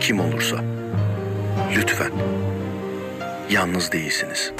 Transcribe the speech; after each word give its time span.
kim 0.00 0.20
olursa 0.20 0.56
lütfen 1.76 2.12
yalnız 3.50 3.92
değilsiniz. 3.92 4.52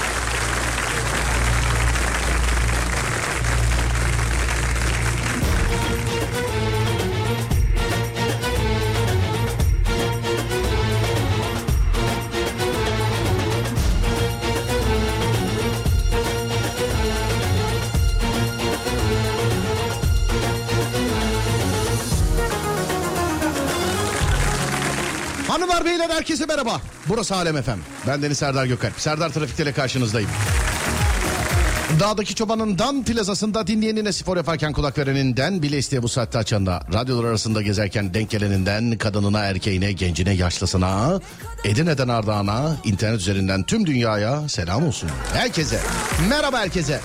Herkese 26.29 26.47
merhaba. 26.47 26.81
Burası 27.09 27.35
Alem 27.35 27.57
Efem. 27.57 27.79
Ben 28.07 28.23
Deniz 28.23 28.39
Serdar 28.39 28.67
Gökalp. 28.67 29.01
Serdar 29.01 29.31
Trafik'te 29.31 29.63
ile 29.63 29.73
karşınızdayım. 29.73 30.31
Dağdaki 32.01 32.35
çobanın 32.35 32.79
dan 32.79 33.05
plazasında 33.05 33.67
dinleyenine 33.67 34.13
spor 34.13 34.37
yaparken 34.37 34.73
kulak 34.73 34.99
vereninden 34.99 35.63
bile 35.63 35.79
isteye 35.79 36.03
bu 36.03 36.09
saatte 36.09 36.39
açanda 36.39 36.83
radyolar 36.93 37.29
arasında 37.29 37.63
gezerken 37.63 38.15
denk 38.15 38.31
geleninden 38.31 38.99
kadınına 38.99 39.41
erkeğine 39.41 39.93
gencine 39.93 40.33
yaşlısına 40.35 41.21
Edirne'den 41.65 42.09
Ardahan'a 42.09 42.77
internet 42.85 43.21
üzerinden 43.21 43.63
tüm 43.63 43.87
dünyaya 43.87 44.49
selam 44.49 44.87
olsun. 44.87 45.11
Herkese 45.35 45.81
merhaba 46.29 46.59
herkese. 46.59 47.01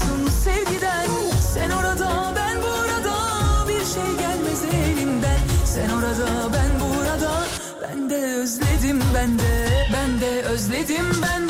Yoksun 0.00 0.30
sevgiden. 0.44 1.06
Sen 1.54 1.70
orada 1.70 2.34
ben 2.36 2.56
burada. 2.62 3.68
Bir 3.68 3.84
şey 3.84 4.16
gelmez 4.18 4.64
elimden. 4.74 5.38
Sen 5.64 5.88
orada 5.90 6.52
ben 6.52 6.80
burada. 6.80 7.46
Ben 7.82 8.10
de 8.10 8.34
özledim 8.34 9.00
ben 9.14 9.38
de 9.38 9.66
Ben 9.92 10.20
de 10.20 10.42
özledim 10.42 11.06
ben 11.22 11.48
de 11.48 11.49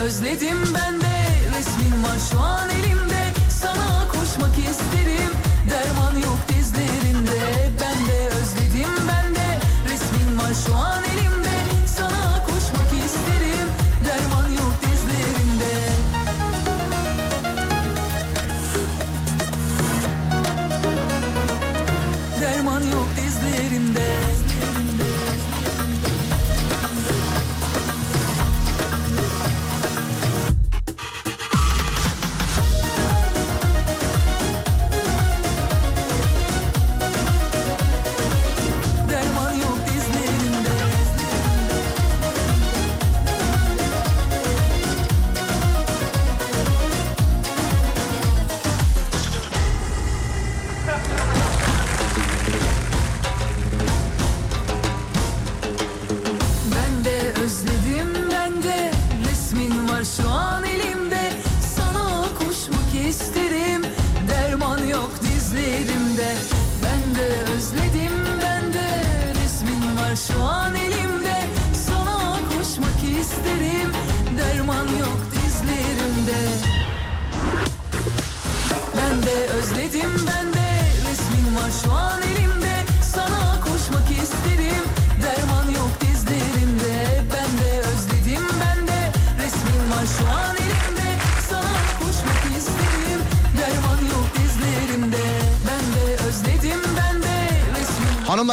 özledim 0.00 0.58
ben 0.74 1.00
de. 1.00 1.06
Resmin 1.58 2.02
var 2.02 2.18
şu 2.30 2.40
an 2.40 2.70
elimde 2.70 2.99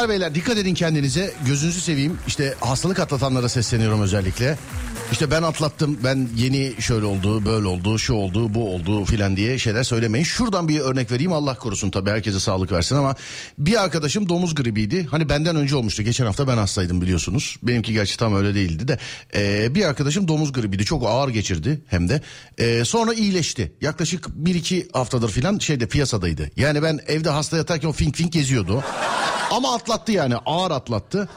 beyler 0.10 0.36
dikkat 0.36 0.58
edin 0.58 0.74
kendinize. 0.74 1.34
Gözünüzü 1.46 1.82
seveyim. 1.82 2.18
İşte 2.28 2.54
hastalık 2.60 3.00
atlatanlara 3.00 3.50
sesleniyorum 3.50 4.02
özellikle. 4.02 4.58
İşte 5.12 5.32
ben 5.32 5.44
atlattım, 5.44 5.98
ben 6.04 6.30
yeni 6.36 6.74
şöyle 6.80 7.06
oldu, 7.06 7.46
böyle 7.46 7.68
oldu, 7.68 8.00
şu 8.00 8.14
oldu, 8.14 8.54
bu 8.54 8.74
oldu 8.74 9.06
filan 9.06 9.38
diye 9.38 9.60
şeyler 9.60 9.84
söylemeyin. 9.84 10.26
Şuradan 10.26 10.68
bir 10.68 10.80
örnek 10.80 11.12
vereyim 11.12 11.34
Allah 11.34 11.58
korusun 11.58 11.90
tabii 11.90 12.10
herkese 12.10 12.40
sağlık 12.40 12.72
versin 12.72 12.96
ama 12.96 13.16
bir 13.58 13.84
arkadaşım 13.84 14.30
domuz 14.30 14.56
gribiydi. 14.56 15.08
Hani 15.12 15.30
benden 15.30 15.56
önce 15.56 15.76
olmuştu. 15.76 16.04
Geçen 16.04 16.26
hafta 16.26 16.48
ben 16.48 16.58
hastaydım 16.58 17.02
biliyorsunuz. 17.02 17.58
Benimki 17.64 17.94
gerçi 17.94 18.18
tam 18.18 18.36
öyle 18.36 18.56
değildi 18.56 18.88
de. 18.88 19.00
Ee, 19.36 19.76
bir 19.76 19.86
arkadaşım 19.86 20.28
domuz 20.28 20.52
gribiydi. 20.52 20.86
Çok 20.86 21.04
ağır 21.06 21.30
geçirdi 21.30 21.82
hem 21.88 22.10
de. 22.10 22.22
Ee, 22.58 22.86
sonra 22.86 23.14
iyileşti. 23.14 23.74
Yaklaşık 23.82 24.26
1-2 24.26 24.92
haftadır 24.94 25.30
filan 25.30 25.60
şeyde 25.60 25.88
piyasadaydı. 25.88 26.52
Yani 26.56 26.84
ben 26.84 27.00
evde 27.08 27.30
hasta 27.30 27.58
yatarken 27.58 27.88
o 27.88 27.92
fink 27.92 28.16
fink 28.16 28.34
geziyordu. 28.34 28.84
Ama 29.52 29.76
atlattı 29.76 30.12
yani 30.12 30.36
ağır 30.46 30.72
atlattı. 30.72 31.30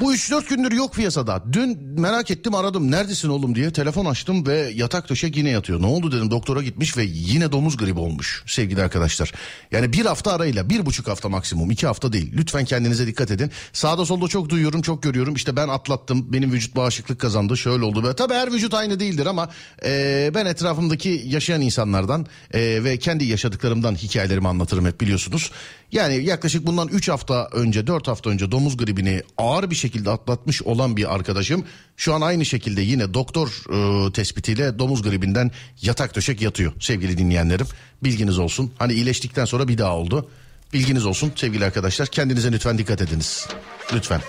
Bu 0.00 0.14
3-4 0.14 0.48
gündür 0.48 0.72
yok 0.72 0.94
piyasada. 0.94 1.42
Dün 1.52 2.00
merak 2.00 2.30
ettim 2.30 2.54
aradım 2.54 2.90
neredesin 2.90 3.28
oğlum 3.28 3.54
diye 3.54 3.72
telefon 3.72 4.04
açtım 4.04 4.46
ve 4.46 4.72
yatak 4.74 5.08
döşek 5.08 5.36
yine 5.36 5.50
yatıyor. 5.50 5.82
Ne 5.82 5.86
oldu 5.86 6.12
dedim 6.12 6.30
doktora 6.30 6.62
gitmiş 6.62 6.96
ve 6.96 7.02
yine 7.04 7.52
domuz 7.52 7.76
gribi 7.76 7.98
olmuş 7.98 8.42
sevgili 8.46 8.82
arkadaşlar. 8.82 9.32
Yani 9.72 9.92
bir 9.92 10.06
hafta 10.06 10.32
arayla 10.32 10.70
bir 10.70 10.86
buçuk 10.86 11.08
hafta 11.08 11.28
maksimum 11.28 11.70
iki 11.70 11.86
hafta 11.86 12.12
değil. 12.12 12.32
Lütfen 12.36 12.64
kendinize 12.64 13.06
dikkat 13.06 13.30
edin. 13.30 13.50
Sağda 13.72 14.06
solda 14.06 14.28
çok 14.28 14.48
duyuyorum 14.48 14.82
çok 14.82 15.02
görüyorum. 15.02 15.34
İşte 15.34 15.56
ben 15.56 15.68
atlattım 15.68 16.32
benim 16.32 16.52
vücut 16.52 16.76
bağışıklık 16.76 17.20
kazandı 17.20 17.56
şöyle 17.56 17.84
oldu. 17.84 18.02
Böyle. 18.02 18.16
Tabii 18.16 18.34
her 18.34 18.52
vücut 18.52 18.74
aynı 18.74 19.00
değildir 19.00 19.26
ama 19.26 19.48
e, 19.84 20.30
ben 20.34 20.46
etrafımdaki 20.46 21.22
yaşayan 21.26 21.60
insanlardan 21.60 22.26
e, 22.54 22.84
ve 22.84 22.98
kendi 22.98 23.24
yaşadıklarımdan 23.24 23.94
hikayelerimi 23.94 24.48
anlatırım 24.48 24.86
hep 24.86 25.00
biliyorsunuz. 25.00 25.50
Yani 25.92 26.24
yaklaşık 26.24 26.66
bundan 26.66 26.88
3 26.88 27.08
hafta 27.08 27.48
önce 27.52 27.86
4 27.86 28.08
hafta 28.08 28.30
önce 28.30 28.50
domuz 28.50 28.76
gribini 28.76 29.22
ağır 29.38 29.70
bir 29.70 29.74
şekilde 29.74 30.10
atlatmış 30.10 30.62
olan 30.62 30.96
bir 30.96 31.14
arkadaşım 31.14 31.64
şu 31.96 32.14
an 32.14 32.20
aynı 32.20 32.44
şekilde 32.44 32.80
yine 32.80 33.14
doktor 33.14 33.48
e, 33.48 34.12
tespitiyle 34.12 34.78
domuz 34.78 35.02
gribinden 35.02 35.50
yatak 35.82 36.16
döşek 36.16 36.42
yatıyor 36.42 36.72
sevgili 36.80 37.18
dinleyenlerim. 37.18 37.66
Bilginiz 38.04 38.38
olsun. 38.38 38.72
Hani 38.78 38.92
iyileştikten 38.92 39.44
sonra 39.44 39.68
bir 39.68 39.78
daha 39.78 39.96
oldu. 39.96 40.30
Bilginiz 40.72 41.06
olsun 41.06 41.32
sevgili 41.36 41.64
arkadaşlar. 41.64 42.08
Kendinize 42.08 42.52
lütfen 42.52 42.78
dikkat 42.78 43.02
ediniz. 43.02 43.48
Lütfen. 43.94 44.20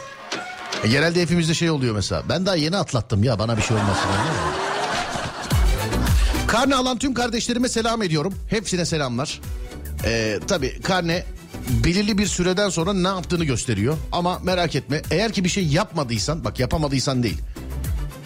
E, 0.83 0.87
genelde 0.87 1.21
hepimizde 1.21 1.53
şey 1.53 1.69
oluyor 1.69 1.95
mesela. 1.95 2.23
Ben 2.29 2.45
daha 2.45 2.55
yeni 2.55 2.77
atlattım 2.77 3.23
ya 3.23 3.39
bana 3.39 3.57
bir 3.57 3.61
şey 3.61 3.77
olmasın. 3.77 4.09
Karne 6.47 6.75
alan 6.75 6.97
tüm 6.97 7.13
kardeşlerime 7.13 7.69
selam 7.69 8.03
ediyorum. 8.03 8.33
Hepsine 8.49 8.85
selamlar. 8.85 9.41
Ee, 10.05 10.39
tabii 10.47 10.81
karne 10.81 11.23
belirli 11.83 12.17
bir 12.17 12.25
süreden 12.25 12.69
sonra 12.69 12.93
ne 12.93 13.07
yaptığını 13.07 13.45
gösteriyor. 13.45 13.97
Ama 14.11 14.39
merak 14.39 14.75
etme 14.75 15.01
eğer 15.11 15.31
ki 15.31 15.43
bir 15.43 15.49
şey 15.49 15.67
yapmadıysan 15.67 16.45
bak 16.45 16.59
yapamadıysan 16.59 17.23
değil. 17.23 17.37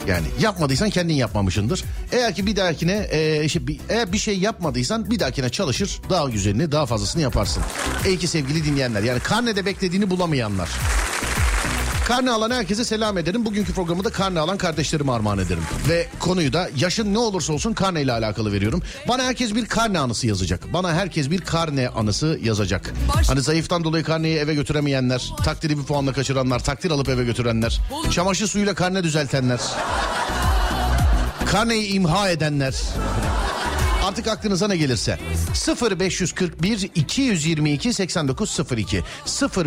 Yani 0.08 0.28
yapmadıysan 0.40 0.90
kendin 0.90 1.14
yapmamışındır. 1.14 1.84
Eğer 2.12 2.36
ki 2.36 2.46
bir 2.46 2.56
dahakine 2.56 3.08
e, 3.12 3.44
işte 3.44 3.68
bir, 3.68 3.80
eğer 3.90 4.14
bir 4.14 4.18
şey 4.18 4.40
yapmadıysan 4.40 5.12
bir 5.12 5.20
dahakine 5.20 5.50
çalışır 5.50 6.00
daha 6.10 6.30
güzelini 6.30 6.72
daha 6.72 6.86
fazlasını 6.86 7.22
yaparsın. 7.22 7.64
Ey 8.06 8.18
ki 8.18 8.28
sevgili 8.28 8.66
dinleyenler 8.66 9.04
yani 9.04 9.20
karnede 9.20 9.66
beklediğini 9.66 10.10
bulamayanlar. 10.10 10.70
Karne 12.08 12.32
alan 12.32 12.52
herkese 12.52 12.86
selam 12.86 13.18
ederim. 13.18 13.46
Bugünkü 13.46 13.74
programı 13.74 14.04
da 14.04 14.10
karne 14.10 14.40
alan 14.40 14.58
kardeşlerime 14.58 15.12
armağan 15.12 15.38
ederim. 15.38 15.64
Ve 15.90 16.08
konuyu 16.20 16.54
da 16.54 16.70
yaşın 16.78 17.14
ne 17.14 17.18
olursa 17.18 17.54
olsun 17.54 17.74
karne 17.74 18.02
ile 18.02 18.12
alakalı 18.12 18.52
veriyorum. 18.52 18.82
Bana 19.08 19.24
herkes 19.24 19.56
bir 19.56 19.66
karne 19.66 20.00
anısı 20.00 20.28
yazacak. 20.28 20.74
Bana 20.74 20.94
herkes 20.94 21.30
bir 21.30 21.42
karne 21.42 21.90
anısı 21.90 22.40
yazacak. 22.44 22.94
Hani 23.28 23.42
zayıftan 23.42 23.84
dolayı 23.84 24.04
karneyi 24.04 24.38
eve 24.38 24.54
götüremeyenler, 24.54 25.34
takdiri 25.46 25.78
bir 25.78 25.84
puanla 25.84 26.14
kaçıranlar, 26.14 26.64
takdir 26.64 26.92
alıp 26.92 27.10
eve 27.10 27.24
götürenler, 27.24 27.82
çamaşır 28.12 28.48
suyuyla 28.48 28.74
karne 28.74 29.04
düzeltenler, 29.04 29.60
karneyi 31.46 31.88
imha 31.88 32.30
edenler. 32.30 32.76
Artık 34.08 34.28
aklınıza 34.28 34.68
ne 34.68 34.78
gelirse. 34.78 35.20
0541 35.92 36.90
222 36.96 37.94
8902 37.94 39.04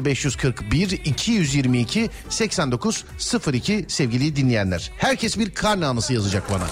0541 0.04 0.90
222 0.90 2.10
8902 2.28 3.84
sevgili 3.88 4.36
dinleyenler. 4.36 4.90
Herkes 4.96 5.38
bir 5.38 5.50
karne 5.50 5.86
anısı 5.86 6.14
yazacak 6.14 6.50
bana. 6.50 6.64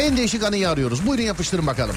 En 0.00 0.16
değişik 0.16 0.42
anıyı 0.42 0.70
arıyoruz. 0.70 1.06
Buyurun 1.06 1.22
yapıştırın 1.22 1.66
bakalım. 1.66 1.96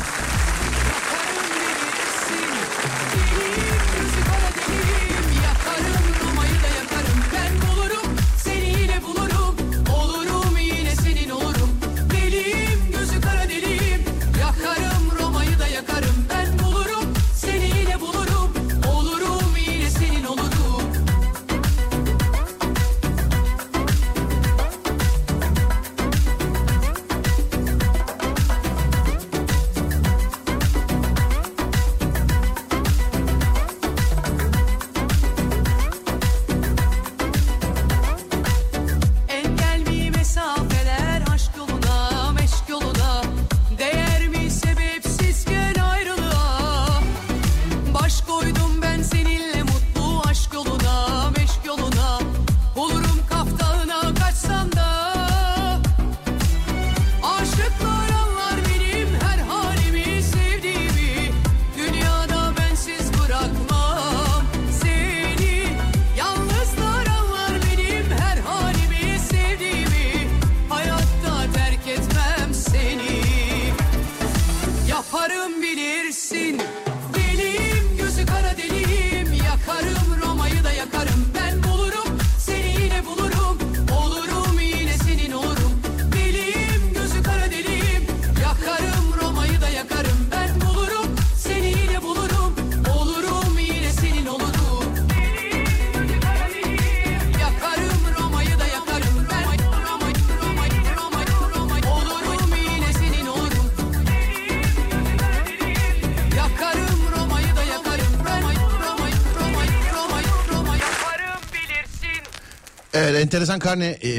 Enteresan 113.32 113.60
karne 113.60 113.86
e, 113.86 114.12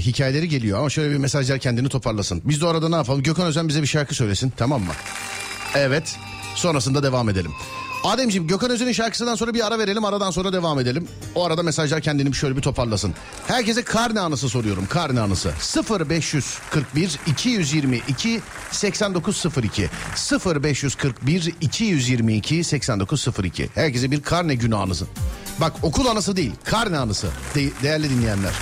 hikayeleri 0.00 0.48
geliyor 0.48 0.78
ama 0.78 0.90
şöyle 0.90 1.10
bir 1.10 1.16
mesajlar 1.16 1.58
kendini 1.58 1.88
toparlasın. 1.88 2.42
Biz 2.44 2.60
de 2.60 2.66
orada 2.66 2.88
ne 2.88 2.96
yapalım? 2.96 3.22
Gökhan 3.22 3.46
Özen 3.46 3.68
bize 3.68 3.82
bir 3.82 3.86
şarkı 3.86 4.14
söylesin 4.14 4.52
tamam 4.56 4.80
mı? 4.80 4.92
Evet 5.74 6.16
sonrasında 6.54 7.02
devam 7.02 7.28
edelim. 7.28 7.50
Ademciğim 8.04 8.46
Gökhan 8.46 8.70
Özen'in 8.70 8.92
şarkısından 8.92 9.34
sonra 9.34 9.54
bir 9.54 9.66
ara 9.66 9.78
verelim 9.78 10.04
aradan 10.04 10.30
sonra 10.30 10.52
devam 10.52 10.78
edelim. 10.78 11.08
O 11.34 11.44
arada 11.44 11.62
mesajlar 11.62 12.00
kendini 12.00 12.34
şöyle 12.34 12.56
bir 12.56 12.62
toparlasın. 12.62 13.14
Herkese 13.46 13.82
karne 13.82 14.20
anısı 14.20 14.48
soruyorum 14.48 14.86
karne 14.86 15.20
anısı. 15.20 15.52
0541 15.90 17.18
222 17.26 18.40
8902 18.70 19.88
0541 20.46 21.54
222 21.60 22.64
8902 22.64 23.68
Herkese 23.74 24.10
bir 24.10 24.22
karne 24.22 24.54
günü 24.54 24.76
anısı. 24.76 25.06
Bak 25.60 25.72
okul 25.82 26.06
anısı 26.06 26.36
değil 26.36 26.52
karne 26.64 26.98
anısı 26.98 27.26
de- 27.54 27.82
değerli 27.82 28.10
dinleyenler. 28.10 28.52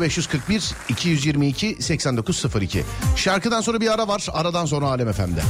0541 0.00 0.72
222 0.88 1.76
8902 1.80 2.84
Şarkıdan 3.16 3.60
sonra 3.60 3.80
bir 3.80 3.94
ara 3.94 4.08
var 4.08 4.26
aradan 4.32 4.66
sonra 4.66 4.86
Alem 4.86 5.12
FM'de. 5.12 5.42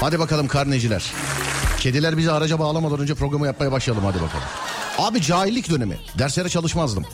Hadi 0.00 0.18
bakalım 0.18 0.48
karneciler. 0.48 1.12
Kediler 1.80 2.16
bizi 2.16 2.32
araca 2.32 2.58
bağlamadan 2.58 3.00
önce 3.00 3.14
programı 3.14 3.46
yapmaya 3.46 3.72
başlayalım 3.72 4.04
hadi 4.04 4.22
bakalım. 4.22 4.44
Abi 4.98 5.22
cahillik 5.22 5.70
dönemi. 5.70 5.98
Derslere 6.18 6.48
çalışmazdım. 6.48 7.04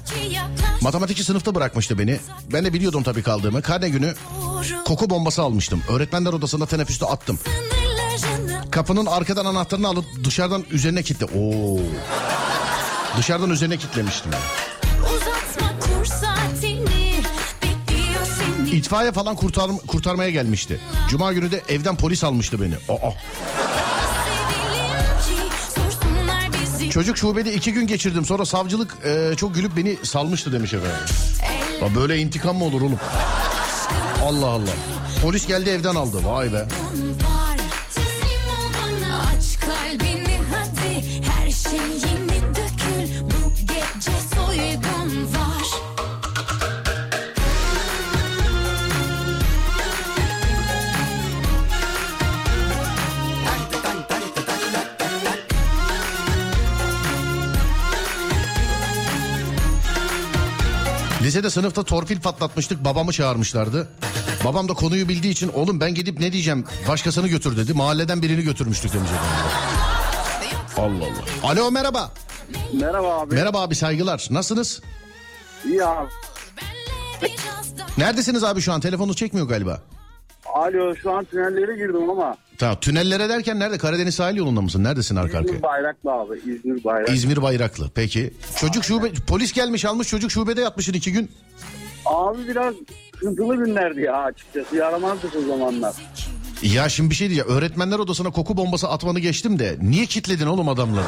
Matematikçi 0.80 1.24
sınıfta 1.24 1.54
bırakmıştı 1.54 1.98
beni. 1.98 2.18
Ben 2.52 2.64
de 2.64 2.72
biliyordum 2.72 3.02
tabii 3.02 3.22
kaldığımı. 3.22 3.62
Karne 3.62 3.88
günü 3.88 4.14
koku 4.84 5.10
bombası 5.10 5.42
almıştım. 5.42 5.82
Öğretmenler 5.88 6.32
odasında 6.32 6.66
teneffüste 6.66 7.06
attım. 7.06 7.38
Kapının 8.70 9.06
arkadan 9.06 9.44
anahtarını 9.44 9.88
alıp 9.88 10.04
dışarıdan 10.24 10.64
üzerine 10.70 11.02
kilitle. 11.02 11.26
Oo. 11.26 11.78
Dışarıdan 13.18 13.50
üzerine 13.50 13.76
kilitlemiştim. 13.76 14.30
Uzatma 14.32 14.65
İtfaiye 18.76 19.12
falan 19.12 19.36
kurtar, 19.36 19.70
kurtarmaya 19.86 20.30
gelmişti. 20.30 20.80
Cuma 21.10 21.32
günü 21.32 21.50
de 21.50 21.62
evden 21.68 21.96
polis 21.96 22.24
almıştı 22.24 22.60
beni. 22.60 22.74
Aa. 22.88 23.10
Çocuk 26.90 27.18
şubede 27.18 27.54
iki 27.54 27.72
gün 27.72 27.86
geçirdim. 27.86 28.24
Sonra 28.24 28.44
savcılık 28.44 28.96
e, 29.04 29.36
çok 29.36 29.54
gülüp 29.54 29.76
beni 29.76 29.96
salmıştı 30.02 30.52
demiş 30.52 30.74
efendim. 30.74 30.98
Ya 31.82 31.94
böyle 31.94 32.18
intikam 32.18 32.56
mı 32.56 32.64
olur 32.64 32.80
oğlum? 32.80 32.98
Allah 34.24 34.46
Allah. 34.46 34.70
Polis 35.22 35.46
geldi 35.46 35.70
evden 35.70 35.94
aldı. 35.94 36.24
Vay 36.24 36.52
be. 36.52 36.66
Lisede 61.36 61.50
sınıfta 61.50 61.82
torpil 61.82 62.20
patlatmıştık. 62.20 62.84
Babamı 62.84 63.12
çağırmışlardı. 63.12 63.88
Babam 64.44 64.68
da 64.68 64.74
konuyu 64.74 65.08
bildiği 65.08 65.30
için 65.30 65.48
oğlum 65.48 65.80
ben 65.80 65.94
gidip 65.94 66.20
ne 66.20 66.32
diyeceğim 66.32 66.64
başkasını 66.88 67.28
götür 67.28 67.56
dedi. 67.56 67.72
Mahalleden 67.72 68.22
birini 68.22 68.42
götürmüştük 68.42 68.92
demiş. 68.92 69.10
Allah 70.76 71.04
Allah. 71.04 71.50
Alo 71.52 71.70
merhaba. 71.70 72.10
Merhaba 72.72 73.20
abi. 73.20 73.34
Merhaba 73.34 73.62
abi 73.62 73.74
saygılar. 73.74 74.26
Nasılsınız? 74.30 74.82
İyi 75.64 75.84
abi. 75.84 76.08
Neredesiniz 77.98 78.44
abi 78.44 78.60
şu 78.60 78.72
an? 78.72 78.80
Telefonunuz 78.80 79.16
çekmiyor 79.16 79.48
galiba. 79.48 79.80
Alo 80.54 80.96
şu 80.96 81.12
an 81.12 81.24
tünellere 81.24 81.76
girdim 81.76 82.10
ama. 82.10 82.36
Tamam 82.58 82.80
tünellere 82.80 83.28
derken 83.28 83.58
nerede? 83.60 83.78
Karadeniz 83.78 84.14
sahil 84.14 84.36
yolunda 84.36 84.60
mısın? 84.60 84.84
Neredesin 84.84 85.16
arka 85.16 85.38
arkaya? 85.38 85.48
İzmir 85.50 85.62
Bayraklı 85.62 86.10
abi. 86.12 86.38
İzmir 86.38 86.84
Bayraklı. 86.84 87.14
İzmir 87.14 87.42
Bayraklı. 87.42 87.90
Peki. 87.94 88.34
Çocuk 88.60 88.84
şube 88.84 89.12
polis 89.26 89.52
gelmiş 89.52 89.84
almış 89.84 90.08
çocuk 90.08 90.30
şubede 90.30 90.60
yatmışsın 90.60 90.92
iki 90.92 91.12
gün. 91.12 91.30
Abi 92.06 92.38
biraz 92.48 92.74
sıkıntılı 93.14 93.56
günlerdi 93.64 94.00
ya 94.00 94.16
açıkçası. 94.22 94.76
Yaramazdık 94.76 95.36
o 95.36 95.40
zamanlar. 95.48 95.94
Ya 96.62 96.88
şimdi 96.88 97.10
bir 97.10 97.14
şey 97.14 97.28
diyeceğim. 97.30 97.50
Öğretmenler 97.58 97.98
odasına 97.98 98.30
koku 98.30 98.56
bombası 98.56 98.88
atmanı 98.88 99.18
geçtim 99.20 99.58
de 99.58 99.76
niye 99.82 100.06
kitledin 100.06 100.46
oğlum 100.46 100.68
adamları? 100.68 101.04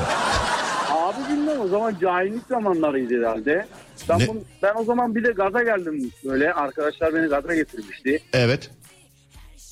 Abi 0.91 1.17
bilmem 1.33 1.61
o 1.61 1.69
zaman 1.69 1.97
cahillik 2.01 2.43
zamanlarıydı 2.49 3.19
herhalde. 3.19 3.67
Ben, 4.09 4.19
Ne? 4.19 4.29
bunu- 4.29 4.41
ben 4.63 4.75
o 4.77 4.85
zaman 4.85 5.15
bir 5.15 5.25
de 5.25 5.33
gaza 5.33 5.63
geldim 5.63 6.11
böyle. 6.25 6.53
Arkadaşlar 6.53 7.15
beni 7.15 7.27
gaza 7.27 7.55
getirmişti. 7.55 8.21
Evet. 8.33 8.71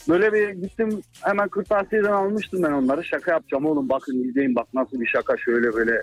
Böyle 0.09 0.33
bir 0.33 0.49
gittim 0.49 1.03
hemen 1.23 1.49
kırtasiyeden 1.49 2.13
almıştım 2.13 2.63
ben 2.63 2.73
onları. 2.73 3.05
Şaka 3.05 3.33
yapacağım 3.33 3.67
oğlum 3.67 3.89
bakın 3.89 4.29
izleyin 4.29 4.55
bak 4.55 4.67
nasıl 4.75 5.01
bir 5.01 5.07
şaka 5.07 5.37
şöyle 5.37 5.73
böyle 5.73 6.03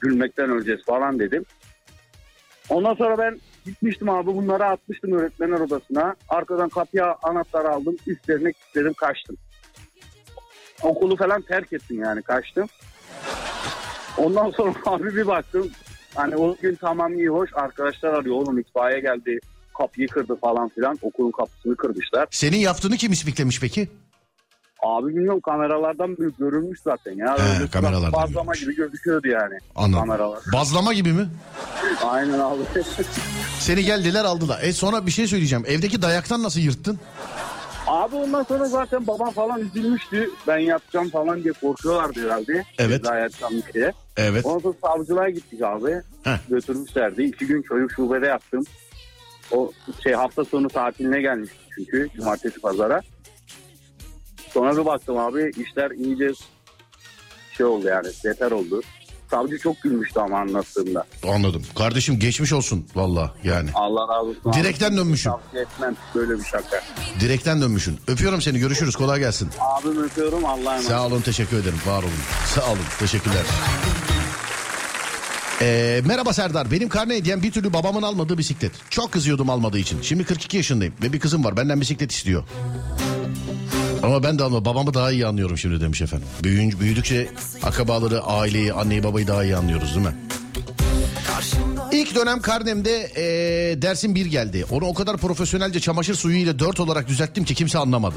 gülmekten 0.00 0.50
öleceğiz 0.50 0.84
falan 0.84 1.18
dedim. 1.18 1.44
Ondan 2.68 2.94
sonra 2.94 3.18
ben 3.18 3.40
gitmiştim 3.64 4.10
abi 4.10 4.26
bunları 4.26 4.64
atmıştım 4.64 5.12
öğretmenler 5.12 5.60
odasına. 5.60 6.16
Arkadan 6.28 6.68
kapıya 6.68 7.16
anahtar 7.22 7.64
aldım 7.64 7.96
üstlerine 8.06 8.52
kilitledim 8.52 8.92
kaçtım. 8.92 9.36
Okulu 10.82 11.16
falan 11.16 11.42
terk 11.42 11.72
ettim 11.72 12.00
yani 12.00 12.22
kaçtım. 12.22 12.68
Ondan 14.18 14.50
sonra 14.50 14.74
abi 14.86 15.16
bir 15.16 15.26
baktım. 15.26 15.70
Hani 16.14 16.36
o 16.36 16.56
gün 16.62 16.74
tamam 16.74 17.14
iyi 17.14 17.28
hoş 17.28 17.50
arkadaşlar 17.54 18.12
arıyor 18.12 18.36
oğlum 18.36 18.58
itfaiye 18.58 19.00
geldi 19.00 19.40
kapıyı 19.78 20.08
kırdı 20.08 20.36
falan 20.40 20.68
filan 20.68 20.98
okulun 21.02 21.30
kapısını 21.30 21.76
kırmışlar. 21.76 22.26
Senin 22.30 22.56
yaptığını 22.58 22.96
kim 22.96 23.12
ispiklemiş 23.12 23.60
peki? 23.60 23.88
Abi 24.82 25.08
bilmiyorum 25.08 25.40
kameralardan 25.40 26.16
bir 26.16 26.32
görünmüş 26.38 26.80
zaten 26.84 27.12
ya. 27.16 27.38
He, 27.38 27.58
Öyle 27.60 27.70
kameralardan 27.70 28.12
Bazlama 28.12 28.52
görünmüş. 28.52 28.60
gibi 28.60 28.74
gözüküyordu 28.76 29.28
yani. 29.28 29.58
Anladım. 29.74 30.00
Kameralar. 30.06 30.40
Bazlama 30.52 30.92
gibi 30.92 31.12
mi? 31.12 31.28
Aynen 32.04 32.38
abi. 32.38 32.60
Seni 33.60 33.84
geldiler 33.84 34.24
aldılar. 34.24 34.60
E 34.62 34.72
sonra 34.72 35.06
bir 35.06 35.10
şey 35.10 35.26
söyleyeceğim. 35.26 35.64
Evdeki 35.68 36.02
dayaktan 36.02 36.42
nasıl 36.42 36.60
yırttın? 36.60 36.98
Abi 37.86 38.16
ondan 38.16 38.42
sonra 38.42 38.64
zaten 38.64 39.06
babam 39.06 39.30
falan 39.30 39.60
üzülmüştü. 39.60 40.30
Ben 40.48 40.58
yapacağım 40.58 41.08
falan 41.10 41.44
diye 41.44 41.52
korkuyorlardı 41.52 42.24
herhalde. 42.24 42.64
Evet. 42.78 43.02
Ceza 43.02 43.18
yapacağım 43.18 43.52
diye. 43.74 43.92
Evet. 44.16 44.46
Ondan 44.46 44.58
sonra 44.60 44.74
savcılığa 44.82 45.28
gittik 45.30 45.62
abi. 45.62 46.00
Heh. 46.24 46.38
Götürmüşlerdi. 46.50 47.22
İki 47.22 47.46
gün 47.46 47.62
çocuk 47.62 47.92
şubede 47.92 48.26
yaptım. 48.26 48.64
O 49.52 49.72
şey 50.02 50.12
hafta 50.12 50.44
sonu 50.44 50.68
tatiline 50.68 51.20
gelmişti 51.20 51.56
çünkü 51.74 52.08
cumartesi 52.16 52.60
pazara. 52.60 53.00
Sonra 54.52 54.76
bir 54.76 54.84
baktım 54.86 55.18
abi 55.18 55.50
işler 55.56 55.90
iyice 55.90 56.30
şey 57.56 57.66
oldu 57.66 57.86
yani 57.86 58.08
beter 58.24 58.50
oldu. 58.50 58.80
Savcı 59.30 59.58
çok 59.58 59.82
gülmüştü 59.82 60.20
ama 60.20 60.38
anlattığımda. 60.38 61.04
Anladım. 61.28 61.62
Kardeşim 61.78 62.18
geçmiş 62.18 62.52
olsun 62.52 62.86
valla 62.94 63.34
yani. 63.44 63.70
Allah 63.74 64.14
razı 64.14 64.28
olsun. 64.28 64.52
Direkten. 64.52 64.96
Tavsiye 64.96 65.62
etmem 65.62 65.96
böyle 66.14 66.38
bir 66.38 66.44
şaka. 66.44 66.82
Direkten 67.20 67.60
dönmüşsün. 67.60 67.98
Öpüyorum 68.08 68.42
seni 68.42 68.58
görüşürüz 68.58 68.96
kolay 68.96 69.18
gelsin. 69.18 69.48
Abim 69.60 70.02
öpüyorum 70.02 70.44
Allah'a 70.44 70.58
emanet. 70.74 70.82
Sağ 70.82 71.06
olun 71.06 71.20
teşekkür 71.20 71.56
ederim 71.56 71.80
var 71.86 72.02
olun. 72.02 72.12
Sağ 72.54 72.66
olun 72.66 72.84
teşekkürler. 72.98 73.42
Ee, 75.62 76.00
merhaba 76.06 76.32
Serdar. 76.32 76.70
Benim 76.70 76.88
karne 76.88 77.16
hediyem 77.16 77.42
bir 77.42 77.52
türlü 77.52 77.72
babamın 77.72 78.02
almadığı 78.02 78.38
bisiklet. 78.38 78.72
Çok 78.90 79.12
kızıyordum 79.12 79.50
almadığı 79.50 79.78
için. 79.78 80.02
Şimdi 80.02 80.24
42 80.24 80.56
yaşındayım 80.56 80.94
ve 81.02 81.12
bir 81.12 81.20
kızım 81.20 81.44
var. 81.44 81.56
Benden 81.56 81.80
bisiklet 81.80 82.12
istiyor. 82.12 82.44
Ama 84.02 84.22
ben 84.22 84.38
de 84.38 84.44
ama 84.44 84.64
babamı 84.64 84.94
daha 84.94 85.10
iyi 85.10 85.26
anlıyorum 85.26 85.58
şimdi 85.58 85.80
demiş 85.80 86.02
efendim. 86.02 86.28
Büyüyünce, 86.42 86.80
büyüdükçe 86.80 87.28
akrabaları, 87.62 88.22
aileyi, 88.22 88.72
anneyi 88.72 89.04
babayı 89.04 89.26
daha 89.26 89.44
iyi 89.44 89.56
anlıyoruz 89.56 89.94
değil 89.94 90.06
mi? 90.06 90.14
İlk 91.92 92.14
dönem 92.14 92.40
karnemde 92.40 93.10
ee, 93.16 93.82
dersin 93.82 94.14
bir 94.14 94.26
geldi. 94.26 94.64
Onu 94.70 94.84
o 94.84 94.94
kadar 94.94 95.16
profesyonelce 95.16 95.80
çamaşır 95.80 96.14
suyu 96.14 96.36
ile 96.36 96.58
dört 96.58 96.80
olarak 96.80 97.08
düzelttim 97.08 97.44
ki 97.44 97.54
kimse 97.54 97.78
anlamadı. 97.78 98.16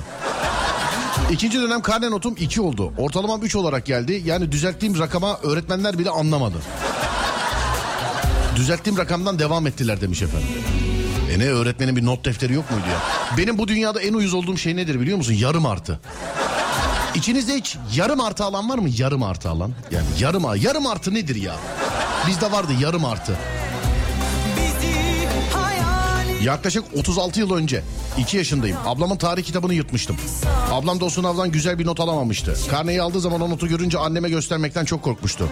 İkinci 1.31 1.61
dönem 1.61 1.81
karne 1.81 2.11
notum 2.11 2.35
2 2.39 2.61
oldu. 2.61 2.93
Ortalamam 2.97 3.43
3 3.43 3.55
olarak 3.55 3.85
geldi. 3.85 4.21
Yani 4.25 4.51
düzelttiğim 4.51 4.99
rakama 4.99 5.39
öğretmenler 5.43 5.99
bile 5.99 6.09
anlamadı. 6.09 6.57
Düzelttiğim 8.55 8.97
rakamdan 8.99 9.39
devam 9.39 9.67
ettiler 9.67 10.01
demiş 10.01 10.21
efendim. 10.21 10.47
E 11.31 11.39
ne 11.39 11.45
öğretmenin 11.45 11.95
bir 11.95 12.05
not 12.05 12.25
defteri 12.25 12.53
yok 12.53 12.71
muydu 12.71 12.85
ya? 12.91 12.99
Benim 13.37 13.57
bu 13.57 13.67
dünyada 13.67 14.01
en 14.01 14.13
uyuz 14.13 14.33
olduğum 14.33 14.57
şey 14.57 14.75
nedir 14.75 14.99
biliyor 14.99 15.17
musun? 15.17 15.33
Yarım 15.33 15.65
artı. 15.65 15.99
İçinizde 17.15 17.55
hiç 17.55 17.77
yarım 17.95 18.21
artı 18.21 18.43
alan 18.43 18.69
var 18.69 18.77
mı? 18.77 18.89
Yarım 18.97 19.23
artı 19.23 19.49
alan. 19.49 19.71
Yani 19.91 20.05
yarım, 20.19 20.55
yarım 20.55 20.87
artı 20.87 21.13
nedir 21.13 21.35
ya? 21.35 21.55
Bizde 22.27 22.51
vardı 22.51 22.71
yarım 22.79 23.05
artı. 23.05 23.37
Yaklaşık 26.43 26.83
36 26.95 27.39
yıl 27.39 27.53
önce 27.53 27.83
2 28.17 28.37
yaşındayım. 28.37 28.77
Ablamın 28.85 29.17
tarih 29.17 29.43
kitabını 29.43 29.73
yırtmıştım. 29.73 30.17
Ablam 30.71 30.99
da 30.99 31.05
o 31.05 31.09
sınavdan 31.09 31.51
güzel 31.51 31.79
bir 31.79 31.85
not 31.85 31.99
alamamıştı. 31.99 32.57
Karneyi 32.71 33.01
aldığı 33.01 33.21
zaman 33.21 33.41
o 33.41 33.49
notu 33.49 33.67
görünce 33.67 33.97
anneme 33.97 34.29
göstermekten 34.29 34.85
çok 34.85 35.03
korkmuştu. 35.03 35.49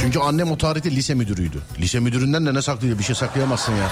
Çünkü 0.00 0.18
annem 0.18 0.50
o 0.50 0.58
tarihte 0.58 0.90
lise 0.90 1.14
müdürüydü. 1.14 1.62
Lise 1.78 2.00
müdüründen 2.00 2.46
de 2.46 2.54
ne 2.54 2.62
saklıyor 2.62 2.98
bir 2.98 3.04
şey 3.04 3.14
saklayamazsın 3.14 3.72
ya. 3.72 3.90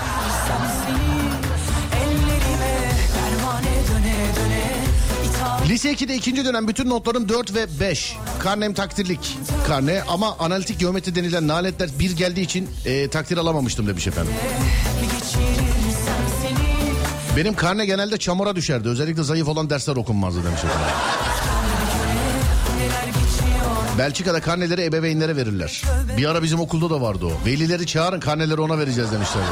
Lise 5.68 5.92
2'de 5.92 6.14
ikinci 6.16 6.44
dönem 6.44 6.68
bütün 6.68 6.88
notlarım 6.90 7.29
4 7.29 7.55
ve 7.55 7.81
5. 7.81 8.16
Karnem 8.38 8.74
takdirlik 8.74 9.38
karne 9.66 10.03
ama 10.09 10.37
analitik 10.38 10.81
geometri 10.81 11.14
denilen 11.14 11.48
naletler 11.48 11.90
bir 11.98 12.16
geldiği 12.16 12.40
için 12.40 12.68
e, 12.87 13.09
takdir 13.09 13.37
alamamıştım 13.37 13.87
demiş 13.87 14.07
efendim. 14.07 14.33
Benim 17.36 17.54
karne 17.54 17.86
genelde 17.86 18.18
çamura 18.18 18.56
düşerdi. 18.56 18.88
Özellikle 18.88 19.22
zayıf 19.22 19.48
olan 19.48 19.70
dersler 19.70 19.96
okunmazdı 19.96 20.44
demiş 20.44 20.58
efendim. 20.64 20.86
Belçika'da 23.98 24.40
karneleri 24.40 24.84
ebeveynlere 24.84 25.36
verirler. 25.36 25.82
Bir 26.16 26.26
ara 26.26 26.42
bizim 26.42 26.60
okulda 26.60 26.90
da 26.90 27.00
vardı 27.00 27.26
o. 27.26 27.46
Velileri 27.46 27.86
çağırın 27.86 28.20
karneleri 28.20 28.60
ona 28.60 28.78
vereceğiz 28.78 29.12
demişlerdi. 29.12 29.46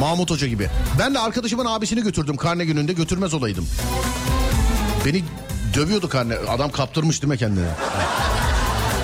Mahmut 0.00 0.30
Hoca 0.30 0.46
gibi. 0.46 0.68
Ben 0.98 1.14
de 1.14 1.18
arkadaşımın 1.18 1.64
abisini 1.64 2.02
götürdüm 2.02 2.36
karne 2.36 2.64
gününde 2.64 2.92
götürmez 2.92 3.34
olaydım. 3.34 3.68
Beni 5.04 5.24
dövüyordu 5.74 6.08
karne. 6.08 6.34
Adam 6.48 6.70
kaptırmış 6.70 7.22
değil 7.22 7.32
mi 7.32 7.38
kendine? 7.38 7.66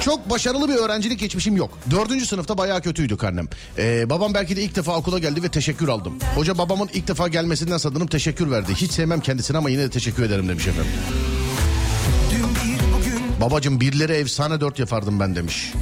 Çok 0.08 0.30
başarılı 0.30 0.68
bir 0.68 0.74
öğrencilik 0.74 1.20
geçmişim 1.20 1.56
yok. 1.56 1.78
Dördüncü 1.90 2.26
sınıfta 2.26 2.58
bayağı 2.58 2.82
kötüydü 2.82 3.16
karnem. 3.16 3.48
Ee, 3.78 4.10
babam 4.10 4.34
belki 4.34 4.56
de 4.56 4.62
ilk 4.62 4.76
defa 4.76 4.96
okula 4.96 5.18
geldi 5.18 5.42
ve 5.42 5.48
teşekkür 5.48 5.88
aldım. 5.88 6.18
Hoca 6.34 6.58
babamın 6.58 6.88
ilk 6.92 7.08
defa 7.08 7.28
gelmesinden 7.28 7.78
sanırım 7.78 8.06
teşekkür 8.06 8.50
verdi. 8.50 8.74
Hiç 8.74 8.92
sevmem 8.92 9.20
kendisini 9.20 9.58
ama 9.58 9.70
yine 9.70 9.82
de 9.82 9.90
teşekkür 9.90 10.22
ederim 10.22 10.48
demiş 10.48 10.66
efendim. 10.66 10.92
Babacım 13.40 13.80
birleri 13.80 14.12
efsane 14.12 14.60
dört 14.60 14.78
yapardım 14.78 15.20
ben 15.20 15.36
demiş. 15.36 15.72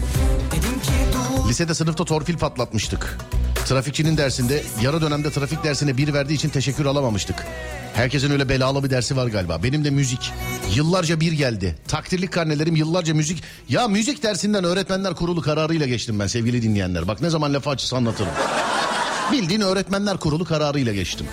Lisede 1.49 1.75
sınıfta 1.75 2.05
torpil 2.05 2.37
patlatmıştık. 2.37 3.19
Trafikçinin 3.67 4.17
dersinde 4.17 4.63
yarı 4.83 5.01
dönemde 5.01 5.31
trafik 5.31 5.65
dersine 5.65 5.97
bir 5.97 6.13
verdiği 6.15 6.35
için 6.35 6.49
teşekkür 6.49 6.87
alamamıştık. 6.87 7.47
Herkesin 7.95 8.31
öyle 8.31 8.49
belalı 8.49 8.85
bir 8.85 8.91
dersi 8.91 9.17
var 9.17 9.27
galiba. 9.27 9.63
Benim 9.63 9.85
de 9.85 9.91
müzik. 9.91 10.33
Yıllarca 10.75 11.21
bir 11.21 11.33
geldi. 11.33 11.77
Takdirlik 11.89 12.33
karnelerim 12.33 12.77
yıllarca 12.77 13.15
müzik. 13.15 13.43
Ya 13.69 13.89
müzik 13.89 14.23
dersinden 14.23 14.65
öğretmenler 14.65 15.15
kurulu 15.15 15.43
kararıyla 15.43 15.87
geçtim 15.87 16.21
ben 16.21 16.27
sevgili 16.27 16.63
dinleyenler. 16.63 17.09
Bak 17.09 17.21
ne 17.21 17.31
zaman 17.31 17.55
lafı 17.55 17.71
açısı 17.71 17.97
anlatırım. 17.97 18.33
Bildiğin 19.33 19.61
öğretmenler 19.61 20.17
kurulu 20.17 20.45
kararıyla 20.45 20.93
geçtim. 20.93 21.27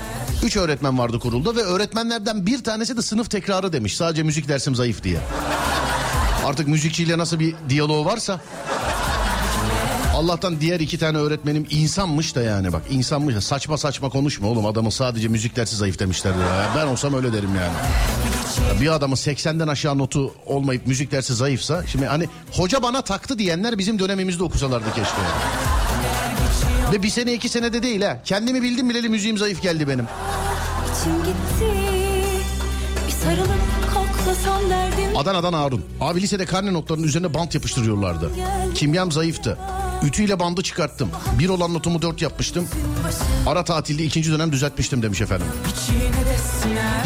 Üç 0.44 0.58
öğretmen 0.58 0.98
vardı 0.98 1.20
kurulda 1.20 1.56
ve 1.56 1.62
öğretmenlerden 1.62 2.46
bir 2.46 2.64
tanesi 2.64 2.98
de 2.98 3.02
sınıf 3.02 3.30
tekrarı 3.32 3.74
demiş. 3.74 3.98
Sadece 3.98 4.24
müzik 4.24 4.48
dersim 4.48 4.76
zayıf 4.76 5.04
diye. 5.04 5.20
Artık 6.46 6.68
müzikçiyle 6.68 7.18
nasıl 7.18 7.40
bir 7.40 7.56
diyaloğu 7.70 8.06
varsa. 8.06 8.42
Allah'tan 10.24 10.62
diğer 10.62 10.80
iki 10.80 10.98
tane 10.98 11.18
öğretmenim 11.18 11.68
insanmış 11.70 12.36
da 12.36 12.42
yani 12.42 12.74
bak 12.74 12.82
insanmış 12.90 13.36
da 13.36 13.42
saçma 13.42 13.78
saçma 13.78 14.10
konuşma 14.10 14.48
oğlum 14.48 14.66
adamın 14.66 14.90
sadece 14.90 15.28
müzik 15.28 15.56
dersi 15.56 15.76
zayıf 15.76 16.00
demişlerdi. 16.00 16.40
Ya. 16.40 16.70
Ben 16.78 16.88
olsam 16.88 17.14
öyle 17.14 17.34
derim 17.34 17.50
yani. 17.56 17.74
Ya 18.74 18.82
bir 18.82 18.88
adamın 18.88 19.16
80'den 19.16 19.68
aşağı 19.68 19.98
notu 19.98 20.34
olmayıp 20.46 20.88
müzik 20.88 21.12
dersi 21.12 21.34
zayıfsa 21.34 21.88
şimdi 21.88 22.06
hani 22.06 22.30
hoca 22.52 22.84
bana 22.84 23.02
taktı 23.02 23.40
diyenler 23.40 23.78
bizim 23.78 24.00
dönemimizde 24.00 24.44
okusalardı 24.44 24.94
keşke. 24.96 25.22
Ve 26.94 27.04
bir 27.04 27.10
sene 27.10 27.34
iki 27.34 27.50
senede 27.50 27.84
değil 27.84 28.02
ha. 28.02 28.20
Kendimi 28.26 28.62
bildim 28.62 28.90
bileli 28.90 29.10
müziğim 29.10 29.38
zayıf 29.38 29.62
geldi 29.62 29.88
benim. 29.88 30.08
İçim 31.02 31.18
gitti 31.24 31.73
Adana'dan 35.18 35.54
Harun. 35.54 35.86
Abi 36.02 36.22
lisede 36.22 36.46
karne 36.46 36.74
notlarının 36.74 37.08
üzerine 37.08 37.34
bant 37.34 37.56
yapıştırıyorlardı. 37.56 38.32
Kimyam 38.76 39.12
zayıftı. 39.12 39.58
Ütüyle 40.04 40.40
bandı 40.40 40.64
çıkarttım. 40.64 41.10
Bir 41.40 41.50
olan 41.50 41.74
notumu 41.74 42.02
dört 42.02 42.22
yapmıştım. 42.22 42.68
Ara 43.48 43.64
tatilde 43.64 44.04
ikinci 44.04 44.32
dönem 44.32 44.52
düzeltmiştim 44.52 45.02
demiş 45.02 45.22
efendim. 45.22 45.48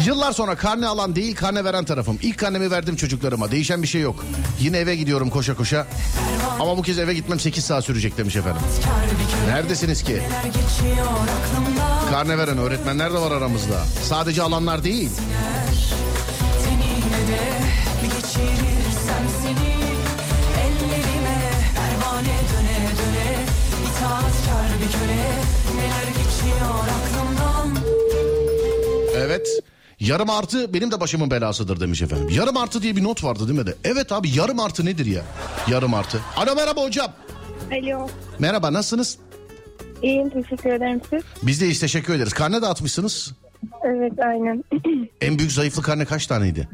Yıllar 0.06 0.32
sonra 0.32 0.56
karne 0.56 0.86
alan 0.86 1.16
değil 1.16 1.36
karne 1.36 1.64
veren 1.64 1.84
tarafım. 1.84 2.18
İlk 2.22 2.38
karnemi 2.38 2.70
verdim 2.70 2.96
çocuklarıma. 2.96 3.50
Değişen 3.50 3.82
bir 3.82 3.88
şey 3.88 4.00
yok. 4.00 4.24
Yine 4.60 4.78
eve 4.78 4.96
gidiyorum 4.96 5.30
koşa 5.30 5.54
koşa. 5.56 5.86
Ama 6.60 6.76
bu 6.76 6.82
kez 6.82 6.98
eve 6.98 7.14
gitmem 7.14 7.40
8 7.40 7.64
saat 7.64 7.84
sürecek 7.84 8.18
demiş 8.18 8.36
efendim. 8.36 8.62
Neredesiniz 9.48 10.02
ki? 10.04 10.22
Karne 12.10 12.38
veren 12.38 12.58
öğretmenler 12.58 13.12
de 13.12 13.18
var 13.18 13.30
aramızda. 13.32 13.84
Sadece 14.02 14.42
alanlar 14.42 14.84
değil. 14.84 15.10
Geçirirsem 19.18 19.42
seni 19.42 19.74
Ellerime 20.64 21.38
pervane 21.74 22.28
döne 22.28 22.88
döne 22.98 23.36
İtaatkar 23.90 24.80
bir 24.80 24.92
köle 24.92 25.28
Neler 25.76 26.06
geçiyor 26.06 26.70
aklımdan 26.96 27.84
Evet. 29.16 29.48
Yarım 30.00 30.30
artı 30.30 30.74
benim 30.74 30.90
de 30.90 31.00
başımın 31.00 31.30
belasıdır 31.30 31.80
demiş 31.80 32.02
efendim. 32.02 32.28
Yarım 32.30 32.56
artı 32.56 32.82
diye 32.82 32.96
bir 32.96 33.02
not 33.04 33.24
vardı 33.24 33.48
değil 33.48 33.58
mi 33.58 33.66
de? 33.66 33.74
Evet 33.84 34.12
abi 34.12 34.30
yarım 34.30 34.60
artı 34.60 34.84
nedir 34.84 35.06
ya? 35.06 35.22
Yarım 35.68 35.94
artı. 35.94 36.20
Alo 36.36 36.54
merhaba 36.54 36.82
hocam. 36.84 37.12
Alo. 37.72 38.08
Merhaba 38.38 38.72
nasılsınız? 38.72 39.18
İyiyim 40.02 40.30
teşekkür 40.30 40.70
ederim 40.70 41.00
siz. 41.10 41.22
Biz 41.42 41.60
de 41.60 41.64
iyiyiz 41.64 41.80
teşekkür 41.80 42.14
ederiz. 42.14 42.32
Karne 42.32 42.62
dağıtmışsınız. 42.62 43.32
Evet 43.84 44.12
aynen. 44.18 44.64
En 45.20 45.38
büyük 45.38 45.52
zayıflık 45.52 45.84
karne 45.84 46.04
kaç 46.04 46.26
taneydi? 46.26 46.68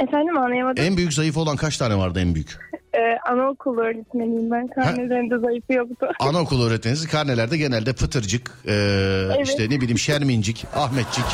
Efendim 0.00 0.38
anlayamadım. 0.38 0.84
En 0.84 0.96
büyük 0.96 1.12
zayıf 1.12 1.36
olan 1.36 1.56
kaç 1.56 1.76
tane 1.78 1.96
vardı 1.98 2.20
en 2.20 2.34
büyük? 2.34 2.58
Ee, 2.94 2.98
anaokulu 3.30 3.80
öğretmeniyim 3.80 4.50
ben. 4.50 4.66
Karnelerinde 4.68 5.38
zayıfı 5.38 5.72
yoktu. 5.72 6.06
Anaokulu 6.20 6.64
öğretmeniniz 6.66 7.06
karnelerde 7.08 7.56
genelde 7.56 7.92
pıtırcık, 7.92 8.50
ee, 8.68 9.28
işte 9.42 9.64
ne 9.70 9.80
bileyim 9.80 9.98
şermincik, 9.98 10.64
ahmetcik. 10.74 11.24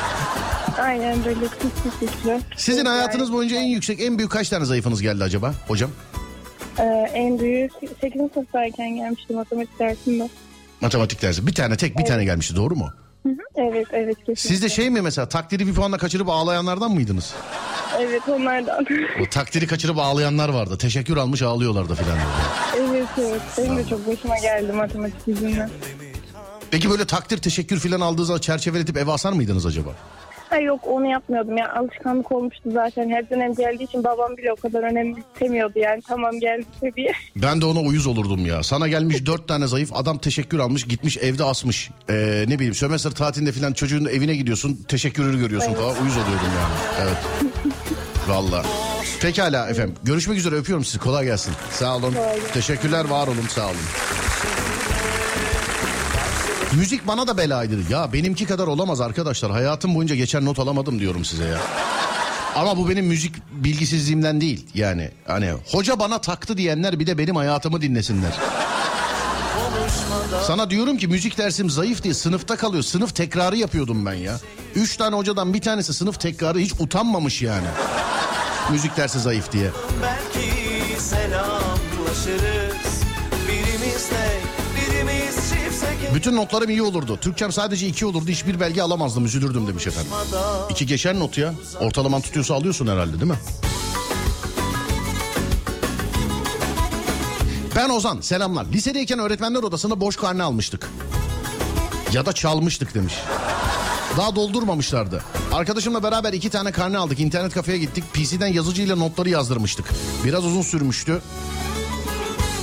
aynen 0.78 1.24
böyle 1.24 1.40
küçük 1.40 2.00
küçük. 2.00 2.42
Sizin 2.56 2.84
hayatınız 2.84 3.32
boyunca 3.32 3.56
en 3.56 3.66
yüksek, 3.66 4.00
en 4.00 4.18
büyük 4.18 4.30
kaç 4.30 4.48
tane 4.48 4.64
zayıfınız 4.64 5.02
geldi 5.02 5.24
acaba 5.24 5.54
hocam? 5.68 5.90
Ee, 6.78 6.82
en 7.14 7.38
büyük 7.38 7.72
8. 8.00 8.20
sınıftayken 8.34 8.96
gelmişti 8.96 9.32
matematik 9.32 9.78
dersinde. 9.78 10.28
Matematik 10.80 11.22
dersi. 11.22 11.46
Bir 11.46 11.54
tane 11.54 11.76
tek 11.76 11.98
bir 11.98 12.04
tane 12.04 12.24
gelmişti 12.24 12.56
doğru 12.56 12.74
mu? 12.76 12.92
Evet 13.56 13.86
evet 13.92 14.16
kesinlikle. 14.16 14.34
Siz 14.34 14.62
de 14.62 14.68
şey 14.68 14.90
mi 14.90 15.00
mesela 15.00 15.28
takdiri 15.28 15.66
bir 15.66 15.74
puanla 15.74 15.98
kaçırıp 15.98 16.28
ağlayanlardan 16.28 16.90
mıydınız? 16.90 17.34
Evet 18.00 18.22
onlardan. 18.28 18.86
O 19.22 19.26
takdiri 19.30 19.66
kaçırıp 19.66 19.98
ağlayanlar 19.98 20.48
vardı. 20.48 20.78
Teşekkür 20.78 21.16
almış 21.16 21.42
ağlıyorlardı 21.42 21.94
filan. 21.94 22.18
evet 22.78 23.08
evet. 23.18 23.40
Benim 23.58 23.76
de 23.76 23.84
çok 23.88 24.06
başıma 24.06 24.38
geldi 24.38 24.72
matematik 24.72 25.28
yüzünden. 25.28 25.70
Peki 26.70 26.90
böyle 26.90 27.04
takdir 27.04 27.38
teşekkür 27.38 27.78
filan 27.78 28.00
aldığı 28.00 28.24
zaman 28.24 28.40
çerçeveletip 28.40 28.96
eve 28.96 29.12
asar 29.12 29.32
mıydınız 29.32 29.66
acaba? 29.66 29.90
Ha 30.52 30.58
yok 30.58 30.80
onu 30.86 31.10
yapmıyordum 31.10 31.56
ya 31.56 31.72
alışkanlık 31.74 32.32
olmuştu 32.32 32.70
zaten. 32.72 33.10
Her 33.10 33.30
dönem 33.30 33.54
geldiği 33.54 33.84
için 33.84 34.04
babam 34.04 34.36
bile 34.36 34.52
o 34.52 34.56
kadar 34.56 34.82
önemsemiyordu 34.82 35.78
yani 35.78 36.02
tamam 36.08 36.40
geldi 36.40 36.64
diye. 36.96 37.12
Ben 37.36 37.60
de 37.60 37.66
ona 37.66 37.80
uyuz 37.80 38.06
olurdum 38.06 38.46
ya. 38.46 38.62
Sana 38.62 38.88
gelmiş 38.88 39.26
dört 39.26 39.48
tane 39.48 39.66
zayıf 39.66 39.90
adam 39.92 40.18
teşekkür 40.18 40.58
almış 40.58 40.84
gitmiş 40.84 41.18
evde 41.18 41.44
asmış. 41.44 41.90
Ee, 42.10 42.44
ne 42.48 42.54
bileyim 42.54 42.74
sömestr 42.74 43.10
tatilinde 43.10 43.52
filan 43.52 43.72
çocuğun 43.72 44.04
evine 44.04 44.36
gidiyorsun 44.36 44.78
teşekkürünü 44.88 45.38
görüyorsun 45.38 45.74
falan 45.74 46.02
uyuz 46.02 46.16
oluyordum 46.16 46.50
yani. 46.60 46.74
Evet. 47.02 47.16
Valla. 48.28 48.64
Pekala 49.20 49.68
efendim. 49.70 49.94
Görüşmek 50.02 50.38
üzere 50.38 50.54
öpüyorum 50.54 50.84
sizi. 50.84 50.98
Kolay 50.98 51.24
gelsin. 51.24 51.54
Sağ 51.70 51.96
olun. 51.96 52.14
Teşekkürler 52.54 53.04
var 53.04 53.26
olun 53.26 53.46
sağ 53.48 53.66
olun. 53.66 53.76
Müzik 56.76 57.06
bana 57.06 57.26
da 57.26 57.36
belaydır. 57.38 57.90
Ya 57.90 58.12
benimki 58.12 58.46
kadar 58.46 58.66
olamaz 58.66 59.00
arkadaşlar. 59.00 59.50
Hayatım 59.50 59.94
boyunca 59.94 60.14
geçen 60.14 60.44
not 60.44 60.58
alamadım 60.58 60.98
diyorum 61.00 61.24
size 61.24 61.44
ya. 61.44 61.58
Ama 62.54 62.76
bu 62.76 62.88
benim 62.88 63.06
müzik 63.06 63.34
bilgisizliğimden 63.52 64.40
değil. 64.40 64.66
Yani 64.74 65.10
hani 65.26 65.50
hoca 65.72 65.98
bana 65.98 66.20
taktı 66.20 66.56
diyenler 66.56 67.00
bir 67.00 67.06
de 67.06 67.18
benim 67.18 67.36
hayatımı 67.36 67.82
dinlesinler. 67.82 68.32
Sana 70.46 70.70
diyorum 70.70 70.96
ki 70.96 71.08
müzik 71.08 71.38
dersim 71.38 71.70
zayıf 71.70 72.02
diye 72.02 72.14
sınıfta 72.14 72.56
kalıyor. 72.56 72.82
Sınıf 72.82 73.14
tekrarı 73.14 73.56
yapıyordum 73.56 74.06
ben 74.06 74.14
ya. 74.14 74.38
Üç 74.74 74.96
tane 74.96 75.16
hocadan 75.16 75.54
bir 75.54 75.60
tanesi 75.60 75.94
sınıf 75.94 76.20
tekrarı 76.20 76.58
hiç 76.58 76.72
utanmamış 76.78 77.42
yani. 77.42 77.66
müzik 78.70 78.96
dersi 78.96 79.20
zayıf 79.20 79.52
diye. 79.52 79.70
Belki 80.02 81.00
selamlaşırız 81.00 82.51
Bütün 86.14 86.36
notlarım 86.36 86.70
iyi 86.70 86.82
olurdu. 86.82 87.18
Türkçem 87.20 87.52
sadece 87.52 87.86
iki 87.86 88.06
olurdu. 88.06 88.28
Hiçbir 88.28 88.60
belge 88.60 88.82
alamazdım. 88.82 89.24
Üzülürdüm 89.24 89.66
demiş 89.66 89.86
efendim. 89.86 90.12
İki 90.70 90.86
geçer 90.86 91.18
not 91.18 91.38
ya. 91.38 91.54
Ortalaman 91.80 92.20
tutuyorsa 92.20 92.54
alıyorsun 92.54 92.86
herhalde 92.86 93.12
değil 93.12 93.30
mi? 93.32 93.38
Ben 97.76 97.88
Ozan 97.88 98.20
selamlar. 98.20 98.66
Lisedeyken 98.72 99.18
öğretmenler 99.18 99.62
odasında 99.62 100.00
boş 100.00 100.16
karne 100.16 100.42
almıştık. 100.42 100.90
Ya 102.12 102.26
da 102.26 102.32
çalmıştık 102.32 102.94
demiş. 102.94 103.14
Daha 104.16 104.36
doldurmamışlardı. 104.36 105.22
Arkadaşımla 105.52 106.02
beraber 106.02 106.32
iki 106.32 106.50
tane 106.50 106.72
karne 106.72 106.98
aldık. 106.98 107.20
İnternet 107.20 107.54
kafeye 107.54 107.78
gittik. 107.78 108.04
PC'den 108.14 108.46
yazıcıyla 108.46 108.96
notları 108.96 109.28
yazdırmıştık. 109.28 109.86
Biraz 110.24 110.44
uzun 110.44 110.62
sürmüştü. 110.62 111.22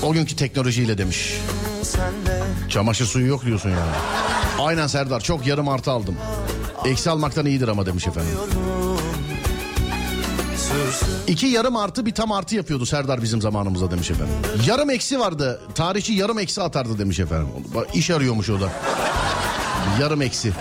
O 0.04 0.14
günkü 0.14 0.36
teknolojiyle 0.36 0.98
demiş. 0.98 1.34
senle 1.84 2.38
Çamaşır 2.70 3.06
suyu 3.06 3.28
yok 3.28 3.46
diyorsun 3.46 3.70
yani. 3.70 3.92
Aynen 4.60 4.88
Serdar 4.88 5.20
çok 5.20 5.48
yarım 5.48 5.68
artı 5.70 5.92
aldım. 5.92 6.16
Eksi 6.86 7.10
almaktan 7.10 7.46
iyidir 7.46 7.68
ama 7.68 7.86
demiş 7.86 8.08
efendim. 8.08 8.32
İki 11.28 11.48
yarım 11.48 11.76
artı 11.76 12.06
bir 12.06 12.16
tam 12.16 12.32
artı 12.32 12.56
yapıyordu 12.56 12.86
Serdar 12.86 13.22
bizim 13.22 13.42
zamanımızda 13.42 13.92
demiş 13.92 14.12
efendim. 14.12 14.34
Yarım 14.66 14.90
eksi 14.90 15.20
vardı. 15.20 15.62
Tarihçi 15.76 16.14
yarım 16.14 16.40
eksi 16.40 16.62
atardı 16.62 17.00
demiş 17.00 17.20
efendim. 17.20 17.48
Bak, 17.76 17.88
İş 17.94 18.10
arıyormuş 18.10 18.50
o 18.50 18.62
da. 18.62 18.70
Yarım 20.02 20.22
eksi. 20.22 20.52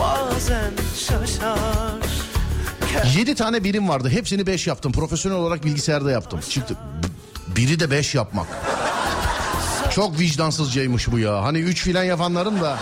bazen 0.00 0.72
şaşar 0.96 1.58
Yedi 3.16 3.34
tane 3.34 3.64
birim 3.64 3.88
vardı. 3.88 4.08
Hepsini 4.08 4.46
beş 4.46 4.66
yaptım. 4.66 4.92
Profesyonel 4.92 5.38
olarak 5.38 5.64
bilgisayarda 5.64 6.10
yaptım. 6.10 6.40
Çıktı. 6.48 6.76
Biri 7.56 7.80
de 7.80 7.90
beş 7.90 8.14
yapmak. 8.14 8.46
Çok 9.98 10.20
vicdansızcaymış 10.20 11.12
bu 11.12 11.18
ya. 11.18 11.42
Hani 11.42 11.58
üç 11.58 11.82
filan 11.82 12.04
yapanların 12.04 12.60
da. 12.60 12.78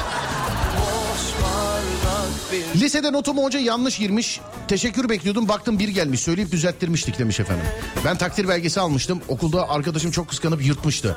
Lisede 2.74 3.12
notumu 3.12 3.44
hoca 3.44 3.58
yanlış 3.58 3.98
girmiş. 3.98 4.40
Teşekkür 4.68 5.08
bekliyordum. 5.08 5.48
Baktım 5.48 5.78
bir 5.78 5.88
gelmiş. 5.88 6.20
Söyleyip 6.20 6.52
düzelttirmiştik 6.52 7.18
demiş 7.18 7.40
efendim. 7.40 7.66
Ben 8.04 8.16
takdir 8.16 8.48
belgesi 8.48 8.80
almıştım. 8.80 9.20
Okulda 9.28 9.68
arkadaşım 9.68 10.10
çok 10.10 10.28
kıskanıp 10.28 10.64
yırtmıştı. 10.64 11.16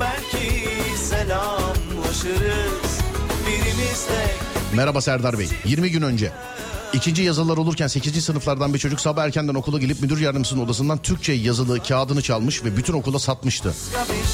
Belki 0.00 0.68
Merhaba 4.74 5.00
Serdar 5.00 5.38
Bey. 5.38 5.48
20 5.64 5.90
gün 5.90 6.02
önce 6.02 6.32
ikinci 6.92 7.22
yazılılar 7.22 7.56
olurken 7.56 7.86
8. 7.86 8.24
sınıflardan 8.24 8.74
bir 8.74 8.78
çocuk 8.78 9.00
sabah 9.00 9.24
erkenden 9.24 9.54
okula 9.54 9.78
gelip 9.78 10.00
müdür 10.00 10.20
yardımcısının 10.20 10.64
odasından 10.64 10.98
Türkçe 10.98 11.32
yazılı 11.32 11.82
kağıdını 11.82 12.22
çalmış 12.22 12.64
ve 12.64 12.76
bütün 12.76 12.92
okula 12.92 13.18
satmıştı. 13.18 13.74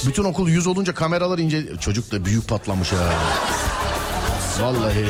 Bütün 0.07 0.25
okul 0.25 0.49
yüz 0.49 0.67
olunca 0.67 0.95
kameralar 0.95 1.39
ince... 1.39 1.67
Çocuk 1.81 2.13
da 2.13 2.25
büyük 2.25 2.49
patlamış 2.49 2.93
ha. 2.93 3.13
Vallahi. 4.61 5.05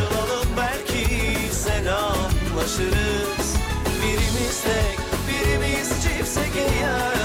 Birimiz 4.03 4.63
tek, 4.63 4.99
birimiz 5.29 5.89
çiftse 5.89 6.41
ya 6.83 7.16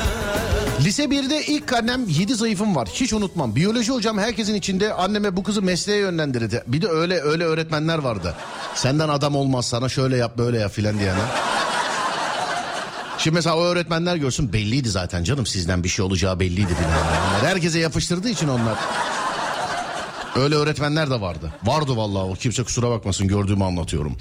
Lise 0.91 1.03
1'de 1.03 1.45
ilk 1.45 1.67
karnem 1.67 2.09
7 2.09 2.35
zayıfım 2.35 2.75
var. 2.75 2.89
Hiç 2.93 3.13
unutmam. 3.13 3.55
Biyoloji 3.55 3.91
hocam 3.91 4.17
herkesin 4.17 4.55
içinde 4.55 4.93
anneme 4.93 5.37
bu 5.37 5.43
kızı 5.43 5.61
mesleğe 5.61 5.99
yönlendirdi. 5.99 6.63
Bir 6.67 6.81
de 6.81 6.87
öyle 6.87 7.21
öyle 7.21 7.43
öğretmenler 7.43 7.97
vardı. 7.97 8.35
Senden 8.75 9.09
adam 9.09 9.35
olmaz 9.35 9.65
sana 9.65 9.89
şöyle 9.89 10.17
yap 10.17 10.37
böyle 10.37 10.59
yap 10.59 10.71
filan 10.71 10.99
diyene. 10.99 11.19
Şimdi 13.17 13.35
mesela 13.35 13.57
o 13.57 13.61
öğretmenler 13.61 14.15
görsün 14.15 14.53
belliydi 14.53 14.89
zaten 14.89 15.23
canım 15.23 15.45
sizden 15.45 15.83
bir 15.83 15.89
şey 15.89 16.05
olacağı 16.05 16.39
belliydi 16.39 16.75
filan. 16.75 17.49
Herkese 17.51 17.79
yapıştırdığı 17.79 18.29
için 18.29 18.47
onlar. 18.47 18.77
Öyle 20.35 20.55
öğretmenler 20.55 21.09
de 21.09 21.21
vardı. 21.21 21.53
Vardı 21.63 21.97
vallahi 21.97 22.31
o 22.31 22.33
kimse 22.33 22.63
kusura 22.63 22.89
bakmasın 22.89 23.27
gördüğümü 23.27 23.63
anlatıyorum. 23.63 24.15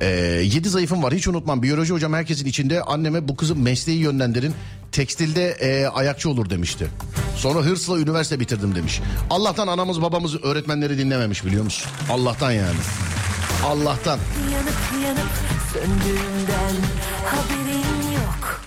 Ee, 0.00 0.06
yedi 0.54 0.68
zayıfım 0.68 1.02
var 1.02 1.14
hiç 1.14 1.28
unutmam. 1.28 1.62
Biyoloji 1.62 1.92
hocam 1.92 2.12
herkesin 2.12 2.46
içinde 2.46 2.82
anneme 2.82 3.28
bu 3.28 3.36
kızı 3.36 3.56
mesleği 3.56 3.98
yönlendirin. 3.98 4.54
Tekstilde 4.96 5.50
e, 5.50 5.86
ayakçı 5.86 6.30
olur 6.30 6.50
demişti. 6.50 6.88
Sonra 7.36 7.60
hırsla 7.60 7.98
üniversite 7.98 8.40
bitirdim 8.40 8.74
demiş. 8.74 9.00
Allah'tan 9.30 9.66
anamız 9.66 10.02
babamız 10.02 10.44
öğretmenleri 10.44 10.98
dinlememiş 10.98 11.44
biliyor 11.44 11.64
musun? 11.64 11.90
Allah'tan 12.10 12.50
yani. 12.52 12.78
Allah'tan. 13.64 14.18
Yanıp 14.52 15.04
yanıp 15.04 15.30
söndüğünden 15.72 16.74
haberin 17.26 18.12
yok 18.14 18.60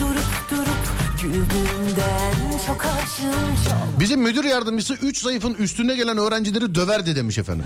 Durup 0.00 0.50
durup 0.50 1.22
güldüğünden 1.22 2.58
çok 2.66 2.84
aşığım 2.84 3.64
çok 3.64 4.00
Bizim 4.00 4.20
müdür 4.20 4.44
yardımcısı 4.44 4.94
3 4.94 5.22
zayıfın 5.22 5.54
üstüne 5.54 5.96
gelen 5.96 6.18
öğrencileri 6.18 6.74
döverdi 6.74 7.16
demiş 7.16 7.38
efendim. 7.38 7.64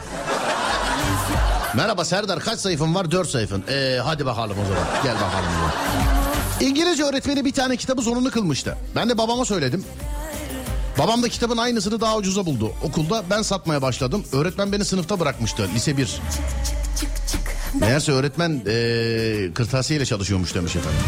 Merhaba 1.74 2.04
Serdar 2.04 2.40
kaç 2.40 2.58
sayfın 2.58 2.94
var? 2.94 3.10
4 3.10 3.28
sayfın. 3.28 3.64
Ee, 3.68 3.98
hadi 4.04 4.26
bakalım 4.26 4.56
o 4.64 4.68
zaman. 4.68 5.02
Gel 5.02 5.14
bakalım. 5.14 5.50
diyor. 5.58 6.15
İngilizce 6.60 7.04
öğretmeni 7.04 7.44
bir 7.44 7.52
tane 7.52 7.76
kitabı 7.76 8.02
zorunlu 8.02 8.30
kılmıştı. 8.30 8.76
Ben 8.96 9.08
de 9.08 9.18
babama 9.18 9.44
söyledim. 9.44 9.84
Babam 10.98 11.22
da 11.22 11.28
kitabın 11.28 11.56
aynısını 11.56 12.00
daha 12.00 12.16
ucuza 12.16 12.46
buldu. 12.46 12.72
Okulda 12.82 13.24
ben 13.30 13.42
satmaya 13.42 13.82
başladım. 13.82 14.24
Öğretmen 14.32 14.72
beni 14.72 14.84
sınıfta 14.84 15.20
bırakmıştı. 15.20 15.68
Lise 15.74 15.96
1. 15.96 16.06
çık 16.06 16.18
çık 17.00 17.56
Meğerse 17.80 18.12
öğretmen 18.12 18.62
ee, 18.66 19.54
kırtasiyeyle 19.54 20.06
çalışıyormuş 20.06 20.54
demiş 20.54 20.76
efendim. 20.76 21.00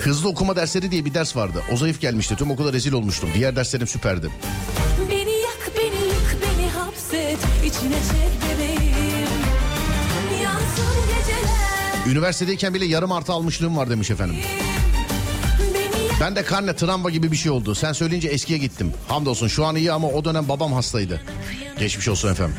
Hızlı 0.00 0.28
okuma 0.28 0.56
dersleri 0.56 0.90
diye 0.90 1.04
bir 1.04 1.14
ders 1.14 1.36
vardı. 1.36 1.62
O 1.72 1.76
zayıf 1.76 2.00
gelmişti. 2.00 2.36
Tüm 2.36 2.50
okula 2.50 2.72
rezil 2.72 2.92
olmuştum. 2.92 3.28
Diğer 3.34 3.56
derslerim 3.56 3.86
süperdi. 3.86 4.28
beni 5.10 5.30
yak 5.30 5.70
beni 5.78 6.04
yık 6.06 6.36
beni 6.42 6.70
hapset 6.70 7.38
içine 7.64 7.94
çek 7.94 8.35
Üniversitedeyken 12.10 12.74
bile 12.74 12.84
yarım 12.84 13.12
artı 13.12 13.32
almışlığım 13.32 13.76
var 13.76 13.90
demiş 13.90 14.10
efendim. 14.10 14.36
Ben 16.20 16.36
de 16.36 16.42
karne 16.42 16.76
travma 16.76 17.10
gibi 17.10 17.32
bir 17.32 17.36
şey 17.36 17.52
oldu. 17.52 17.74
Sen 17.74 17.92
söyleyince 17.92 18.28
eskiye 18.28 18.58
gittim. 18.58 18.92
Hamdolsun 19.08 19.48
şu 19.48 19.64
an 19.64 19.76
iyi 19.76 19.92
ama 19.92 20.08
o 20.08 20.24
dönem 20.24 20.48
babam 20.48 20.72
hastaydı. 20.72 21.22
Geçmiş 21.78 22.08
olsun 22.08 22.32
efendim. 22.32 22.56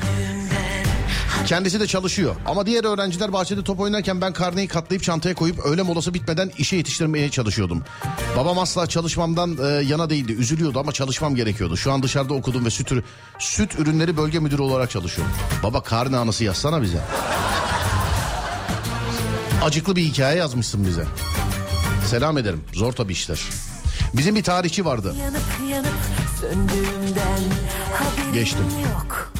Kendisi 1.45 1.79
de 1.79 1.87
çalışıyor. 1.87 2.35
Ama 2.45 2.65
diğer 2.65 2.83
öğrenciler 2.83 3.33
bahçede 3.33 3.63
top 3.63 3.79
oynarken 3.79 4.21
ben 4.21 4.33
karneyi 4.33 4.67
katlayıp 4.67 5.03
çantaya 5.03 5.35
koyup 5.35 5.59
öğle 5.65 5.81
molası 5.81 6.13
bitmeden 6.13 6.51
işe 6.57 6.75
yetiştirmeye 6.75 7.29
çalışıyordum. 7.29 7.83
Babam 8.37 8.59
asla 8.59 8.87
çalışmamdan 8.87 9.57
e, 9.63 9.83
yana 9.83 10.09
değildi. 10.09 10.31
Üzülüyordu 10.33 10.79
ama 10.79 10.91
çalışmam 10.91 11.35
gerekiyordu. 11.35 11.77
Şu 11.77 11.91
an 11.91 12.03
dışarıda 12.03 12.33
okudum 12.33 12.65
ve 12.65 12.69
süt, 12.69 12.91
süt 13.39 13.79
ürünleri 13.79 14.17
bölge 14.17 14.39
müdürü 14.39 14.61
olarak 14.61 14.91
çalışıyorum. 14.91 15.33
Baba 15.63 15.83
karne 15.83 16.17
anısı 16.17 16.43
yazsana 16.43 16.81
bize. 16.81 16.99
Acıklı 19.63 19.95
bir 19.95 20.03
hikaye 20.03 20.37
yazmışsın 20.37 20.85
bize. 20.85 21.05
Selam 22.05 22.37
ederim. 22.37 22.63
Zor 22.73 22.93
tabii 22.93 23.13
işler. 23.13 23.39
Bizim 24.13 24.35
bir 24.35 24.43
tarihçi 24.43 24.85
vardı. 24.85 25.15
yanıp 25.19 25.41
yanıp 25.71 25.93
söndüğümden 26.41 27.39
Geçtim. 28.33 28.65
yok 28.93 29.31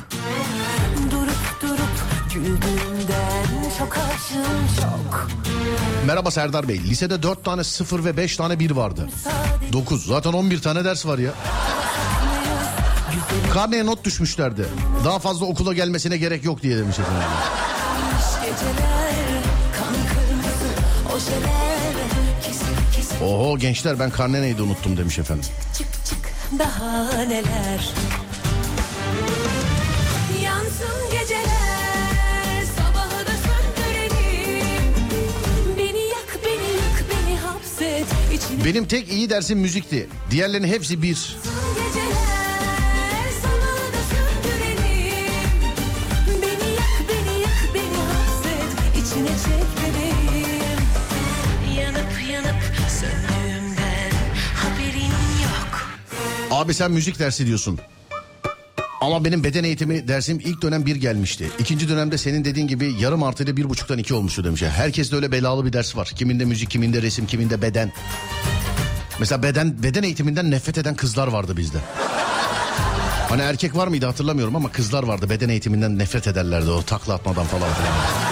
Güldüğümden 2.34 3.46
çok 3.80 3.98
açım 3.98 4.68
çok 4.82 5.28
Merhaba 6.06 6.32
Serdar 6.32 6.68
Bey. 6.68 6.80
Lisede 6.80 7.24
4 7.24 7.46
tane 7.46 7.64
0 7.64 8.06
ve 8.06 8.18
5 8.18 8.38
tane 8.38 8.60
1 8.60 8.72
vardı. 8.72 9.10
9. 9.74 10.06
Zaten 10.06 10.34
11 10.34 10.62
tane 10.62 10.86
ders 10.86 11.06
var 11.06 11.18
ya. 11.18 11.32
Karneye 13.54 13.86
not 13.86 14.04
düşmüşlerdi. 14.06 14.66
Daha 15.06 15.20
fazla 15.20 15.46
okula 15.46 15.74
gelmesine 15.74 16.18
gerek 16.18 16.44
yok 16.46 16.64
diye 16.64 16.78
demiş 16.78 17.00
efendim. 17.00 17.22
Oho 23.24 23.58
gençler 23.58 24.00
ben 24.00 24.10
karne 24.10 24.42
neydi 24.42 24.62
unuttum 24.62 24.98
demiş 24.98 25.20
efendim. 25.20 25.46
çık 25.78 25.88
çık 26.06 26.34
daha 26.60 27.24
neler 27.24 27.94
Yansın 30.44 31.12
geceler 31.12 32.64
sabahı 32.78 33.26
da 33.26 33.32
söndürelim 33.32 34.94
Beni 35.78 36.00
yak 36.00 36.38
beni 36.46 36.72
yak 36.78 37.04
beni 37.10 37.38
hapset 37.38 38.06
içine 38.34 38.66
Benim 38.66 38.86
tek 38.86 39.12
iyi 39.12 39.30
dersim 39.30 39.60
müzikti. 39.60 40.10
Diğerlerinin 40.32 40.68
hepsi 40.68 41.02
bir. 41.02 41.38
geceler 41.76 42.27
Abi 56.58 56.74
sen 56.74 56.92
müzik 56.92 57.20
dersi 57.20 57.46
diyorsun. 57.46 57.80
Ama 59.02 59.26
benim 59.26 59.44
beden 59.44 59.64
eğitimi 59.64 60.08
dersim 60.08 60.40
ilk 60.40 60.62
dönem 60.62 60.86
bir 60.86 60.96
gelmişti. 60.96 61.52
İkinci 61.60 61.90
dönemde 61.90 62.18
senin 62.18 62.46
dediğin 62.46 62.68
gibi 62.68 62.96
yarım 63.00 63.24
artı 63.24 63.44
ile 63.44 63.58
bir 63.58 63.70
buçuktan 63.70 63.98
iki 63.98 64.14
olmuştu 64.14 64.44
demiş. 64.44 64.62
Herkes 64.62 65.12
de 65.12 65.16
öyle 65.16 65.32
belalı 65.32 65.66
bir 65.66 65.74
ders 65.74 65.96
var. 65.96 66.12
Kiminde 66.16 66.46
müzik, 66.46 66.70
kiminde 66.70 67.02
resim, 67.02 67.26
kiminde 67.28 67.62
beden. 67.62 67.92
Mesela 69.20 69.44
beden 69.44 69.84
beden 69.84 70.04
eğitiminden 70.04 70.52
nefret 70.52 70.78
eden 70.78 70.96
kızlar 70.96 71.28
vardı 71.28 71.58
bizde. 71.58 71.78
Hani 73.30 73.42
erkek 73.42 73.76
var 73.76 73.88
mıydı 73.88 74.06
hatırlamıyorum 74.06 74.56
ama 74.56 74.72
kızlar 74.72 75.04
vardı. 75.04 75.30
Beden 75.30 75.50
eğitiminden 75.50 76.00
nefret 76.00 76.28
ederlerdi 76.28 76.70
o 76.70 76.82
takla 76.82 77.14
atmadan 77.14 77.46
falan 77.46 77.74
filan. 77.74 78.27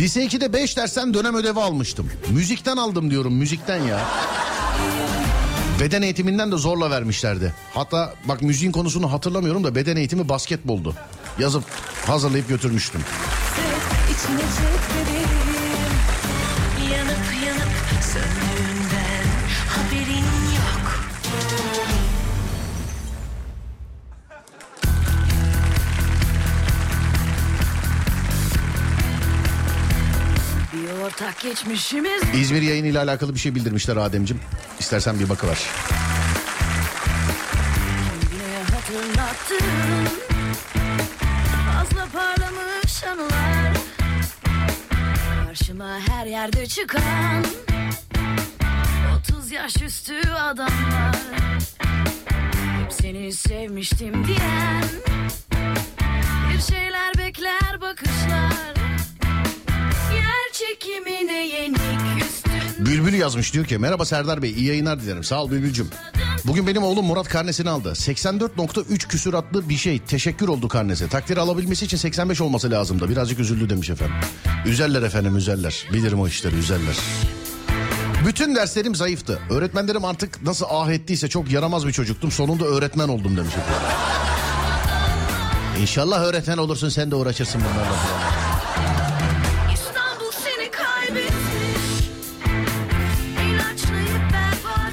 Lise 0.00 0.24
2'de 0.24 0.52
5 0.52 0.76
dersten 0.76 1.14
dönem 1.14 1.34
ödevi 1.34 1.60
almıştım. 1.60 2.10
Müzikten 2.30 2.76
aldım 2.76 3.10
diyorum 3.10 3.34
müzikten 3.34 3.82
ya. 3.82 4.00
Beden 5.80 6.02
eğitiminden 6.02 6.52
de 6.52 6.56
zorla 6.56 6.90
vermişlerdi. 6.90 7.54
Hatta 7.74 8.14
bak 8.24 8.42
müziğin 8.42 8.72
konusunu 8.72 9.12
hatırlamıyorum 9.12 9.64
da 9.64 9.74
beden 9.74 9.96
eğitimi 9.96 10.28
basketboldu. 10.28 10.94
Yazıp 11.38 11.64
hazırlayıp 12.06 12.48
götürmüştüm. 12.48 13.00
içine 14.10 14.38
çek 14.38 14.99
ortak 31.20 31.40
geçmişimiz. 31.40 32.22
İzmir 32.34 32.62
yayını 32.62 32.86
ile 32.86 32.98
alakalı 32.98 33.34
bir 33.34 33.38
şey 33.38 33.54
bildirmişler 33.54 33.96
Ademcim. 33.96 34.40
İstersen 34.78 35.20
bir 35.20 35.28
bakıver. 35.28 35.58
Fazla 41.72 42.06
parlamış 42.12 43.04
anılar. 43.04 43.76
Karşıma 45.46 45.98
her 46.08 46.26
yerde 46.26 46.66
çıkan 46.66 47.44
30 49.18 49.50
yaş 49.50 49.82
üstü 49.82 50.30
adamlar. 50.30 51.16
Hep 52.82 52.92
seni 52.92 53.32
sevmiştim 53.32 54.26
diyen 54.26 54.84
Bir 56.52 56.60
şeyler 56.60 57.18
bekler 57.18 57.80
bakışlar 57.80 58.80
çekimine 60.60 61.46
yenik 61.46 61.80
Bülbül 62.78 63.14
yazmış 63.14 63.54
diyor 63.54 63.64
ki 63.64 63.78
merhaba 63.78 64.04
Serdar 64.04 64.42
Bey 64.42 64.50
iyi 64.50 64.64
yayınlar 64.64 65.00
dilerim. 65.00 65.24
Sağ 65.24 65.42
ol 65.42 65.50
Bülbülcüm. 65.50 65.88
Bugün 66.44 66.66
benim 66.66 66.82
oğlum 66.82 67.06
Murat 67.06 67.28
karnesini 67.28 67.70
aldı. 67.70 67.88
84.3 67.88 69.08
küsuratlı 69.08 69.68
bir 69.68 69.76
şey. 69.76 69.98
Teşekkür 69.98 70.48
oldu 70.48 70.68
karnesi. 70.68 71.08
Takdir 71.08 71.36
alabilmesi 71.36 71.84
için 71.84 71.96
85 71.96 72.40
olması 72.40 72.70
lazımdı. 72.70 73.08
Birazcık 73.08 73.38
üzüldü 73.38 73.70
demiş 73.70 73.90
efendim. 73.90 74.16
Üzerler 74.66 75.02
efendim 75.02 75.36
üzerler. 75.36 75.86
Bilirim 75.92 76.20
o 76.20 76.28
işleri 76.28 76.56
üzerler. 76.56 76.96
Bütün 78.26 78.54
derslerim 78.54 78.94
zayıftı. 78.94 79.38
Öğretmenlerim 79.50 80.04
artık 80.04 80.42
nasıl 80.42 80.66
ah 80.70 80.90
ettiyse 80.90 81.28
çok 81.28 81.50
yaramaz 81.50 81.86
bir 81.86 81.92
çocuktum. 81.92 82.30
Sonunda 82.30 82.64
öğretmen 82.64 83.08
oldum 83.08 83.36
demiş 83.36 83.54
efendim. 83.54 83.96
İnşallah 85.80 86.22
öğretmen 86.22 86.58
olursun 86.58 86.88
sen 86.88 87.10
de 87.10 87.14
uğraşırsın 87.14 87.60
bunlarla. 87.60 88.49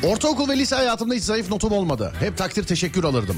Ortaokul 0.07 0.49
ve 0.49 0.57
lise 0.57 0.75
hayatımda 0.75 1.13
hiç 1.13 1.23
zayıf 1.23 1.49
notum 1.49 1.71
olmadı. 1.71 2.13
Hep 2.19 2.37
takdir 2.37 2.63
teşekkür 2.63 3.03
alırdım. 3.03 3.37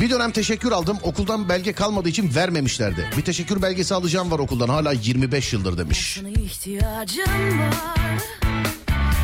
Bir 0.00 0.10
dönem 0.10 0.30
teşekkür 0.30 0.72
aldım. 0.72 0.98
Okuldan 1.02 1.48
belge 1.48 1.72
kalmadığı 1.72 2.08
için 2.08 2.34
vermemişlerdi. 2.34 3.10
Bir 3.16 3.22
teşekkür 3.22 3.62
belgesi 3.62 3.94
alacağım 3.94 4.30
var 4.30 4.38
okuldan. 4.38 4.68
Hala 4.68 4.92
25 4.92 5.52
yıldır 5.52 5.78
demiş. 5.78 6.20
İhtiyacım 6.36 7.58
var 7.58 8.22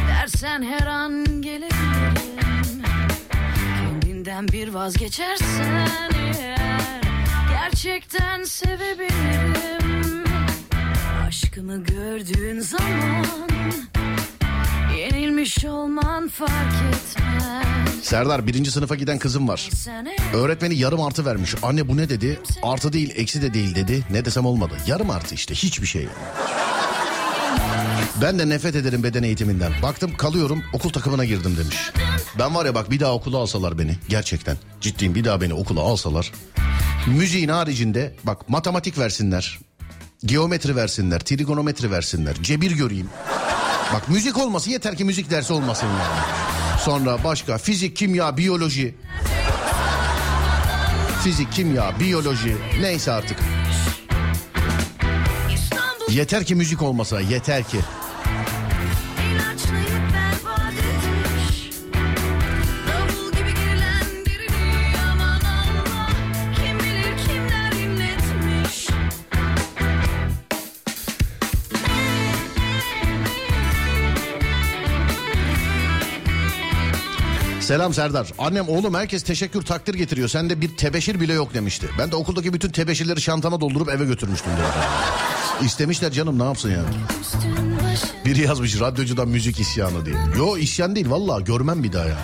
Dersen 0.08 0.62
her 0.62 0.86
an 0.86 1.26
Kendinden 4.02 4.48
bir 4.48 4.68
vazgeçersen 4.68 6.10
eğer 6.40 7.00
Gerçekten 7.50 8.44
sevebilirim 8.44 10.24
Aşkımı 11.26 11.84
gördüğün 11.84 12.60
zaman 12.60 13.26
Yenilmiş 14.96 15.64
olman 15.64 16.28
fark 16.28 16.74
etmez 16.88 18.02
Serdar 18.02 18.46
birinci 18.46 18.70
sınıfa 18.70 18.94
giden 18.94 19.18
kızım 19.18 19.48
var. 19.48 19.70
Öğretmeni 20.34 20.74
yarım 20.74 21.02
artı 21.02 21.24
vermiş. 21.26 21.54
Anne 21.62 21.88
bu 21.88 21.96
ne 21.96 22.08
dedi? 22.08 22.40
Artı 22.62 22.92
değil 22.92 23.12
eksi 23.16 23.42
de 23.42 23.54
değil 23.54 23.74
dedi. 23.74 24.04
Ne 24.10 24.24
desem 24.24 24.46
olmadı. 24.46 24.74
Yarım 24.86 25.10
artı 25.10 25.34
işte 25.34 25.54
hiçbir 25.54 25.86
şey. 25.86 26.08
Ben 28.22 28.38
de 28.38 28.48
nefret 28.48 28.76
ederim 28.76 29.02
beden 29.02 29.22
eğitiminden. 29.22 29.72
Baktım 29.82 30.16
kalıyorum 30.16 30.62
okul 30.72 30.90
takımına 30.90 31.24
girdim 31.24 31.56
demiş. 31.58 31.76
Ben 32.38 32.54
var 32.54 32.66
ya 32.66 32.74
bak 32.74 32.90
bir 32.90 33.00
daha 33.00 33.14
okula 33.14 33.38
alsalar 33.38 33.78
beni 33.78 33.96
gerçekten. 34.08 34.56
Ciddiyim 34.80 35.14
bir 35.14 35.24
daha 35.24 35.40
beni 35.40 35.54
okula 35.54 35.80
alsalar. 35.80 36.32
Müziğin 37.06 37.48
haricinde 37.48 38.14
bak 38.24 38.48
matematik 38.48 38.98
versinler. 38.98 39.58
Geometri 40.24 40.76
versinler, 40.76 41.20
trigonometri 41.20 41.90
versinler. 41.90 42.34
Cebir 42.42 42.70
göreyim. 42.70 43.08
Bak 43.94 44.08
müzik 44.08 44.38
olması 44.38 44.70
yeter 44.70 44.96
ki 44.96 45.04
müzik 45.04 45.30
dersi 45.30 45.52
olmasın 45.52 45.86
yani. 45.86 46.20
Sonra 46.80 47.24
başka 47.24 47.58
fizik, 47.58 47.96
kimya, 47.96 48.36
biyoloji. 48.36 48.94
Fizik, 51.24 51.52
kimya, 51.52 52.00
biyoloji 52.00 52.56
neyse 52.80 53.12
artık. 53.12 53.38
Yeter 56.08 56.44
ki 56.44 56.54
müzik 56.54 56.82
olmasa 56.82 57.20
yeter 57.20 57.64
ki. 57.64 57.78
Selam 77.66 77.94
Serdar. 77.94 78.32
Annem 78.38 78.68
oğlum 78.68 78.94
herkes 78.94 79.22
teşekkür 79.22 79.62
takdir 79.62 79.94
getiriyor. 79.94 80.28
Sende 80.28 80.60
bir 80.60 80.76
tebeşir 80.76 81.20
bile 81.20 81.32
yok 81.32 81.54
demişti. 81.54 81.88
Ben 81.98 82.10
de 82.10 82.16
okuldaki 82.16 82.52
bütün 82.52 82.70
tebeşirleri 82.70 83.20
şantama 83.20 83.60
doldurup 83.60 83.88
eve 83.88 84.04
götürmüştüm. 84.04 84.52
diyor. 84.56 84.68
İstemişler 85.62 86.12
canım 86.12 86.38
ne 86.38 86.44
yapsın 86.44 86.70
yani. 86.70 86.88
Biri 88.24 88.40
yazmış 88.40 88.80
radyocudan 88.80 89.28
müzik 89.28 89.60
isyanı 89.60 90.06
diye. 90.06 90.16
Yo 90.38 90.56
isyan 90.56 90.96
değil 90.96 91.10
valla 91.10 91.40
görmem 91.40 91.82
bir 91.82 91.92
daha 91.92 92.04
ya. 92.04 92.18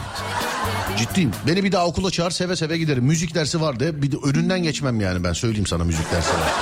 Ciddiyim. 0.98 1.30
Beni 1.46 1.64
bir 1.64 1.72
daha 1.72 1.86
okula 1.86 2.10
çağır 2.10 2.30
seve 2.30 2.56
seve 2.56 2.78
giderim. 2.78 3.04
Müzik 3.04 3.34
dersi 3.34 3.60
vardı. 3.60 4.02
Bir 4.02 4.12
de 4.12 4.16
önünden 4.24 4.62
geçmem 4.62 5.00
yani 5.00 5.24
ben 5.24 5.32
söyleyeyim 5.32 5.66
sana 5.66 5.84
müzik 5.84 6.12
dersi 6.12 6.30
var. 6.30 6.52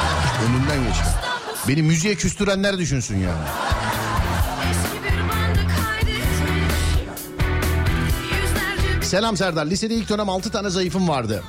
Önünden 0.46 0.88
geçmem. 0.88 1.14
Beni 1.68 1.82
müziğe 1.82 2.14
küstürenler 2.14 2.78
düşünsün 2.78 3.16
yani. 3.18 3.44
Selam 9.10 9.36
Serdar. 9.36 9.66
Lisede 9.66 9.94
ilk 9.94 10.08
dönem 10.08 10.28
6 10.28 10.50
tane 10.50 10.70
zayıfım 10.70 11.08
vardı. 11.08 11.42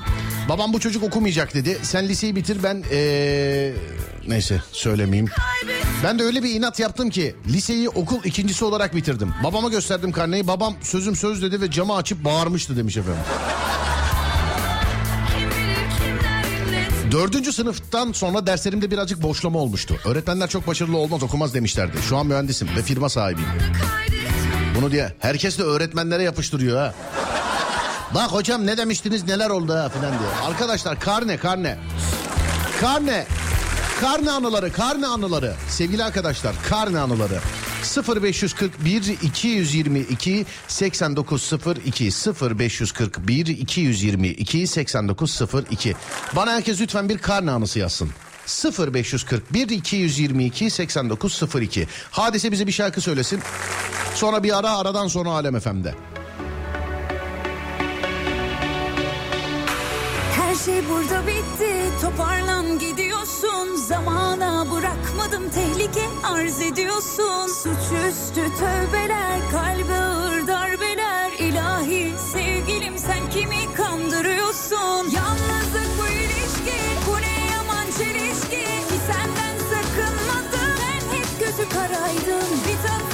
Babam 0.49 0.73
bu 0.73 0.79
çocuk 0.79 1.03
okumayacak 1.03 1.53
dedi. 1.53 1.79
Sen 1.83 2.07
liseyi 2.07 2.35
bitir 2.35 2.63
ben 2.63 2.83
ee, 2.91 3.73
neyse 4.27 4.61
söylemeyeyim. 4.71 5.29
Ben 6.03 6.19
de 6.19 6.23
öyle 6.23 6.43
bir 6.43 6.49
inat 6.49 6.79
yaptım 6.79 7.09
ki 7.09 7.35
liseyi 7.47 7.89
okul 7.89 8.23
ikincisi 8.23 8.65
olarak 8.65 8.95
bitirdim. 8.95 9.33
Babama 9.43 9.69
gösterdim 9.69 10.11
karneyi. 10.11 10.47
Babam 10.47 10.73
sözüm 10.81 11.15
söz 11.15 11.41
dedi 11.41 11.61
ve 11.61 11.71
camı 11.71 11.95
açıp 11.95 12.23
bağırmıştı 12.23 12.77
demiş 12.77 12.97
efendim. 12.97 13.21
Dördüncü 17.11 17.53
sınıftan 17.53 18.11
sonra 18.11 18.47
derslerimde 18.47 18.91
birazcık 18.91 19.23
boşlama 19.23 19.59
olmuştu. 19.59 19.95
Öğretmenler 20.05 20.49
çok 20.49 20.67
başarılı 20.67 20.97
olmaz 20.97 21.23
okumaz 21.23 21.53
demişlerdi. 21.53 21.97
Şu 22.09 22.17
an 22.17 22.27
mühendisim 22.27 22.67
ve 22.77 22.81
firma 22.81 23.09
sahibiyim. 23.09 23.49
Bunu 24.77 24.91
diye 24.91 25.13
herkes 25.19 25.59
de 25.59 25.63
öğretmenlere 25.63 26.23
yapıştırıyor 26.23 26.77
ha. 26.77 26.93
Bak 28.15 28.31
hocam 28.31 28.65
ne 28.65 28.77
demiştiniz 28.77 29.23
neler 29.23 29.49
oldu 29.49 29.73
ha 29.73 29.89
falan 29.89 30.19
diye. 30.19 30.29
Arkadaşlar 30.43 30.99
karne 30.99 31.37
karne. 31.37 31.77
Karne. 32.81 33.25
Karne 34.01 34.31
anıları 34.31 34.71
karne 34.71 35.07
anıları. 35.07 35.53
Sevgili 35.69 36.03
arkadaşlar 36.03 36.55
karne 36.69 36.99
anıları. 36.99 37.39
0541 38.23 39.17
222 39.21 40.45
8902 40.67 42.05
0541 42.59 43.47
222 43.47 44.67
8902 44.67 45.95
Bana 46.35 46.51
herkes 46.51 46.81
lütfen 46.81 47.09
bir 47.09 47.17
karne 47.17 47.51
anısı 47.51 47.79
yazsın. 47.79 48.09
0541 48.93 49.69
222 49.69 50.69
8902 50.69 51.87
Hadise 52.11 52.51
bize 52.51 52.67
bir 52.67 52.71
şarkı 52.71 53.01
söylesin. 53.01 53.39
Sonra 54.15 54.43
bir 54.43 54.59
ara 54.59 54.77
aradan 54.77 55.07
sonra 55.07 55.29
Alem 55.29 55.59
FM'de. 55.59 55.95
Şey 60.65 60.89
burada 60.89 61.27
bitti. 61.27 61.73
Toparlan 62.01 62.79
gidiyorsun. 62.79 63.75
Zamana 63.75 64.65
bırakmadım 64.71 65.49
tehlike 65.49 66.07
arz 66.23 66.61
ediyorsun. 66.61 67.47
Suçüstü 67.47 68.41
tövbeler 68.59 69.39
kalbe 69.51 69.93
ağır 69.93 70.47
darbeler. 70.47 71.31
İlahi 71.39 72.13
sevgilim 72.33 72.97
sen 72.97 73.29
kimi 73.29 73.73
kandırıyorsun? 73.75 75.03
Yalnızlık 75.17 75.89
bu 75.99 76.07
ilişki 76.07 76.79
bu 77.07 77.21
ne 77.21 77.51
yaman 77.53 77.85
çelişki? 77.97 78.65
Ki 78.89 78.97
senden 79.07 79.57
sakınmadım 79.71 80.75
ben 80.81 81.17
hep 81.17 81.39
gözü 81.39 81.69
karaydım 81.69 82.49
Bir 82.67 82.87
tatlı 82.87 83.10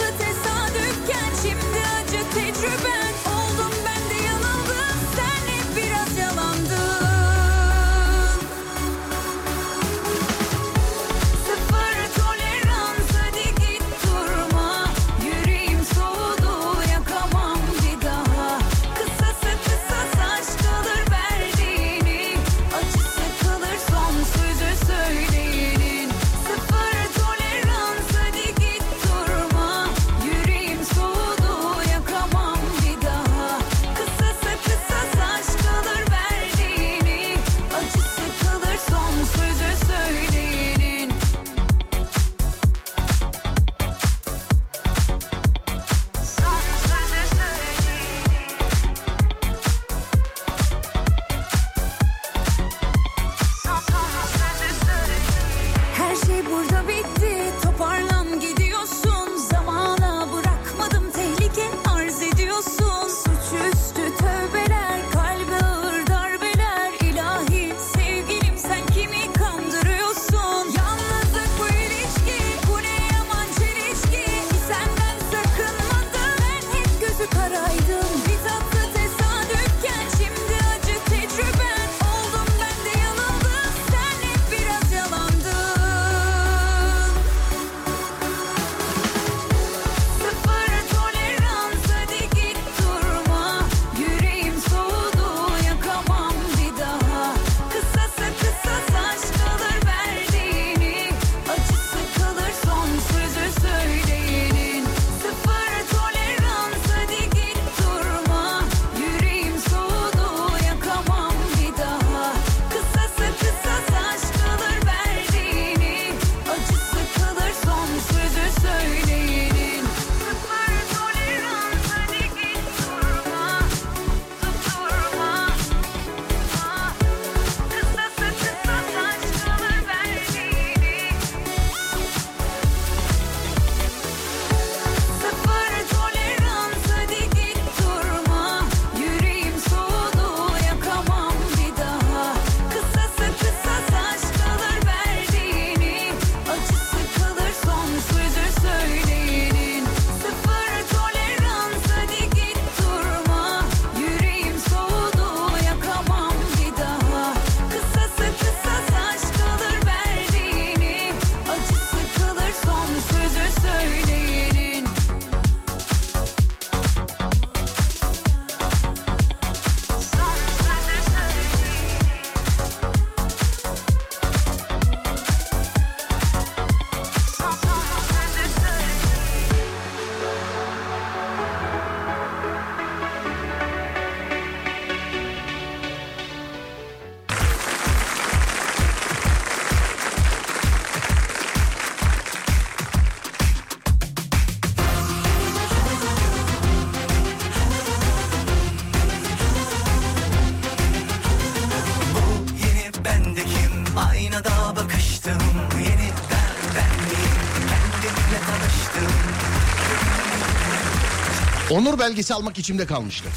Onur 211.69 211.99
belgesi 211.99 212.33
almak 212.33 212.59
içimde 212.59 212.85
kalmıştı. 212.85 213.29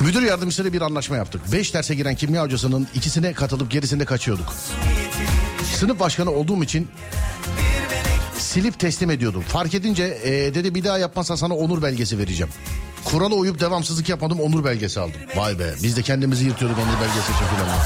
Müdür 0.00 0.22
yardımcısıyla 0.22 0.72
bir 0.72 0.80
anlaşma 0.80 1.16
yaptık. 1.16 1.52
Beş 1.52 1.74
derse 1.74 1.94
giren 1.94 2.14
kimya 2.14 2.42
hocasının 2.42 2.88
ikisine 2.94 3.32
katılıp 3.32 3.70
gerisinde 3.70 4.04
kaçıyorduk. 4.04 4.54
Sınıf 5.74 6.00
başkanı 6.00 6.30
olduğum 6.30 6.62
için 6.64 6.88
silip 8.38 8.78
teslim 8.78 9.10
ediyordum. 9.10 9.44
Fark 9.48 9.74
edince 9.74 10.18
e, 10.24 10.30
dedi 10.54 10.74
bir 10.74 10.84
daha 10.84 10.98
yapmazsan 10.98 11.36
sana 11.36 11.54
onur 11.56 11.82
belgesi 11.82 12.18
vereceğim. 12.18 12.52
Kurala 13.04 13.34
uyup 13.34 13.60
devamsızlık 13.60 14.08
yapmadım 14.08 14.40
onur 14.40 14.64
belgesi 14.64 15.00
aldım. 15.00 15.20
Vay 15.36 15.58
be 15.58 15.74
biz 15.82 15.96
de 15.96 16.02
kendimizi 16.02 16.44
yırtıyorduk 16.44 16.78
onur 16.78 17.00
belgesi 17.00 17.32
için 17.32 17.44
filan. 17.56 17.78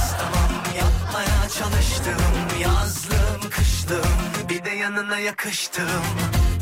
Çalıştım 1.59 2.27
yazlım 2.63 3.51
kışlım 3.51 4.49
bir 4.49 4.65
de 4.65 4.71
yanına 4.71 5.19
yakıştım 5.19 5.89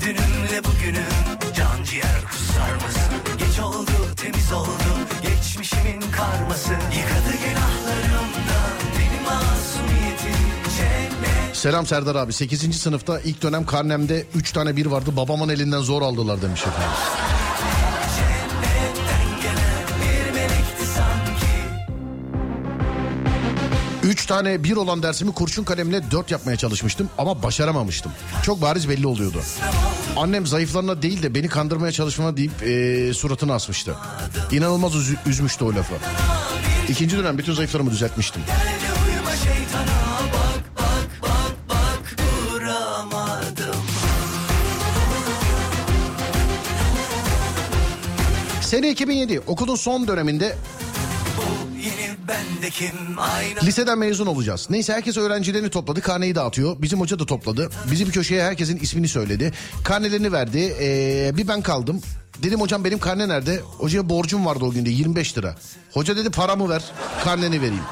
Dünümle 0.01 0.65
bugünüm 0.65 1.55
can 1.57 1.85
ciğer 1.85 2.25
kusar 2.31 2.75
mısın? 2.75 3.39
Geç 3.39 3.61
oldu 3.61 3.91
temiz 4.17 4.53
oldu 4.53 5.09
geçmişimin 5.23 6.01
karması 6.01 6.73
Yıkadı 6.73 7.37
günahlarımdan 7.45 8.77
benim 8.99 9.25
masumiyetim 9.25 10.61
Selam 11.53 11.87
Serdar 11.87 12.15
abi 12.15 12.33
8. 12.33 12.81
sınıfta 12.81 13.21
ilk 13.21 13.43
dönem 13.43 13.67
karnemde 13.67 14.27
3 14.35 14.53
tane 14.53 14.77
bir 14.77 14.87
vardı 14.87 15.17
babamın 15.17 15.49
elinden 15.49 15.81
zor 15.81 16.03
aldılar 16.03 16.43
demiş 16.43 16.61
efendim. 16.61 17.50
Üç 24.11 24.27
tane 24.27 24.65
bir 24.65 24.77
olan 24.77 25.03
dersimi 25.03 25.33
kurşun 25.33 25.65
kalemle 25.65 26.11
dört 26.11 26.31
yapmaya 26.31 26.57
çalışmıştım 26.57 27.09
ama 27.19 27.43
başaramamıştım. 27.43 28.13
Çok 28.43 28.63
bariz 28.63 28.89
belli 28.89 29.07
oluyordu. 29.07 29.43
Annem 30.17 30.47
zayıflarına 30.47 31.03
değil 31.03 31.23
de 31.23 31.35
beni 31.35 31.49
kandırmaya 31.49 31.93
çalışmama 31.93 32.37
deyip 32.37 32.63
eee, 32.63 33.15
suratını 33.15 33.55
asmıştı. 33.55 33.95
İnanılmaz 34.53 34.95
üzü- 34.95 35.17
üzmüştü 35.27 35.65
o 35.65 35.75
lafı. 35.75 35.95
İkinci 36.89 37.19
dönem 37.19 37.39
bütün 37.39 37.53
zayıflarımı 37.55 37.91
düzeltmiştim. 37.91 38.43
Sene 48.63 48.91
2007 48.91 49.41
okulun 49.47 49.75
son 49.77 50.09
döneminde 50.09 50.57
Liseden 53.63 53.99
mezun 53.99 54.27
olacağız. 54.27 54.67
Neyse 54.71 54.93
herkes 54.93 55.17
öğrencilerini 55.17 55.71
topladı 55.71 56.01
karneyi 56.01 56.35
dağıtıyor. 56.35 56.83
Bizim 56.83 57.01
hoca 57.01 57.19
da 57.19 57.27
topladı. 57.27 57.71
Bizi 57.91 58.07
bir 58.07 58.13
köşeye 58.13 58.45
herkesin 58.45 58.77
ismini 58.77 59.09
söyledi. 59.09 59.53
Karnelerini 59.85 60.33
verdi. 60.33 60.77
Ee, 60.81 61.33
bir 61.37 61.49
ben 61.49 61.63
kaldım. 61.63 62.03
Dedim 62.43 62.61
hocam 62.61 62.85
benim 62.85 62.99
karne 62.99 63.29
nerede? 63.29 63.61
Hocaya 63.79 64.09
borcum 64.09 64.47
vardı 64.47 64.65
o 64.65 64.71
günde 64.71 64.91
25 64.91 65.39
lira. 65.39 65.57
Hoca 65.93 66.17
dedi 66.17 66.31
paramı 66.31 66.69
ver 66.69 66.83
karneni 67.25 67.61
vereyim. 67.61 67.83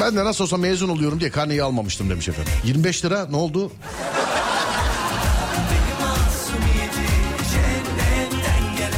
Ben 0.00 0.16
de 0.16 0.24
nasıl 0.24 0.44
olsa 0.44 0.56
mezun 0.56 0.88
oluyorum 0.88 1.20
diye 1.20 1.30
karneyi 1.30 1.62
almamıştım 1.62 2.10
demiş 2.10 2.28
efendim. 2.28 2.52
25 2.64 3.04
lira 3.04 3.26
ne 3.30 3.36
oldu? 3.36 3.72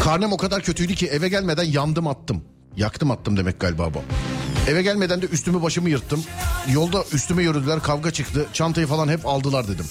Karnem 0.00 0.32
o 0.32 0.36
kadar 0.36 0.62
kötüydü 0.62 0.94
ki 0.94 1.06
eve 1.06 1.28
gelmeden 1.28 1.64
yandım 1.64 2.06
attım. 2.06 2.44
Yaktım 2.80 3.10
attım 3.10 3.36
demek 3.36 3.60
galiba 3.60 3.94
bu. 3.94 4.02
Eve 4.70 4.82
gelmeden 4.82 5.22
de 5.22 5.26
üstümü 5.26 5.62
başımı 5.62 5.90
yırttım. 5.90 6.24
Yolda 6.72 7.04
üstüme 7.12 7.42
yürüdüler 7.42 7.80
kavga 7.82 8.10
çıktı. 8.10 8.46
Çantayı 8.52 8.86
falan 8.86 9.08
hep 9.08 9.26
aldılar 9.26 9.68
dedim. 9.68 9.86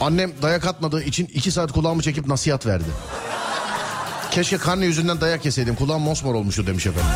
Annem 0.00 0.32
dayak 0.42 0.66
atmadığı 0.66 1.02
için 1.02 1.28
iki 1.34 1.52
saat 1.52 1.72
kulağımı 1.72 2.02
çekip 2.02 2.26
nasihat 2.26 2.66
verdi. 2.66 2.88
Keşke 4.30 4.56
karne 4.56 4.86
yüzünden 4.86 5.20
dayak 5.20 5.44
yeseydim. 5.44 5.74
Kulağım 5.74 6.02
mosmor 6.02 6.34
olmuştu 6.34 6.66
demiş 6.66 6.86
efendim. 6.86 7.10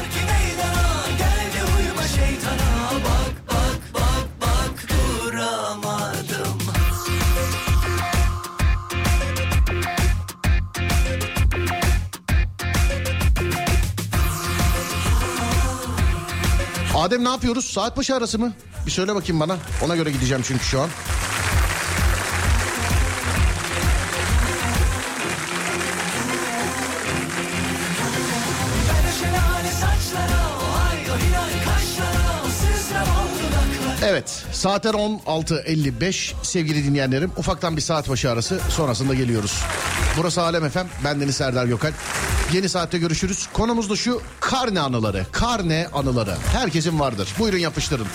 Adem 17.04 17.24
ne 17.24 17.28
yapıyoruz? 17.28 17.64
Saat 17.64 17.96
başı 17.96 18.14
arası 18.14 18.38
mı? 18.38 18.52
Bir 18.86 18.90
söyle 18.90 19.14
bakayım 19.14 19.40
bana. 19.40 19.56
Ona 19.84 19.96
göre 19.96 20.10
gideceğim 20.10 20.42
çünkü 20.46 20.64
şu 20.64 20.80
an. 20.80 20.88
Evet 34.04 34.44
saatler 34.52 34.94
16.55 34.94 36.34
sevgili 36.42 36.84
dinleyenlerim. 36.84 37.32
Ufaktan 37.36 37.76
bir 37.76 37.82
saat 37.82 38.08
başı 38.08 38.30
arası 38.30 38.60
sonrasında 38.68 39.14
geliyoruz. 39.14 39.62
Burası 40.16 40.42
Alem 40.42 40.64
Efem. 40.64 40.86
Ben 41.04 41.20
Deniz 41.20 41.36
Serdar 41.36 41.66
Gökalp. 41.66 41.94
Yeni 42.52 42.68
saatte 42.68 42.98
görüşürüz. 42.98 43.48
Konumuz 43.52 43.90
da 43.90 43.96
şu 43.96 44.20
karne 44.40 44.80
anıları. 44.80 45.26
Karne 45.32 45.88
anıları. 45.92 46.36
Herkesin 46.52 47.00
vardır. 47.00 47.28
Buyurun 47.38 47.58
yapıştırın. 47.58 48.06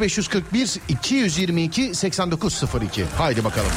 0541 0.00 0.76
222 0.88 1.94
8902. 1.94 3.04
Haydi 3.18 3.44
bakalım. 3.44 3.70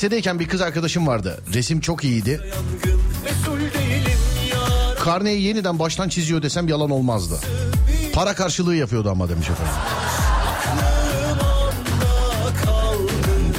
Lisedeyken 0.00 0.40
bir 0.40 0.48
kız 0.48 0.60
arkadaşım 0.60 1.06
vardı. 1.06 1.40
Resim 1.54 1.80
çok 1.80 2.04
iyiydi. 2.04 2.40
Karneyi 5.00 5.42
yeniden 5.42 5.78
baştan 5.78 6.08
çiziyor 6.08 6.42
desem 6.42 6.68
yalan 6.68 6.90
olmazdı. 6.90 7.38
Para 8.12 8.34
karşılığı 8.34 8.76
yapıyordu 8.76 9.10
ama 9.10 9.28
demiş 9.28 9.48
efendim. 9.50 9.74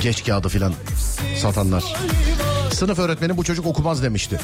Geç 0.02 0.26
kağıdı 0.26 0.50
filan 0.50 0.74
satanlar. 1.38 1.84
Sınıf 2.74 3.00
öğretmeni 3.00 3.38
bu 3.38 3.44
çocuk 3.44 3.66
okumaz 3.66 4.04
demişti. 4.04 4.40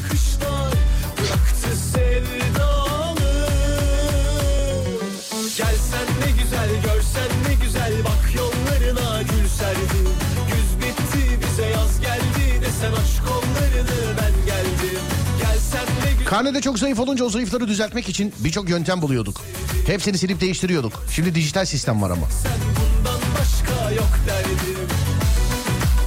Karnede 16.30 16.62
çok 16.62 16.80
zayıf 16.80 17.00
olunca 17.00 17.26
o 17.26 17.30
zayıfları 17.30 17.68
düzeltmek 17.68 18.10
için 18.10 18.34
birçok 18.40 18.70
yöntem 18.70 19.02
buluyorduk. 19.02 19.42
Hepsini 19.88 20.18
silip 20.18 20.42
değiştiriyorduk. 20.42 21.04
Şimdi 21.12 21.36
dijital 21.36 21.66
sistem 21.66 22.02
var 22.02 22.10
ama. 22.10 22.28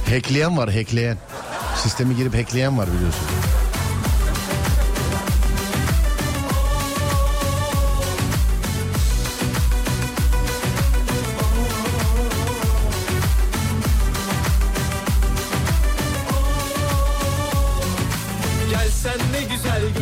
Hackleyen 0.09 0.57
var 0.57 0.73
hackleyen. 0.73 1.17
Sistemi 1.83 2.15
girip 2.15 2.35
hackleyen 2.35 2.77
var 2.77 2.89
biliyorsun. 2.95 3.21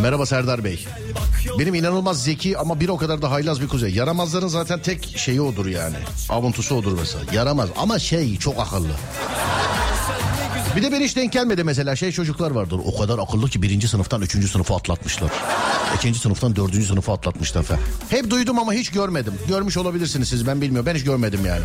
Merhaba 0.10 0.26
Serdar 0.26 0.64
Bey. 0.64 0.86
Benim 1.60 1.76
inanılmaz 1.76 2.24
zeki 2.24 2.58
ama 2.58 2.80
bir 2.80 2.90
o 2.90 2.98
kadar 2.98 3.22
da 3.22 3.32
haylaz 3.32 3.62
bir 3.62 3.68
kuzey. 3.68 3.94
Yaramazların 3.94 4.48
zaten 4.48 4.82
tek 4.82 5.18
şeyi 5.18 5.42
odur 5.42 5.66
yani. 5.66 5.96
Avuntusu 6.30 6.76
odur 6.76 6.98
mesela. 7.00 7.24
Yaramaz 7.34 7.70
ama 7.78 8.00
şey 8.00 8.38
çok 8.38 8.60
akıllı. 8.60 8.92
Bir 10.76 10.84
de 10.84 10.92
ben 10.92 11.02
hiç 11.02 11.16
denk 11.16 11.32
gelmedi 11.34 11.64
mesela 11.64 11.96
şey 11.96 12.12
çocuklar 12.12 12.52
vardır. 12.52 12.80
O 12.86 12.98
kadar 12.98 13.20
akıllı 13.20 13.50
ki 13.50 13.62
birinci 13.62 13.88
sınıftan 13.88 14.22
üçüncü 14.22 14.48
sınıfı 14.48 14.76
atlatmışlar. 14.76 15.32
İkinci 15.96 16.20
sınıftan 16.20 16.56
dördüncü 16.56 16.86
sınıfı 16.86 17.12
atlatmışlar 17.12 17.64
falan. 17.64 17.80
Hep 18.10 18.30
duydum 18.30 18.60
ama 18.60 18.74
hiç 18.74 18.90
görmedim. 18.92 19.34
Görmüş 19.48 19.78
olabilirsiniz 19.78 20.30
siz 20.30 20.48
ben 20.48 20.62
bilmiyorum. 20.62 20.86
Ben 20.86 20.96
hiç 20.96 21.04
görmedim 21.04 21.46
yani. 21.46 21.62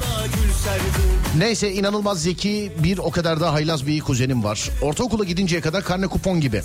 Neyse 1.39 1.72
inanılmaz 1.72 2.22
zeki 2.22 2.72
bir 2.79 2.99
o 2.99 3.11
kadar 3.11 3.41
da 3.41 3.53
haylaz 3.53 3.87
bir 3.87 4.01
kuzenim 4.01 4.45
var. 4.45 4.70
Ortaokula 4.83 5.25
gidinceye 5.25 5.61
kadar 5.61 5.85
karne 5.85 6.07
kupon 6.07 6.41
gibi. 6.41 6.62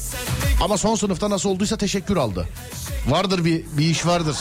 Ama 0.63 0.77
son 0.77 0.95
sınıfta 0.95 1.29
nasıl 1.29 1.49
olduysa 1.49 1.77
teşekkür 1.77 2.17
aldı. 2.17 2.47
Vardır 3.07 3.45
bir, 3.45 3.63
bir 3.77 3.85
iş 3.85 4.05
vardır. 4.05 4.37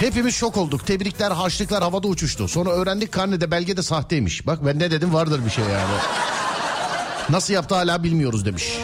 Hepimiz 0.00 0.34
şok 0.34 0.56
olduk. 0.56 0.86
Tebrikler, 0.86 1.30
harçlıklar 1.30 1.82
havada 1.82 2.08
uçuştu. 2.08 2.48
Sonra 2.48 2.70
öğrendik 2.70 3.12
karnede 3.12 3.50
belge 3.50 3.76
de 3.76 3.82
sahteymiş. 3.82 4.46
Bak 4.46 4.66
ben 4.66 4.78
ne 4.78 4.90
dedim 4.90 5.14
vardır 5.14 5.40
bir 5.44 5.50
şey 5.50 5.64
yani. 5.64 5.94
Nasıl 7.30 7.54
yaptı 7.54 7.74
hala 7.74 8.02
bilmiyoruz 8.04 8.44
demiş. 8.46 8.78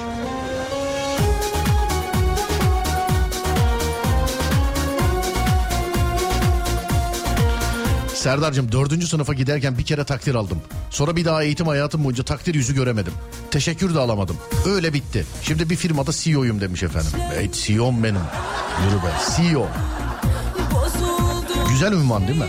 Serdar'cığım 8.27 8.73
dördüncü 8.73 9.07
sınıfa 9.07 9.35
giderken 9.35 9.79
bir 9.79 9.85
kere 9.85 10.05
takdir 10.05 10.35
aldım. 10.35 10.59
Sonra 10.91 11.17
bir 11.17 11.25
daha 11.25 11.43
eğitim 11.43 11.67
hayatım 11.67 12.05
boyunca 12.05 12.25
takdir 12.25 12.55
yüzü 12.55 12.75
göremedim. 12.75 13.13
Teşekkür 13.51 13.95
de 13.95 13.99
alamadım. 13.99 14.37
Öyle 14.67 14.93
bitti. 14.93 15.27
Şimdi 15.43 15.71
bir 15.71 15.77
firmada 15.77 16.13
CEO'yum 16.13 16.61
demiş 16.61 16.83
efendim. 16.83 17.11
Evet 17.35 17.55
CEO'm 17.55 18.05
benim. 18.05 18.21
Yürü 18.85 18.97
be 18.97 19.13
CEO. 19.37 19.67
Güzel 21.69 21.93
ünvan 21.93 22.29
değil 22.29 22.39
mi? 22.39 22.47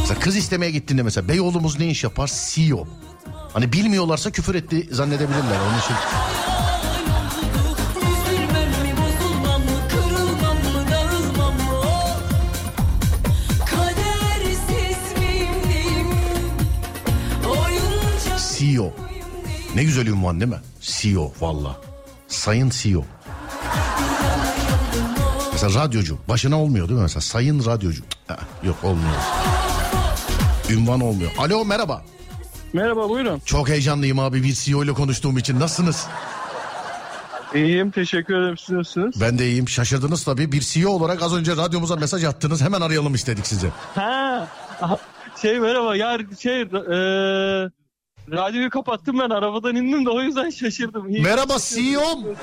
Mesela 0.00 0.20
kız 0.20 0.36
istemeye 0.36 0.70
gittiğinde 0.70 1.02
mesela 1.02 1.28
Beyoğlu'muz 1.28 1.78
ne 1.78 1.86
iş 1.86 2.04
yapar? 2.04 2.30
CEO. 2.50 2.86
Hani 3.52 3.72
bilmiyorlarsa 3.72 4.30
küfür 4.30 4.54
etti 4.54 4.88
zannedebilirler. 4.90 5.60
Onun 5.68 5.78
için 5.78 5.94
Ne 19.74 19.84
güzel 19.84 20.06
ünvan 20.06 20.40
değil 20.40 20.50
mi? 20.50 20.58
CEO 20.80 21.32
valla. 21.40 21.76
Sayın 22.28 22.70
CEO. 22.70 23.04
Mesela 25.52 25.84
radyocu. 25.84 26.18
Başına 26.28 26.62
olmuyor 26.62 26.88
değil 26.88 26.98
mi 26.98 27.02
mesela? 27.02 27.20
Sayın 27.20 27.64
radyocu. 27.64 28.02
Yok 28.62 28.84
olmuyor. 28.84 29.14
Ünvan 30.70 31.00
olmuyor. 31.00 31.30
Alo 31.38 31.64
merhaba. 31.64 32.02
Merhaba 32.72 33.08
buyurun. 33.08 33.42
Çok 33.44 33.68
heyecanlıyım 33.68 34.18
abi 34.18 34.42
bir 34.42 34.52
CEO 34.52 34.84
ile 34.84 34.92
konuştuğum 34.92 35.38
için. 35.38 35.60
Nasılsınız? 35.60 36.06
İyiyim 37.54 37.90
teşekkür 37.90 38.34
ederim 38.34 38.58
siz 38.58 38.70
nasılsınız? 38.70 39.20
Ben 39.20 39.38
de 39.38 39.48
iyiyim. 39.48 39.68
Şaşırdınız 39.68 40.24
tabii. 40.24 40.52
Bir 40.52 40.60
CEO 40.60 40.90
olarak 40.90 41.22
az 41.22 41.34
önce 41.34 41.56
radyomuza 41.56 41.96
mesaj 41.96 42.24
attınız. 42.24 42.62
Hemen 42.62 42.80
arayalım 42.80 43.14
istedik 43.14 43.46
sizi. 43.46 43.68
Ha 43.94 44.48
şey 45.42 45.60
merhaba 45.60 45.96
ya 45.96 46.18
şey 46.40 46.60
e, 46.60 46.66
radyoyu 48.32 48.70
kapattım 48.70 49.18
ben 49.18 49.30
arabadan 49.30 49.76
indim 49.76 50.06
de 50.06 50.10
o 50.10 50.22
yüzden 50.22 50.50
şaşırdım. 50.50 51.08
İyi. 51.10 51.22
Merhaba 51.22 51.56
CEO'm. 51.60 52.24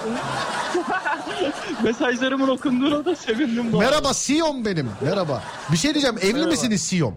Mesajlarımın 1.84 2.48
okunduğuna 2.48 3.06
da 3.06 3.16
sevindim. 3.16 3.74
bu 3.74 3.80
Merhaba 3.80 4.12
CEO'm 4.16 4.66
benim. 4.66 4.90
Merhaba. 5.02 5.44
Bir 5.72 5.78
şey 5.78 5.94
diyeceğim. 5.94 6.18
Evli 6.22 6.34
Merhaba. 6.34 6.52
misiniz 6.52 6.88
CEO'm? 6.90 7.16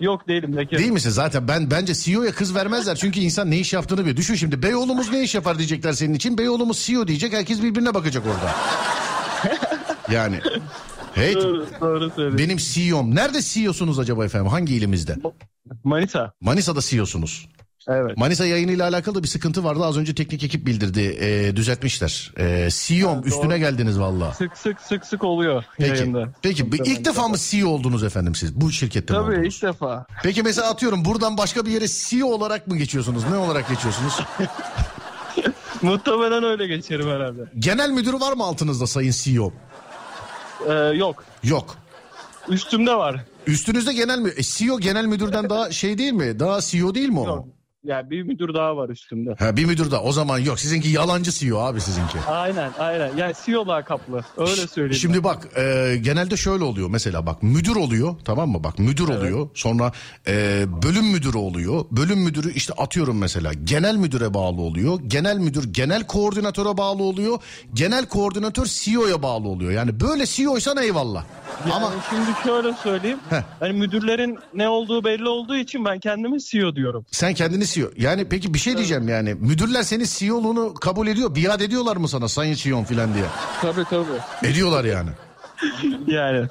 Yok 0.00 0.28
değilim 0.28 0.56
bekar. 0.56 0.78
Değil 0.78 0.90
misin? 0.90 1.10
Zaten 1.10 1.48
ben 1.48 1.70
bence 1.70 1.94
CEO'ya 1.94 2.32
kız 2.34 2.54
vermezler. 2.54 2.96
Çünkü 2.96 3.20
insan 3.20 3.50
ne 3.50 3.58
iş 3.58 3.72
yaptığını 3.72 4.00
biliyor. 4.00 4.16
Düşün 4.16 4.34
şimdi 4.34 4.62
Beyoğlu'muz 4.62 5.12
ne 5.12 5.22
iş 5.22 5.34
yapar 5.34 5.58
diyecekler 5.58 5.92
senin 5.92 6.14
için. 6.14 6.38
Beyoğlu'muz 6.38 6.78
CEO 6.86 7.08
diyecek. 7.08 7.32
Herkes 7.32 7.62
birbirine 7.62 7.94
bakacak 7.94 8.24
orada. 8.26 8.54
yani. 10.12 10.40
Hey 11.14 11.34
Doğru, 11.34 11.66
doğru 11.80 12.10
söylüyorsun. 12.10 12.38
benim 12.38 12.56
CEO'm. 12.56 13.14
Nerede 13.14 13.42
CEO'sunuz 13.42 13.98
acaba 13.98 14.24
efendim? 14.24 14.48
Hangi 14.50 14.74
ilimizde? 14.74 15.16
Manita. 15.84 16.32
Manisa'da 16.40 16.80
CEO'sunuz. 16.80 17.48
Evet. 17.88 18.16
Manisa 18.18 18.46
yayınıyla 18.46 18.88
alakalı 18.88 19.14
da 19.14 19.22
bir 19.22 19.28
sıkıntı 19.28 19.64
vardı. 19.64 19.84
Az 19.84 19.96
önce 19.96 20.14
teknik 20.14 20.44
ekip 20.44 20.66
bildirdi. 20.66 21.18
Ee, 21.20 21.56
düzeltmişler. 21.56 22.32
Ee, 22.38 22.68
CEO'm 22.72 23.22
üstüne 23.26 23.58
geldiniz 23.58 24.00
valla. 24.00 24.32
Sık 24.32 24.56
sık 24.58 24.80
sık 24.80 25.06
sık 25.06 25.24
oluyor 25.24 25.64
Peki. 25.78 25.90
yayında. 25.90 26.28
Peki 26.42 26.72
bir- 26.72 26.84
ilk 26.86 27.04
defa 27.04 27.28
mı 27.28 27.36
CEO 27.38 27.68
oldunuz 27.68 28.04
efendim 28.04 28.34
siz? 28.34 28.60
Bu 28.60 28.72
şirkette 28.72 29.14
mi 29.14 29.18
Tabii 29.20 29.32
oldunuz? 29.36 29.54
ilk 29.56 29.62
defa. 29.62 30.06
Peki 30.22 30.42
mesela 30.42 30.70
atıyorum 30.70 31.04
buradan 31.04 31.38
başka 31.38 31.66
bir 31.66 31.70
yere 31.70 31.86
CEO 31.88 32.26
olarak 32.28 32.66
mı 32.66 32.76
geçiyorsunuz? 32.76 33.24
Ne 33.30 33.36
olarak 33.36 33.68
geçiyorsunuz? 33.68 34.12
Muhtemelen 35.82 36.44
öyle 36.44 36.66
geçerim 36.66 37.08
herhalde. 37.08 37.40
Genel 37.58 37.90
müdürü 37.90 38.20
var 38.20 38.32
mı 38.32 38.44
altınızda 38.44 38.86
sayın 38.86 39.12
CEO? 39.12 39.52
Ee, 40.68 40.72
yok. 40.72 41.24
Yok. 41.42 41.76
Üstümde 42.48 42.94
var. 42.94 43.24
Üstünüzde 43.46 43.92
genel 43.92 44.18
mü? 44.18 44.30
E, 44.36 44.42
CEO 44.42 44.78
genel 44.78 45.04
müdürden 45.04 45.50
daha 45.50 45.70
şey 45.70 45.98
değil 45.98 46.12
mi? 46.12 46.38
Daha 46.40 46.60
CEO 46.60 46.94
değil 46.94 47.08
mi 47.08 47.20
o? 47.20 47.26
Yok. 47.26 47.46
Yani 47.84 48.10
bir 48.10 48.22
müdür 48.22 48.54
daha 48.54 48.76
var 48.76 48.88
üstümde. 48.88 49.34
Ha, 49.38 49.56
bir 49.56 49.64
müdür 49.64 49.90
daha. 49.90 50.02
O 50.02 50.12
zaman 50.12 50.38
yok. 50.38 50.60
Sizinki 50.60 50.88
yalancı 50.88 51.30
CEO 51.32 51.58
abi 51.58 51.80
sizinki. 51.80 52.18
Aynen 52.28 52.70
aynen. 52.78 53.16
Yani 53.16 53.32
CEO 53.44 53.68
lakaplı. 53.68 54.20
Öyle 54.36 54.66
söyleyeyim. 54.66 54.94
Şimdi 55.00 55.24
bak 55.24 55.48
e, 55.56 55.96
genelde 56.02 56.36
şöyle 56.36 56.64
oluyor 56.64 56.88
mesela 56.90 57.26
bak 57.26 57.42
müdür 57.42 57.76
oluyor 57.76 58.14
tamam 58.24 58.50
mı 58.50 58.64
bak 58.64 58.78
müdür 58.78 59.08
oluyor 59.08 59.48
sonra 59.54 59.92
e, 60.26 60.64
bölüm 60.82 61.04
müdürü 61.04 61.36
oluyor 61.36 61.84
bölüm 61.90 62.18
müdürü 62.18 62.52
işte 62.52 62.72
atıyorum 62.74 63.18
mesela 63.18 63.52
genel 63.64 63.96
müdüre 63.96 64.34
bağlı 64.34 64.60
oluyor 64.60 65.00
genel 65.06 65.36
müdür 65.38 65.72
genel 65.72 66.06
koordinatöre 66.06 66.76
bağlı 66.76 67.02
oluyor 67.02 67.38
genel 67.74 68.06
koordinatör 68.06 68.66
CEO'ya 68.66 69.22
bağlı 69.22 69.48
oluyor 69.48 69.72
yani 69.72 70.00
böyle 70.00 70.26
CEO'ysan 70.26 70.76
eyvallah 70.76 71.24
Yani 71.64 71.74
ama 71.74 71.92
şimdi 72.10 72.30
şöyle 72.44 72.72
söyleyeyim. 72.72 73.18
Heh. 73.30 73.42
Hani 73.60 73.72
müdürlerin 73.72 74.38
ne 74.54 74.68
olduğu 74.68 75.04
belli 75.04 75.28
olduğu 75.28 75.56
için 75.56 75.84
ben 75.84 76.00
kendimi 76.00 76.40
CEO 76.40 76.76
diyorum. 76.76 77.06
sen 77.10 77.34
kendini 77.34 77.66
CEO 77.74 77.90
yani 77.96 78.28
peki 78.28 78.54
bir 78.54 78.58
şey 78.58 78.76
diyeceğim 78.76 79.08
yani 79.08 79.34
müdürler 79.34 79.82
senin 79.82 80.04
CEO'luğunu 80.08 80.74
kabul 80.74 81.06
ediyor 81.06 81.34
biat 81.36 81.62
ediyorlar 81.62 81.96
mı 81.96 82.08
sana 82.08 82.28
sayın 82.28 82.54
CEO 82.54 82.84
falan 82.84 83.14
diye 83.14 83.24
Tabii 83.62 83.84
tabii. 83.90 84.48
ediyorlar 84.50 84.84
yani 84.84 85.10
Yani 86.06 86.46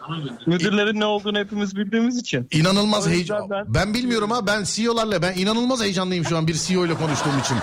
müdürlerin 0.46 1.00
ne 1.00 1.06
olduğunu 1.06 1.40
hepimiz 1.40 1.76
bildiğimiz 1.76 2.18
için. 2.18 2.48
İnanılmaz 2.52 3.08
heyecan. 3.10 3.50
Ben... 3.50 3.74
ben- 3.74 3.94
bilmiyorum 3.94 4.32
ha 4.32 4.48
ben 4.48 4.64
CEO'larla 4.64 5.22
ben 5.22 5.34
inanılmaz 5.38 5.82
heyecanlıyım 5.84 6.26
şu 6.26 6.38
an 6.38 6.48
bir 6.48 6.54
CEO 6.54 6.86
ile 6.86 6.94
konuştuğum 6.94 7.40
için. 7.40 7.58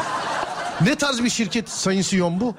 Ne 0.84 0.94
tarz 0.94 1.24
bir 1.24 1.30
şirket 1.30 1.68
sayın 1.68 2.02
CEO'm 2.02 2.40
bu? 2.40 2.54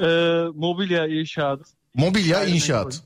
Ee, 0.00 0.06
mobilya 0.54 1.06
inşaat. 1.06 1.60
Mobilya 1.94 2.38
Aynen, 2.38 2.54
inşaat. 2.54 3.00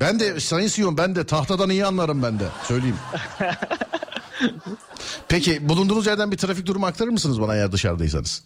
Ben 0.00 0.20
de 0.20 0.40
sayın 0.40 0.68
CEO'm 0.68 0.96
ben 0.96 1.14
de 1.14 1.26
tahtadan 1.26 1.70
iyi 1.70 1.86
anlarım 1.86 2.22
ben 2.22 2.38
de 2.38 2.44
söyleyeyim. 2.68 2.96
Peki 5.28 5.68
bulunduğunuz 5.68 6.06
yerden 6.06 6.32
bir 6.32 6.36
trafik 6.36 6.66
durumu 6.66 6.86
aktarır 6.86 7.10
mısınız 7.10 7.40
bana 7.40 7.54
eğer 7.54 7.72
dışarıdaysanız? 7.72 8.42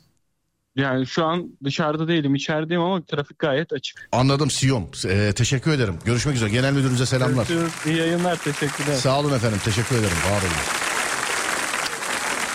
Yani 0.76 1.06
şu 1.06 1.24
an 1.24 1.48
dışarıda 1.64 2.08
değilim 2.08 2.34
içerideyim 2.34 2.82
ama 2.82 3.04
trafik 3.04 3.38
gayet 3.38 3.72
açık. 3.72 4.08
Anladım 4.12 4.48
CEO'm. 4.48 4.88
Ee, 5.06 5.32
teşekkür 5.36 5.70
ederim. 5.70 5.98
Görüşmek 6.04 6.36
üzere. 6.36 6.50
Genel 6.50 6.72
müdürünüze 6.72 7.06
selamlar. 7.06 7.46
Görüşürüz. 7.46 7.72
İyi 7.86 7.96
yayınlar 7.96 8.36
teşekkürler. 8.36 8.94
Sağ 8.94 9.20
olun 9.20 9.32
efendim. 9.32 9.58
Teşekkür 9.64 9.96
ederim. 9.96 10.16
Var 10.30 10.40
olun. 10.40 10.50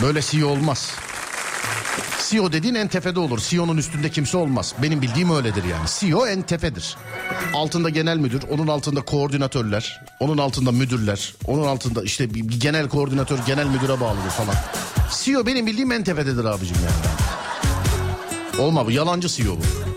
Böyle 0.02 0.22
CEO 0.22 0.48
olmaz. 0.50 0.96
CEO 2.30 2.52
dediğin 2.52 2.76
en 2.76 2.88
tepede 2.88 3.20
olur. 3.20 3.40
CEO'nun 3.40 3.78
üstünde 3.78 4.10
kimse 4.10 4.38
olmaz. 4.38 4.76
Benim 4.82 5.02
bildiğim 5.02 5.32
öyledir 5.32 5.64
yani. 5.64 5.88
CEO 6.00 6.26
en 6.28 6.42
tepedir. 6.42 6.98
Altında 7.54 7.90
genel 7.90 8.18
müdür, 8.18 8.42
onun 8.50 8.68
altında 8.68 9.02
koordinatörler, 9.02 10.02
onun 10.20 10.38
altında 10.38 10.72
müdürler, 10.72 11.34
onun 11.46 11.68
altında 11.68 12.04
işte 12.04 12.34
bir 12.34 12.60
genel 12.60 12.90
koordinatör 12.90 13.38
genel 13.48 13.66
müdüre 13.68 14.02
bağlıdır 14.02 14.30
falan. 14.30 14.56
CEO 15.24 15.46
benim 15.46 15.66
bildiğim 15.66 15.92
en 15.92 16.04
tepededir 16.04 16.46
abicim 16.46 16.78
yani. 16.78 17.20
Olma 18.62 18.86
bu 18.86 18.92
yalancı 18.92 19.28
CEO 19.28 19.58
bu. 19.58 19.90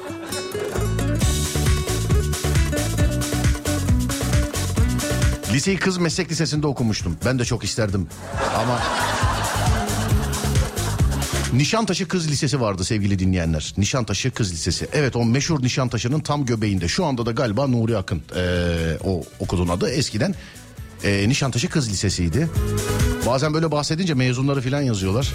Liseyi 5.52 5.76
kız 5.76 5.98
meslek 5.98 6.30
lisesinde 6.30 6.66
okumuştum. 6.66 7.16
Ben 7.24 7.38
de 7.38 7.44
çok 7.44 7.64
isterdim. 7.64 8.08
Ama 8.56 8.78
Nişantaşı 11.52 12.08
Kız 12.08 12.30
Lisesi 12.30 12.60
vardı 12.60 12.84
sevgili 12.84 13.18
dinleyenler. 13.18 13.74
Nişantaşı 13.78 14.30
Kız 14.30 14.52
Lisesi. 14.52 14.88
Evet 14.92 15.16
o 15.16 15.24
meşhur 15.24 15.62
Nişantaşı'nın 15.62 16.20
tam 16.20 16.46
göbeğinde. 16.46 16.88
Şu 16.88 17.04
anda 17.04 17.26
da 17.26 17.30
galiba 17.30 17.66
Nuri 17.66 17.96
Akın 17.96 18.22
ee, 18.36 18.98
o 19.04 19.24
okulun 19.40 19.68
adı. 19.68 19.90
Eskiden 19.90 20.34
ee, 21.04 21.28
Nişantaşı 21.28 21.68
Kız 21.68 21.90
Lisesi'ydi. 21.90 22.48
Bazen 23.26 23.54
böyle 23.54 23.70
bahsedince 23.70 24.14
mezunları 24.14 24.60
falan 24.60 24.82
yazıyorlar. 24.82 25.32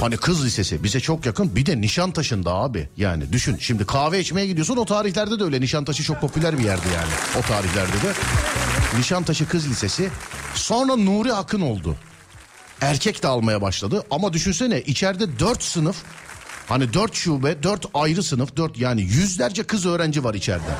Hani 0.00 0.16
kız 0.16 0.44
lisesi 0.44 0.84
bize 0.84 1.00
çok 1.00 1.26
yakın 1.26 1.56
bir 1.56 1.66
de 1.66 1.80
Nişantaşı'nda 1.80 2.54
abi. 2.54 2.88
Yani 2.96 3.32
düşün 3.32 3.56
şimdi 3.60 3.86
kahve 3.86 4.20
içmeye 4.20 4.46
gidiyorsun 4.46 4.76
o 4.76 4.84
tarihlerde 4.84 5.38
de 5.38 5.44
öyle. 5.44 5.60
Nişantaşı 5.60 6.02
çok 6.02 6.20
popüler 6.20 6.58
bir 6.58 6.64
yerdi 6.64 6.86
yani 6.94 7.12
o 7.38 7.42
tarihlerde 7.42 7.92
de. 7.92 8.12
Nişantaşı 8.98 9.48
Kız 9.48 9.68
Lisesi 9.70 10.10
sonra 10.54 10.96
Nuri 10.96 11.32
Akın 11.32 11.60
oldu. 11.60 11.96
Erkek 12.80 13.22
de 13.22 13.28
almaya 13.28 13.62
başladı 13.62 14.04
ama 14.10 14.32
düşünsene 14.32 14.80
içeride 14.80 15.38
dört 15.38 15.62
sınıf 15.62 15.96
hani 16.68 16.92
dört 16.92 17.14
şube 17.14 17.62
dört 17.62 17.86
ayrı 17.94 18.22
sınıf 18.22 18.56
dört 18.56 18.78
yani 18.78 19.02
yüzlerce 19.02 19.62
kız 19.62 19.86
öğrenci 19.86 20.24
var 20.24 20.34
içeride. 20.34 20.70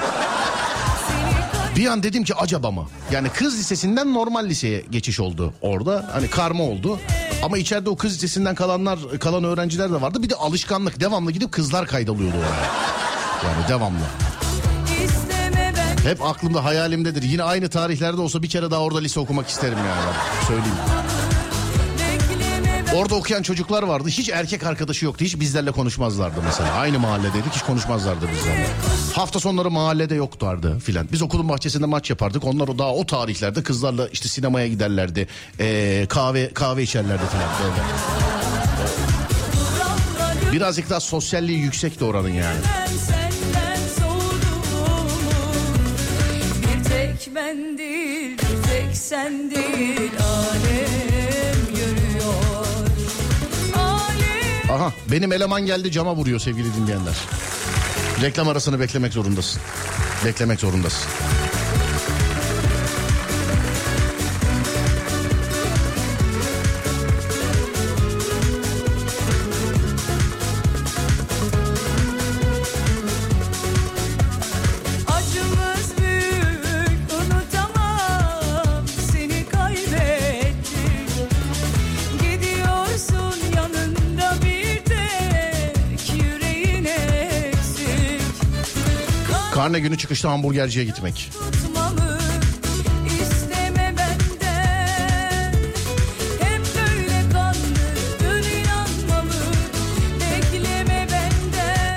Bir 1.77 1.87
an 1.87 2.03
dedim 2.03 2.25
ki 2.25 2.35
acaba 2.35 2.71
mı? 2.71 2.89
Yani 3.13 3.29
kız 3.29 3.59
lisesinden 3.59 4.15
normal 4.15 4.47
liseye 4.47 4.85
geçiş 4.91 5.21
oldu 5.21 5.55
orada. 5.61 6.09
Hani 6.13 6.31
karma 6.31 6.65
oldu. 6.65 6.99
Ama 7.43 7.59
içeride 7.59 7.91
o 7.91 7.97
kız 7.97 8.15
lisesinden 8.15 8.55
kalanlar 8.55 8.99
kalan 9.21 9.45
öğrenciler 9.45 9.91
de 9.91 10.01
vardı. 10.01 10.23
Bir 10.23 10.31
de 10.31 10.35
alışkanlık 10.35 11.01
devamlı 11.01 11.33
gidip 11.33 11.53
kızlar 11.53 11.87
kaydalıyordu 11.87 12.37
oraya. 12.37 12.65
Yani 13.45 13.69
devamlı. 13.69 14.05
Hep 16.05 16.23
aklımda 16.23 16.65
hayalimdedir. 16.65 17.23
Yine 17.23 17.43
aynı 17.43 17.71
tarihlerde 17.71 18.21
olsa 18.21 18.43
bir 18.43 18.49
kere 18.49 18.71
daha 18.71 18.81
orada 18.81 18.99
lise 18.99 19.21
okumak 19.21 19.49
isterim 19.49 19.79
yani. 19.79 20.17
Söyleyeyim. 20.49 20.77
Orada 22.95 23.15
okuyan 23.15 23.43
çocuklar 23.43 23.83
vardı. 23.83 24.09
Hiç 24.09 24.29
erkek 24.29 24.67
arkadaşı 24.67 25.05
yoktu. 25.05 25.25
Hiç 25.25 25.41
bizlerle 25.41 25.71
konuşmazlardı 25.71 26.43
mesela. 26.45 26.73
Aynı 26.73 26.99
mahalledeydik. 26.99 27.53
Hiç 27.55 27.63
konuşmazlardı 27.63 28.29
bizlerle. 28.33 28.67
Hafta 29.13 29.41
sonları 29.41 29.71
mahallede 29.71 30.15
yoklardı 30.15 30.79
filan. 30.79 31.09
Biz 31.13 31.23
okulun 31.23 31.49
bahçesinde 31.49 31.87
maç 31.87 32.11
yapardık. 32.11 32.45
Onlar 32.45 32.69
o 32.69 32.79
daha 32.79 32.95
o 32.95 33.07
tarihlerde 33.07 33.63
kızlarla 33.63 34.09
işte 34.09 34.29
sinemaya 34.29 34.69
giderlerdi. 34.69 35.29
Ee, 35.61 36.07
kahve 36.09 36.51
kahve 36.55 36.83
içerlerdi 36.83 37.23
filan 37.33 37.49
böyle. 37.63 37.83
Birazcık 40.53 40.91
daha 40.91 41.01
sosyalliği 41.01 41.59
yüksekti 41.59 42.05
oranın 42.05 42.33
yani. 42.33 42.59
Ben 47.35 47.79
değil, 47.79 48.39
tek 48.39 48.97
sen 48.97 49.51
değil 49.51 50.11
Alem 50.21 51.10
Aha 54.71 54.93
benim 55.11 55.33
eleman 55.33 55.67
geldi 55.67 55.91
cama 55.93 56.17
vuruyor 56.17 56.41
sevgili 56.41 56.75
dinleyenler. 56.75 57.15
Reklam 58.23 58.49
arasını 58.49 58.81
beklemek 58.81 59.13
zorundasın. 59.13 59.63
Beklemek 60.25 60.61
zorundasın. 60.61 61.11
Günü 89.81 89.99
çıkışta 89.99 90.31
hamburgerciye 90.31 90.85
gitmek. 90.85 91.31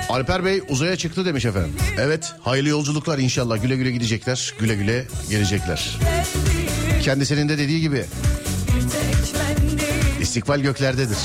Alper 0.08 0.44
Bey 0.44 0.62
uzaya 0.68 0.96
çıktı 0.96 1.24
demiş 1.24 1.44
efendim. 1.44 1.72
Evet 1.98 2.32
hayırlı 2.42 2.68
yolculuklar 2.68 3.18
inşallah 3.18 3.62
güle 3.62 3.76
güle 3.76 3.90
gidecekler 3.90 4.54
güle 4.58 4.74
güle 4.74 5.06
gelecekler. 5.30 5.98
Kendisinin 7.02 7.48
de 7.48 7.58
dediği 7.58 7.80
gibi 7.80 8.04
istikbal 10.20 10.60
göklerdedir. 10.60 11.18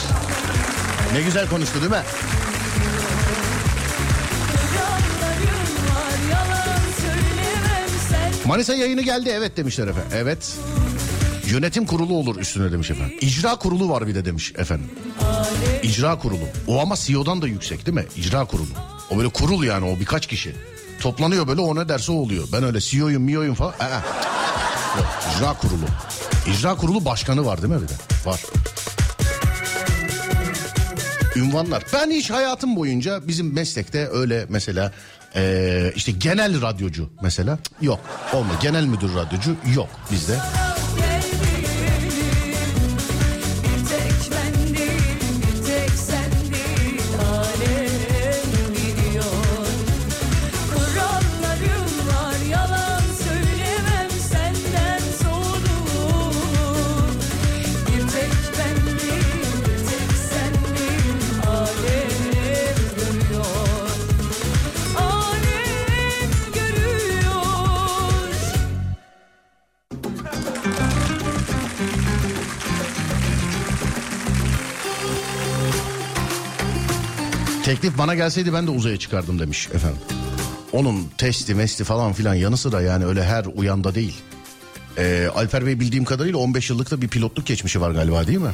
Ne 1.13 1.21
güzel 1.21 1.49
konuştu 1.49 1.81
değil 1.81 1.91
mi? 1.91 2.01
Manisa 8.49 8.73
yayını 8.73 9.01
geldi 9.01 9.29
evet 9.29 9.57
demişler 9.57 9.87
efendim. 9.87 10.11
Evet. 10.15 10.57
Yönetim 11.47 11.85
kurulu 11.85 12.13
olur 12.13 12.35
üstüne 12.39 12.71
demiş 12.71 12.91
efendim. 12.91 13.17
İcra 13.21 13.55
kurulu 13.55 13.89
var 13.89 14.07
bir 14.07 14.15
de 14.15 14.25
demiş 14.25 14.53
efendim. 14.57 14.89
İcra 15.83 16.19
kurulu. 16.19 16.43
O 16.67 16.79
ama 16.79 16.95
CEO'dan 16.95 17.41
da 17.41 17.47
yüksek 17.47 17.85
değil 17.85 17.95
mi? 17.95 18.05
İcra 18.17 18.45
kurulu. 18.45 18.67
O 19.09 19.17
böyle 19.17 19.29
kurul 19.29 19.63
yani 19.63 19.85
o 19.85 19.99
birkaç 19.99 20.27
kişi. 20.27 20.55
Toplanıyor 20.99 21.47
böyle 21.47 21.61
o 21.61 21.75
ne 21.75 21.89
derse 21.89 22.11
o 22.11 22.15
oluyor. 22.15 22.47
Ben 22.53 22.63
öyle 22.63 22.79
CEO'yum 22.79 23.23
miyo'yum 23.23 23.55
falan. 23.55 23.71
Aa. 23.79 24.01
Yok, 24.97 25.07
icra 25.35 25.53
kurulu. 25.53 25.85
İcra 26.53 26.75
kurulu 26.75 27.05
başkanı 27.05 27.45
var 27.45 27.61
değil 27.61 27.73
mi 27.73 27.81
bir 27.81 27.87
de? 27.87 27.93
Var. 28.25 28.41
Ünvanlar. 31.35 31.83
Ben 31.93 32.11
hiç 32.11 32.29
hayatım 32.31 32.75
boyunca 32.75 33.27
bizim 33.27 33.53
meslekte 33.53 34.07
öyle 34.07 34.45
mesela 34.49 34.91
eee, 35.35 35.93
işte 35.95 36.11
genel 36.11 36.61
radyocu 36.61 37.09
mesela 37.21 37.59
yok. 37.81 37.99
Olma 38.33 38.53
genel 38.61 38.83
müdür 38.85 39.15
radyocu 39.15 39.55
yok 39.75 39.89
bizde. 40.11 40.37
Bana 77.99 78.15
gelseydi 78.15 78.53
ben 78.53 78.67
de 78.67 78.71
uzaya 78.71 78.97
çıkardım 78.97 79.39
demiş 79.39 79.69
efendim. 79.73 79.99
Onun 80.73 81.07
testi 81.17 81.55
mesti 81.55 81.83
falan 81.83 82.13
filan 82.13 82.33
yanı 82.33 82.57
sıra 82.57 82.81
yani 82.81 83.05
öyle 83.05 83.23
her 83.23 83.45
uyanda 83.55 83.95
değil. 83.95 84.15
Eee, 84.97 85.27
Alper 85.27 85.65
Bey 85.65 85.79
bildiğim 85.79 86.05
kadarıyla 86.05 86.37
15 86.39 86.69
yıllık 86.69 86.91
da 86.91 87.01
bir 87.01 87.07
pilotluk 87.07 87.45
geçmişi 87.45 87.81
var 87.81 87.91
galiba 87.91 88.27
değil 88.27 88.39
mi? 88.39 88.51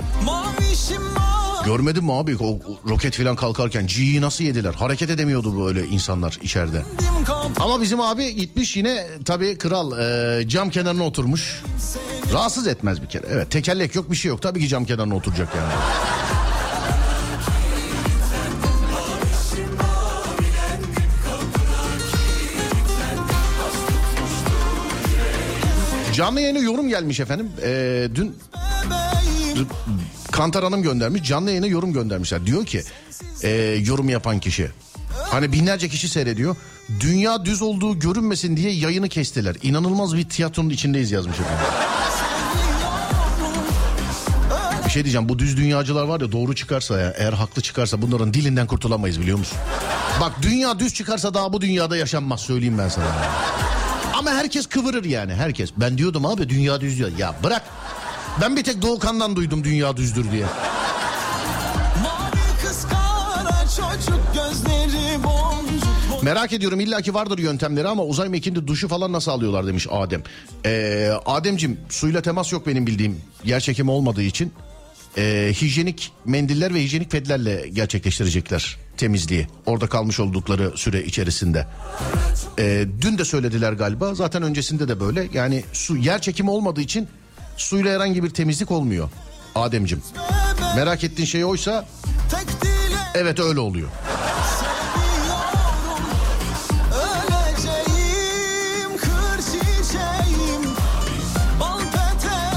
Görmedin 1.66 2.04
mi 2.04 2.14
abi 2.14 2.38
o 2.40 2.60
roket 2.90 3.16
filan 3.16 3.36
kalkarken 3.36 3.88
G'yi 3.88 4.22
nasıl 4.22 4.44
yediler? 4.44 4.74
Hareket 4.74 5.10
edemiyordu 5.10 5.66
böyle 5.66 5.88
insanlar 5.88 6.40
içeride. 6.42 6.82
Ama 7.60 7.82
bizim 7.82 8.00
abi 8.02 8.36
gitmiş 8.36 8.78
yine 8.78 9.08
tabii 9.26 9.58
kral 9.58 10.00
e, 10.00 10.48
cam 10.48 10.70
kenarına 10.70 11.04
oturmuş. 11.04 11.62
Rahatsız 12.34 12.68
etmez 12.68 13.02
bir 13.02 13.08
kere. 13.08 13.26
Evet 13.32 13.52
tekerlek 13.52 13.96
yok 13.96 14.12
bir 14.12 14.16
şey 14.16 14.30
yok. 14.30 14.42
Tabii 14.42 14.60
ki 14.60 14.68
cam 14.68 14.86
kenarına 14.86 15.16
oturacak 15.16 15.50
yani. 15.56 15.74
Canlı 26.16 26.42
yayına 26.42 26.60
yorum 26.60 26.90
gelmiş 26.90 27.20
efendim. 27.20 27.52
E, 27.64 28.08
dün 28.16 28.36
Kantar 30.32 30.64
Hanım 30.64 30.84
göndermiş. 30.84 31.24
Canlı 31.24 31.50
yayına 31.50 31.68
yorum 31.68 31.94
göndermişler. 31.94 32.46
Diyor 32.46 32.66
ki 32.66 32.84
e, 33.44 33.50
yorum 33.86 34.10
yapan 34.10 34.40
kişi. 34.40 34.72
Hani 35.30 35.52
binlerce 35.52 35.90
kişi 35.90 36.10
seyrediyor. 36.10 36.56
Dünya 37.00 37.46
düz 37.46 37.62
olduğu 37.62 38.00
görünmesin 38.00 38.58
diye 38.58 38.72
yayını 38.72 39.10
kestiler. 39.10 39.56
İnanılmaz 39.64 40.16
bir 40.16 40.30
tiyatronun 40.30 40.70
içindeyiz 40.70 41.12
yazmış 41.12 41.40
efendim. 41.40 41.66
Bir 44.86 44.90
şey 44.90 45.04
diyeceğim 45.04 45.30
bu 45.30 45.40
düz 45.40 45.58
dünyacılar 45.58 46.04
var 46.04 46.22
ya 46.22 46.32
doğru 46.32 46.56
çıkarsa 46.56 47.00
ya 47.00 47.14
eğer 47.18 47.34
haklı 47.34 47.62
çıkarsa 47.62 48.02
bunların 48.02 48.34
dilinden 48.34 48.68
kurtulamayız 48.68 49.22
biliyor 49.22 49.38
musun? 49.38 49.58
Bak 50.22 50.32
dünya 50.42 50.80
düz 50.80 50.94
çıkarsa 50.94 51.34
daha 51.34 51.54
bu 51.54 51.62
dünyada 51.62 51.98
yaşanmaz 51.98 52.40
söyleyeyim 52.40 52.78
ben 52.78 52.90
sana. 52.90 53.06
Ama 54.26 54.36
herkes 54.36 54.68
kıvırır 54.68 55.04
yani 55.04 55.34
herkes. 55.34 55.70
Ben 55.78 55.98
diyordum 55.98 56.26
abi 56.26 56.50
dünya 56.50 56.82
düz 56.82 56.98
diyor. 56.98 57.12
Ya 57.18 57.36
bırak. 57.44 57.64
Ben 58.42 58.56
bir 58.56 58.64
tek 58.64 58.82
Doğukan'dan 58.82 59.36
duydum 59.36 59.64
dünya 59.64 59.98
düzdür 59.98 60.32
diye. 60.32 60.46
Merak 66.24 66.54
ediyorum 66.54 66.80
illaki 66.80 67.14
vardır 67.14 67.38
yöntemleri 67.40 67.88
ama 67.88 68.04
uzay 68.04 68.30
mekiğinde 68.30 68.68
duşu 68.68 68.88
falan 68.88 69.14
nasıl 69.14 69.32
alıyorlar 69.32 69.68
demiş 69.68 69.88
Adem. 69.92 70.24
Ee, 70.66 71.12
Ademcim 71.26 71.80
suyla 71.90 72.22
temas 72.22 72.52
yok 72.52 72.68
benim 72.68 72.88
bildiğim 72.88 73.22
yer 73.44 73.60
çekimi 73.60 73.92
olmadığı 73.92 74.24
için. 74.24 74.54
Ee, 75.18 75.54
hijyenik 75.62 76.12
mendiller 76.26 76.74
ve 76.74 76.84
hijyenik 76.84 77.12
pedlerle 77.12 77.70
gerçekleştirecekler 77.74 78.85
temizliği. 78.98 79.48
Orada 79.66 79.88
kalmış 79.88 80.20
oldukları 80.20 80.78
süre 80.78 81.04
içerisinde. 81.04 81.68
Ee, 82.60 82.86
dün 83.02 83.18
de 83.18 83.26
söylediler 83.26 83.74
galiba 83.74 84.14
zaten 84.14 84.44
öncesinde 84.44 84.88
de 84.88 85.00
böyle. 85.00 85.28
Yani 85.34 85.64
su 85.74 85.98
yer 85.98 86.22
çekimi 86.22 86.50
olmadığı 86.50 86.82
için 86.82 87.08
suyla 87.58 87.94
herhangi 87.94 88.24
bir 88.24 88.30
temizlik 88.30 88.72
olmuyor. 88.72 89.10
Ademcim 89.56 90.02
merak 90.76 91.04
ettiğin 91.04 91.28
şey 91.28 91.46
oysa 91.46 91.86
evet 93.16 93.40
öyle 93.40 93.60
oluyor. 93.60 93.90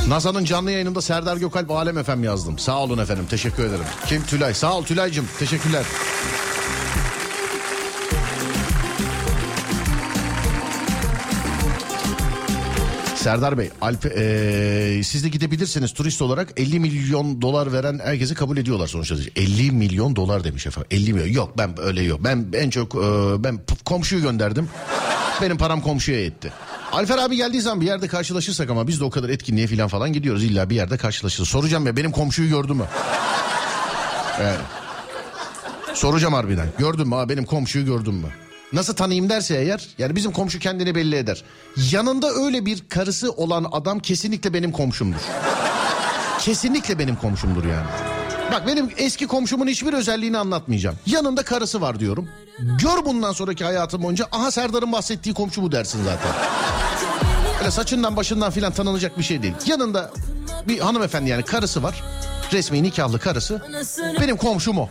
NASA'nın 0.09 0.45
canlı 0.45 0.71
yayınında 0.71 1.03
Serdar 1.03 1.37
Gökalp 1.37 1.71
Alem 1.71 1.99
Efem 1.99 2.25
yazdım. 2.25 2.59
Sağ 2.59 2.79
olun 2.79 2.99
efendim 2.99 3.27
teşekkür 3.31 3.65
ederim. 3.65 3.85
Kim 4.07 4.23
Tülay? 4.27 4.55
Sağ 4.55 4.77
ol 4.77 4.85
Tülay'cım 4.85 5.29
teşekkürler. 5.39 5.85
Serdar 13.19 13.59
Bey, 13.59 13.71
Alp, 13.81 14.05
eee, 14.05 15.03
siz 15.05 15.25
de 15.25 15.29
gidebilirsiniz 15.29 15.93
turist 15.93 16.23
olarak 16.23 16.49
50 16.57 16.81
milyon 16.81 17.43
dolar 17.43 17.73
veren 17.73 17.99
herkesi 18.05 18.35
kabul 18.35 18.57
ediyorlar 18.57 18.87
sonuçta. 18.87 19.15
50 19.37 19.71
milyon 19.73 20.17
dolar 20.17 20.45
demiş 20.45 20.67
efendim. 20.67 20.89
50 20.91 21.13
milyon. 21.13 21.29
Yok 21.35 21.59
ben 21.59 21.81
öyle 21.81 22.03
yok. 22.03 22.21
Ben 22.25 22.47
en 22.53 22.71
çok 22.71 22.95
eee, 22.95 23.01
ben 23.39 23.61
komşuyu 23.85 24.23
gönderdim. 24.23 24.69
Benim 25.43 25.57
param 25.59 25.81
komşuya 25.81 26.21
yetti. 26.21 26.53
Alfer 26.93 27.19
abi 27.19 27.37
geldiği 27.37 27.61
zaman 27.61 27.81
bir 27.81 27.87
yerde 27.87 28.09
karşılaşırsak 28.09 28.71
ama 28.71 28.87
biz 28.89 29.01
de 29.01 29.05
o 29.05 29.11
kadar 29.11 29.29
etkinliğe 29.29 29.67
falan 29.67 29.89
falan 29.89 30.13
gidiyoruz. 30.13 30.45
İlla 30.45 30.71
bir 30.71 30.77
yerde 30.77 30.97
karşılaşırız. 30.97 31.49
Soracağım 31.49 31.87
ya 31.87 31.97
benim 31.97 32.13
komşuyu 32.13 32.49
gördü 32.49 32.73
mü? 32.75 32.85
Yani. 34.43 34.57
Soracağım 35.95 36.35
harbiden. 36.35 36.67
Gördün 36.79 37.09
mü 37.09 37.15
ha 37.15 37.29
benim 37.29 37.45
komşuyu 37.45 37.85
gördün 37.85 38.15
mü? 38.15 38.29
Nasıl 38.73 38.95
tanıyayım 38.95 39.29
derse 39.31 39.55
eğer 39.57 39.89
yani 39.99 40.17
bizim 40.17 40.33
komşu 40.33 40.59
kendini 40.59 40.95
belli 40.95 41.17
eder. 41.17 41.45
Yanında 41.91 42.31
öyle 42.31 42.67
bir 42.67 42.89
karısı 42.89 43.33
olan 43.33 43.67
adam 43.73 43.99
kesinlikle 44.01 44.55
benim 44.55 44.73
komşumdur. 44.73 45.21
Kesinlikle 46.39 46.99
benim 46.99 47.17
komşumdur 47.17 47.65
yani. 47.65 47.87
Bak 48.53 48.67
benim 48.67 48.91
eski 48.97 49.27
komşumun 49.27 49.67
hiçbir 49.67 49.93
özelliğini 49.93 50.39
anlatmayacağım. 50.39 50.97
Yanında 51.07 51.43
karısı 51.43 51.81
var 51.81 52.01
diyorum. 52.01 52.29
Gör 52.59 53.05
bundan 53.05 53.33
sonraki 53.33 53.65
hayatım 53.65 54.03
boyunca 54.03 54.27
aha 54.33 54.51
Serdar'ın 54.51 54.93
bahsettiği 54.93 55.35
komşu 55.35 55.63
bu 55.63 55.73
dersin 55.73 56.05
zaten. 56.05 56.33
Öyle 57.61 57.71
saçından 57.71 58.17
başından 58.17 58.51
filan 58.51 58.73
tanınacak 58.73 59.19
bir 59.19 59.23
şey 59.23 59.43
değil. 59.43 59.55
Yanında 59.67 60.11
bir 60.69 60.79
hanımefendi 60.79 61.31
yani 61.31 61.43
karısı 61.43 61.83
var. 61.83 62.03
Resmi 62.53 62.83
nikahlı 62.83 63.19
karısı. 63.19 63.63
Benim 64.21 64.37
komşum 64.37 64.79
o. 64.79 64.89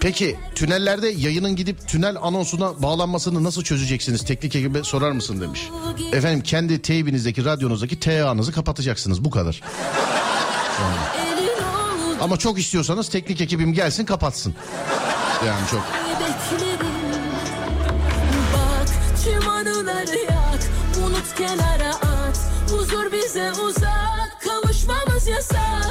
Peki 0.00 0.36
tünellerde 0.54 1.08
yayının 1.08 1.56
gidip 1.56 1.88
tünel 1.88 2.16
anonsuna 2.22 2.82
bağlanmasını 2.82 3.44
nasıl 3.44 3.62
çözeceksiniz? 3.62 4.24
Teknik 4.24 4.56
ekibe 4.56 4.84
sorar 4.84 5.10
mısın 5.10 5.40
demiş. 5.40 5.70
Efendim 6.12 6.40
kendi 6.42 6.82
teybinizdeki 6.82 7.44
radyonuzdaki 7.44 8.00
TA'nızı 8.00 8.52
kapatacaksınız 8.52 9.24
bu 9.24 9.30
kadar. 9.30 9.62
Ama 12.20 12.36
çok 12.36 12.58
istiyorsanız 12.58 13.08
teknik 13.08 13.40
ekibim 13.40 13.72
gelsin 13.72 14.04
kapatsın. 14.04 14.54
Yani 15.46 15.60
çok. 15.70 15.82
Bak 18.54 18.88
yak 20.20 20.60
at 21.92 22.38
Huzur 22.70 23.12
bize 23.12 23.52
uzak 23.52 24.42
Kavuşmamız 24.44 25.26
yasak 25.28 25.85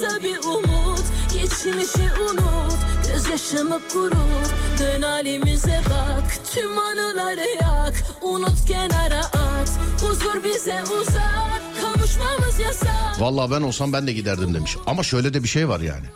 Varsa 0.00 0.22
bir 0.22 0.38
umut 0.38 1.04
Geçmişi 1.32 2.10
unut 2.22 2.72
Gözyaşımı 3.06 3.80
kurut 3.92 4.50
Dön 4.78 5.02
halimize 5.02 5.80
bak 5.90 6.38
Tüm 6.54 6.78
anıları 6.78 7.46
yak 7.62 8.04
Unut 8.22 8.66
kenara 8.68 9.20
at 9.20 9.70
Huzur 10.00 10.44
bize 10.44 10.82
uzak 11.00 11.62
Kavuşmamız 11.80 12.58
yasak 12.60 13.20
Vallahi 13.20 13.50
ben 13.50 13.60
olsam 13.60 13.92
ben 13.92 14.06
de 14.06 14.12
giderdim 14.12 14.54
demiş. 14.54 14.76
Ama 14.86 15.02
şöyle 15.02 15.34
de 15.34 15.42
bir 15.42 15.48
şey 15.48 15.68
var 15.68 15.80
yani. 15.80 16.06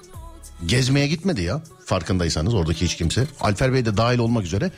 Gezmeye 0.66 1.06
gitmedi 1.06 1.42
ya 1.42 1.62
farkındaysanız 1.84 2.54
oradaki 2.54 2.84
hiç 2.84 2.96
kimse. 2.96 3.26
Alper 3.40 3.72
Bey 3.72 3.84
de 3.84 3.96
dahil 3.96 4.18
olmak 4.18 4.44
üzere 4.44 4.70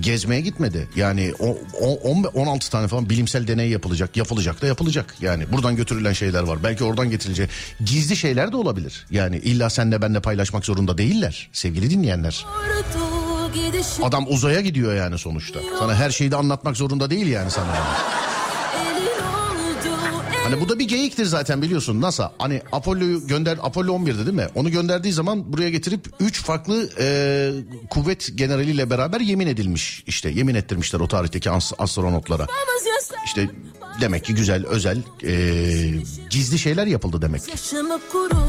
gezmeye 0.00 0.40
gitmedi. 0.40 0.88
Yani 0.96 1.32
o, 1.38 1.58
o, 1.80 1.94
on- 1.94 2.24
16 2.34 2.70
tane 2.70 2.88
falan 2.88 3.10
bilimsel 3.10 3.46
deney 3.46 3.68
yapılacak. 3.70 4.16
Yapılacak 4.16 4.62
da 4.62 4.66
yapılacak. 4.66 5.14
Yani 5.20 5.52
buradan 5.52 5.76
götürülen 5.76 6.12
şeyler 6.12 6.42
var. 6.42 6.62
Belki 6.64 6.84
oradan 6.84 7.10
getirilecek. 7.10 7.50
Gizli 7.84 8.16
şeyler 8.16 8.52
de 8.52 8.56
olabilir. 8.56 9.06
Yani 9.10 9.36
illa 9.38 9.70
senle 9.70 10.02
benle 10.02 10.20
paylaşmak 10.20 10.64
zorunda 10.64 10.98
değiller 10.98 11.48
sevgili 11.52 11.90
dinleyenler. 11.90 12.46
Adam 14.02 14.26
uzaya 14.28 14.60
gidiyor 14.60 14.94
yani 14.94 15.18
sonuçta. 15.18 15.60
Sana 15.78 15.94
her 15.94 16.10
şeyi 16.10 16.30
de 16.30 16.36
anlatmak 16.36 16.76
zorunda 16.76 17.10
değil 17.10 17.26
yani 17.26 17.50
sana. 17.50 17.70
oldu 17.70 18.39
Hani 20.50 20.60
bu 20.60 20.68
da 20.68 20.78
bir 20.78 20.88
geyiktir 20.88 21.24
zaten 21.24 21.62
biliyorsun 21.62 22.00
NASA. 22.00 22.32
Hani 22.38 22.62
Apollo'yu 22.72 23.26
gönder 23.26 23.58
Apollo 23.62 23.92
11'di 23.96 24.26
değil 24.26 24.36
mi? 24.36 24.46
Onu 24.54 24.70
gönderdiği 24.70 25.12
zaman 25.12 25.52
buraya 25.52 25.70
getirip 25.70 26.08
3 26.20 26.42
farklı 26.42 26.90
e, 27.00 27.50
kuvvet 27.90 28.30
generaliyle 28.34 28.90
beraber 28.90 29.20
yemin 29.20 29.46
edilmiş. 29.46 30.02
işte 30.06 30.30
yemin 30.30 30.54
ettirmişler 30.54 31.00
o 31.00 31.08
tarihteki 31.08 31.50
as- 31.50 31.72
astronotlara. 31.78 32.46
İşte 33.26 33.50
demek 34.00 34.24
ki 34.24 34.34
güzel 34.34 34.66
özel 34.66 34.98
e, 35.24 35.32
gizli 36.30 36.58
şeyler 36.58 36.86
yapıldı 36.86 37.22
demek. 37.22 37.42
Kurut 38.12 38.39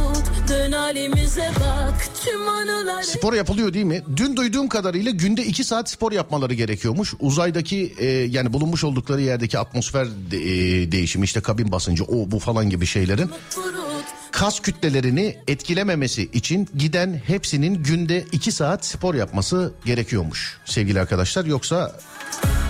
Dön 0.48 0.72
halimize 0.72 1.50
bak 1.60 2.08
Tüm 2.26 2.48
anıları 2.50 3.06
Spor 3.06 3.34
yapılıyor 3.34 3.74
değil 3.74 3.86
mi? 3.86 4.02
Dün 4.18 4.36
duyduğum 4.36 4.68
kadarıyla 4.70 5.12
günde 5.12 5.46
2 5.46 5.64
saat 5.64 5.90
spor 5.90 6.12
yapmaları 6.12 6.54
gerekiyormuş. 6.54 7.14
Uzaydaki 7.20 7.94
e, 7.98 8.06
yani 8.06 8.54
bulunmuş 8.54 8.84
oldukları 8.84 9.22
yerdeki 9.22 9.60
atmosfer 9.60 10.08
de- 10.32 10.38
e, 10.38 10.92
değişimi 10.92 11.24
işte 11.26 11.42
kabin 11.42 11.72
basıncı 11.72 12.04
o 12.04 12.32
bu 12.32 12.40
falan 12.40 12.70
gibi 12.70 12.86
şeylerin 12.86 13.30
kas 14.32 14.60
kütlelerini 14.60 15.38
etkilememesi 15.48 16.30
için 16.34 16.70
giden 16.78 17.22
hepsinin 17.28 17.84
günde 17.84 18.26
2 18.32 18.52
saat 18.52 18.86
spor 18.86 19.16
yapması 19.16 19.74
gerekiyormuş 19.86 20.58
sevgili 20.66 21.00
arkadaşlar. 21.02 21.46
Yoksa 21.46 21.96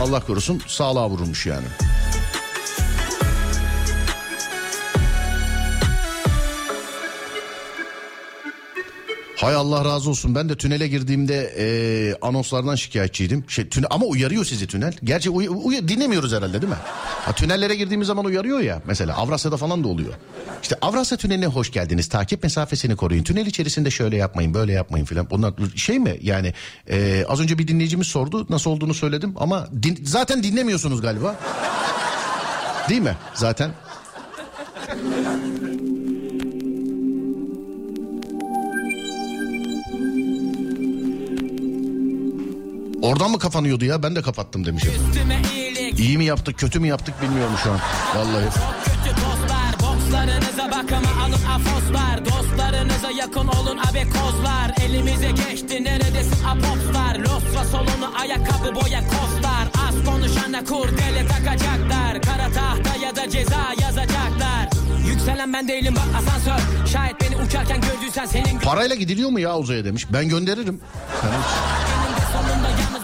Allah 0.01 0.19
korusun 0.25 0.61
sağlığa 0.67 1.09
vurulmuş 1.09 1.45
yani. 1.45 1.65
Hay 9.41 9.55
Allah 9.55 9.85
razı 9.85 10.09
olsun. 10.09 10.35
Ben 10.35 10.49
de 10.49 10.55
tünele 10.57 10.87
girdiğimde 10.87 11.53
e, 11.57 11.65
anonslardan 12.21 12.75
şikayetçiydim. 12.75 13.45
Şey, 13.47 13.69
tüne, 13.69 13.85
ama 13.89 14.05
uyarıyor 14.05 14.45
sizi 14.45 14.67
tünel. 14.67 14.93
Gerçi 15.03 15.29
uy- 15.29 15.47
uy- 15.49 15.87
dinlemiyoruz 15.87 16.33
herhalde 16.33 16.61
değil 16.61 16.73
mi? 16.73 16.79
Ha, 17.25 17.31
tünellere 17.31 17.75
girdiğimiz 17.75 18.07
zaman 18.07 18.25
uyarıyor 18.25 18.59
ya. 18.59 18.81
Mesela 18.85 19.17
Avrasya'da 19.17 19.57
falan 19.57 19.83
da 19.83 19.87
oluyor. 19.87 20.13
İşte 20.61 20.75
Avrasya 20.81 21.17
Tüneli'ne 21.17 21.45
hoş 21.47 21.71
geldiniz. 21.71 22.09
Takip 22.09 22.43
mesafesini 22.43 22.95
koruyun. 22.95 23.23
Tünel 23.23 23.45
içerisinde 23.45 23.91
şöyle 23.91 24.17
yapmayın, 24.17 24.53
böyle 24.53 24.71
yapmayın 24.73 25.05
filan. 25.05 25.27
Onlar 25.31 25.53
şey 25.75 25.99
mi 25.99 26.17
yani 26.21 26.53
e, 26.89 27.25
az 27.27 27.39
önce 27.39 27.57
bir 27.57 27.67
dinleyicimiz 27.67 28.07
sordu. 28.07 28.47
Nasıl 28.49 28.71
olduğunu 28.71 28.93
söyledim 28.93 29.33
ama 29.39 29.67
din- 29.83 29.99
zaten 30.05 30.43
dinlemiyorsunuz 30.43 31.01
galiba. 31.01 31.35
Değil 32.89 33.01
mi? 33.01 33.15
Zaten. 33.33 33.71
Oradan 43.01 43.31
mı 43.31 43.39
kapanıyordu 43.39 43.85
ya? 43.85 44.03
Ben 44.03 44.15
de 44.15 44.21
kapattım 44.21 44.65
demiş 44.65 44.83
efendim. 44.85 45.41
İyi 45.97 46.17
mi 46.17 46.25
yaptık, 46.25 46.57
kötü 46.59 46.79
mü 46.79 46.87
yaptık 46.87 47.21
bilmiyorum 47.21 47.53
şu 47.63 47.71
an. 47.71 47.79
Vallahi. 48.15 48.45
kötü 49.05 49.15
dostlar 49.15 49.71
Bokslarınıza 49.81 50.65
bakımı 50.71 51.21
alın 51.23 51.45
afoslar 51.55 52.25
Dostlarınıza 52.25 53.11
yakın 53.11 53.47
olun 53.47 53.77
abi 53.77 54.03
kozlar 54.09 54.71
Elimize 54.85 55.31
geçti 55.31 55.83
neredesin 55.83 56.45
apopslar 56.45 57.15
Losra 57.19 57.63
solunu 57.71 58.19
ayakkabı 58.21 58.75
boya 58.75 58.99
kostlar 59.07 59.67
Az 59.87 60.05
konuşana 60.05 60.63
kurdele 60.63 61.27
takacaklar 61.27 62.21
Kara 62.21 62.51
tahta 62.53 63.05
ya 63.05 63.15
da 63.15 63.29
ceza 63.29 63.73
yazacaklar 63.81 64.69
Yükselen 65.07 65.53
ben 65.53 65.67
değilim 65.67 65.95
bak 65.95 66.21
asansör 66.21 66.87
Şayet 66.87 67.21
beni 67.21 67.35
uçarken 67.45 67.81
gör 67.81 68.01
Parayla 68.63 68.95
gidiliyor 68.95 69.29
mu 69.29 69.39
ya 69.39 69.57
uzaya 69.57 69.85
demiş. 69.85 70.07
Ben 70.13 70.29
gönderirim. 70.29 70.81
Yani 71.23 71.33
hiç- 71.35 71.80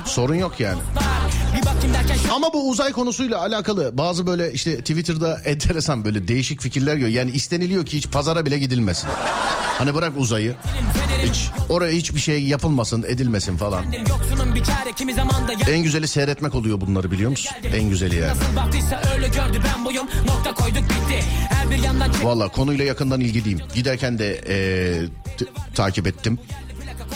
Sorun 0.08 0.36
yok 0.36 0.60
yani. 0.60 0.80
Ama 2.36 2.54
bu 2.54 2.70
uzay 2.70 2.92
konusuyla 2.92 3.42
alakalı 3.42 3.98
bazı 3.98 4.28
böyle 4.28 4.54
işte 4.54 4.78
Twitter'da 4.78 5.40
enteresan 5.46 6.06
böyle 6.06 6.28
değişik 6.28 6.62
fikirler 6.62 6.94
görüyor. 6.94 7.10
Yani 7.10 7.32
isteniliyor 7.32 7.86
ki 7.86 7.98
hiç 7.98 8.08
pazara 8.12 8.46
bile 8.46 8.60
gidilmesin. 8.60 9.10
Hani 9.78 9.96
bırak 9.96 10.14
uzayı. 10.18 10.56
Hiç 11.30 11.50
oraya 11.70 11.92
hiçbir 11.92 12.20
şey 12.20 12.44
yapılmasın, 12.44 13.04
edilmesin 13.08 13.58
falan. 13.58 13.84
En 15.72 15.84
güzeli 15.84 16.08
seyretmek 16.08 16.56
oluyor 16.56 16.82
bunları 16.82 17.12
biliyor 17.12 17.30
musun? 17.30 17.52
En 17.76 17.90
güzeli 17.90 18.16
yani. 18.16 18.38
Valla 22.24 22.48
konuyla 22.48 22.86
yakından 22.86 23.22
ilgiliyim. 23.22 23.60
Giderken 23.76 24.20
de 24.20 24.42
eee, 24.50 25.10
t- 25.38 25.46
takip 25.76 26.08
ettim. 26.08 26.40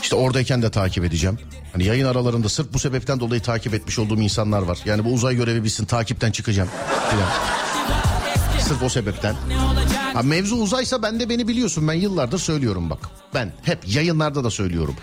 İşte 0.02 0.16
oradayken 0.16 0.62
de 0.62 0.72
takip 0.72 1.04
edeceğim. 1.04 1.39
Hani 1.74 1.86
yayın 1.86 2.06
aralarında 2.06 2.49
sırf 2.49 2.74
bu 2.74 2.80
sebepten 2.80 3.20
dolayı 3.20 3.41
takip 3.41 3.74
etmiş 3.74 3.99
olduğum 3.99 4.20
insanlar 4.22 4.62
var. 4.62 4.80
Yani 4.86 5.06
bu 5.06 5.10
uzay 5.14 5.36
görevi 5.36 5.64
bitsin 5.64 5.86
takipten 5.86 6.32
çıkacağım. 6.32 6.70
Filan. 7.10 7.30
Sırf 8.60 8.84
o 8.84 8.89
sebepten. 8.89 9.36
Ha, 10.14 10.22
mevzu 10.22 10.56
uzaysa 10.56 11.04
ben 11.04 11.20
de 11.20 11.30
beni 11.30 11.47
biliyorsun 11.47 11.88
ben 11.88 11.93
yıllardır 11.93 12.39
söylüyorum 12.39 12.89
bak. 12.89 12.99
Ben 13.34 13.54
hep 13.64 13.80
yayınlarda 13.88 14.43
da 14.43 14.49
söylüyorum. 14.52 14.95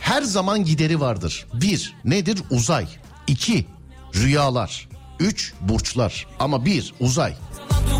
Her 0.00 0.22
zaman 0.22 0.64
gideri 0.64 1.00
vardır. 1.00 1.46
Bir 1.54 1.94
nedir 2.04 2.38
uzay. 2.50 2.86
İki 3.26 3.66
rüyalar. 4.14 4.88
Üç 5.20 5.52
burçlar. 5.60 6.26
Ama 6.38 6.64
bir 6.64 6.94
uzay. 7.00 7.34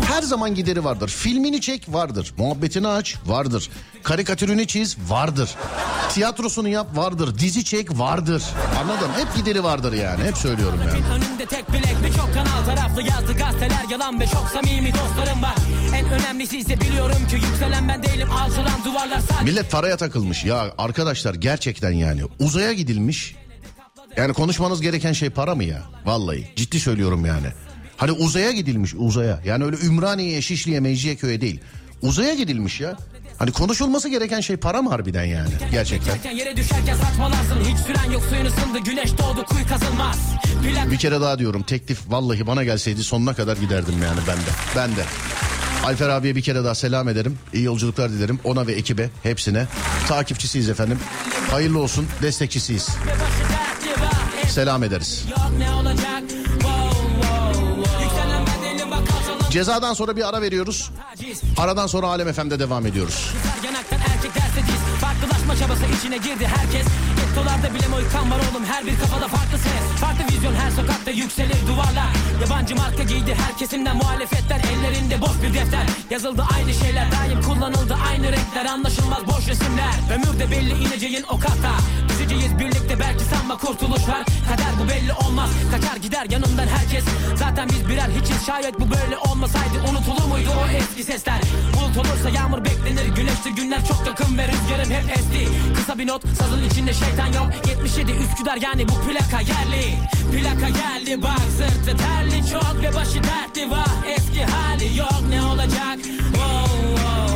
Her 0.07 0.21
zaman 0.21 0.55
gideri 0.55 0.83
vardır. 0.83 1.07
Filmini 1.07 1.61
çek 1.61 1.93
vardır. 1.93 2.33
Muhabbetini 2.37 2.87
aç 2.87 3.15
vardır. 3.25 3.69
Karikatürünü 4.03 4.67
çiz 4.67 4.97
vardır. 5.07 5.49
Tiyatrosunu 6.09 6.69
yap 6.69 6.97
vardır. 6.97 7.39
Dizi 7.39 7.63
çek 7.63 7.99
vardır. 7.99 8.43
Anladın? 8.81 9.09
Hep 9.17 9.35
gideri 9.35 9.63
vardır 9.63 9.93
yani. 9.93 10.23
Hep 10.23 10.37
söylüyorum 10.37 10.79
yani. 10.87 11.05
Önümde 11.13 11.45
tek 11.45 11.69
bilek 11.69 11.95
birçok 12.05 12.33
kanal 12.33 12.65
taraflı 12.65 13.01
yazdı 13.01 13.33
gazeteler 13.37 13.85
yalan 13.91 14.19
ve 14.19 14.25
çok 14.27 14.47
samimi 14.53 14.93
dostlarım 14.93 15.41
var 15.41 15.55
En 15.95 16.09
önemlisi 16.09 16.57
ise 16.57 16.81
biliyorum 16.81 17.27
ki 17.29 17.35
yükselen 17.35 17.87
ben 17.87 18.03
değilim 18.03 18.31
alçalan 18.31 18.85
duvarlar 18.85 19.19
sadece 19.19 19.43
Millet 19.51 19.71
paraya 19.71 19.97
takılmış. 19.97 20.45
Ya 20.45 20.73
arkadaşlar 20.77 21.33
gerçekten 21.33 21.91
yani 21.91 22.21
uzaya 22.39 22.73
gidilmiş. 22.73 23.35
Yani 24.17 24.33
konuşmanız 24.33 24.81
gereken 24.81 25.13
şey 25.13 25.29
para 25.29 25.55
mı 25.55 25.63
ya? 25.63 25.81
Vallahi 26.05 26.47
ciddi 26.55 26.79
söylüyorum 26.79 27.25
yani. 27.25 27.47
Hani 27.97 28.11
uzaya 28.11 28.51
gidilmiş 28.51 28.93
uzaya. 28.97 29.39
Yani 29.45 29.63
öyle 29.63 29.77
Ümraniye'ye, 29.77 30.41
Şişli'ye, 30.41 30.79
Mecidiyeköy'e 30.79 31.41
değil. 31.41 31.59
Uzaya 32.01 32.33
gidilmiş 32.33 32.81
ya. 32.81 32.97
Hani 33.39 33.51
konuşulması 33.51 34.09
gereken 34.09 34.41
şey 34.41 34.57
para 34.57 34.81
mı 34.81 34.89
harbiden 34.89 35.25
yani? 35.25 35.49
Gerçekten. 35.71 36.15
Geçerken 36.15 36.37
yere 36.37 36.57
düşerken 36.57 36.95
saçmalarsın 36.95 37.59
Hiç 37.59 37.77
süren 37.77 38.11
yok 38.11 38.23
suyun 38.29 38.45
ısındı 38.45 38.79
güneş 38.79 39.11
doğdu 39.17 39.45
kuyu 39.45 39.67
kazılmaz 39.67 40.19
Plak 40.63 40.91
Bir 40.91 40.97
kere 40.97 41.21
daha 41.21 41.39
diyorum 41.39 41.63
teklif 41.63 41.99
vallahi 42.07 42.47
bana 42.47 42.63
gelseydi 42.63 43.03
sonuna 43.03 43.33
kadar 43.33 43.57
giderdim 43.57 44.03
yani 44.03 44.19
ben 44.27 44.37
de. 44.37 44.49
Ben 44.75 44.95
de. 44.95 45.05
Alfer 45.83 46.09
abiye 46.09 46.35
bir 46.35 46.41
kere 46.41 46.63
daha 46.63 46.75
selam 46.75 47.09
ederim. 47.09 47.37
İyi 47.53 47.63
yolculuklar 47.63 48.11
dilerim 48.11 48.39
ona 48.43 48.67
ve 48.67 48.71
ekibe 48.71 49.09
hepsine. 49.23 49.67
Takipçisiyiz 50.07 50.69
efendim. 50.69 50.99
Hayırlı 51.51 51.79
olsun 51.79 52.07
destekçisiyiz. 52.21 52.89
var 52.89 54.49
Selam 54.49 54.83
ederiz. 54.83 55.25
Yok 55.29 55.51
ne 55.59 55.71
olacak 55.73 56.23
Cezadan 59.55 59.93
sonra 59.93 60.15
bir 60.15 60.29
ara 60.29 60.41
veriyoruz. 60.41 60.91
Aradan 61.57 61.87
sonra 61.87 62.07
Alem 62.07 62.33
FM'de 62.33 62.59
devam 62.59 62.85
ediyoruz. 62.85 63.31
Farklılaşma 65.01 65.55
çabası 65.55 65.85
içine 65.99 66.17
girdi 66.17 66.47
herkes. 66.47 66.87
Gettolarda 67.17 67.75
bile 67.75 67.87
moykan 67.87 68.31
var 68.31 68.37
oğlum 68.51 68.65
Her 68.65 68.85
bir 68.85 68.99
kafada 68.99 69.27
farklı 69.27 69.57
ses. 69.57 70.01
Farklı 70.01 70.35
vizyon 70.35 70.53
her 70.53 70.71
sokakta 70.71 71.11
yükselir 71.11 71.67
duvarlar. 71.67 72.09
Yabancı 72.41 72.75
marka 72.75 73.03
giydi 73.03 73.35
her 73.45 73.57
kesimden 73.57 73.97
muhalefetler 73.97 74.61
Ellerinde 74.73 75.21
boş 75.21 75.41
bir 75.43 75.53
defter. 75.53 75.85
Yazıldı 76.09 76.43
aynı 76.55 76.73
şeyler 76.73 77.11
daim 77.11 77.41
kullanıldı 77.41 77.95
aynı 78.09 78.31
renkler 78.31 78.65
Anlaşılmaz 78.65 79.27
boş 79.27 79.47
resimler. 79.47 79.93
Ömürde 80.15 80.51
belli 80.51 80.83
ineceğin 80.83 81.23
o 81.23 81.39
kata 81.39 81.71
Düşeceğiz 82.29 82.59
birlikte 82.59 82.99
belki 82.99 83.23
sanma 83.23 83.57
kurtuluş 83.57 84.07
var 84.07 84.25
Kader. 84.49 84.73
Bu 84.83 84.89
belli 84.89 85.13
olmaz 85.13 85.49
Kaçar 85.71 85.95
gider 85.95 86.27
yanımdan 86.29 86.67
herkes. 86.67 87.03
Zaten 87.35 87.69
biz 87.69 87.89
birer 87.89 88.09
hiçiz 88.21 88.45
şayet 88.45 88.79
bu 88.79 88.91
böyle 88.91 89.17
olmasaydı 89.17 89.77
Unutulur 89.89 90.27
muydu 90.27 90.49
o 90.63 90.71
eski 90.77 91.03
sesler? 91.03 91.41
Bulut 91.73 91.97
olursa 91.97 92.29
yağmur 92.29 92.65
beklenir 92.65 93.05
Güneşli 93.15 93.55
günler 93.55 93.85
çok 93.87 94.07
yakın 94.07 94.37
ve 94.37 94.47
rüzgarım 94.47 94.91
hep 94.91 95.17
esti. 95.17 95.47
Kısa 95.75 95.97
bir 95.97 96.07
not 96.07 96.21
sazın 96.39 96.63
içinde 96.69 96.93
şeytan 96.93 97.27
yok. 97.27 97.47
77 97.67 98.11
Üsküdar 98.11 98.57
yani 98.57 98.87
bu 98.87 98.93
plaka 98.93 99.41
yerli. 99.41 99.83
Plaka 100.31 100.69
geldi 100.69 101.23
bak 101.23 101.41
sırtı 101.57 101.97
terli 101.97 102.49
çok 102.51 102.75
Ve 102.83 102.95
başı 102.95 103.23
dertli. 103.23 103.71
Var 103.71 103.89
eski 104.17 104.45
hali 104.45 104.97
yok 104.97 105.21
ne 105.29 105.41
olacak? 105.41 105.97
Wow, 106.33 106.95
wow, 106.95 107.34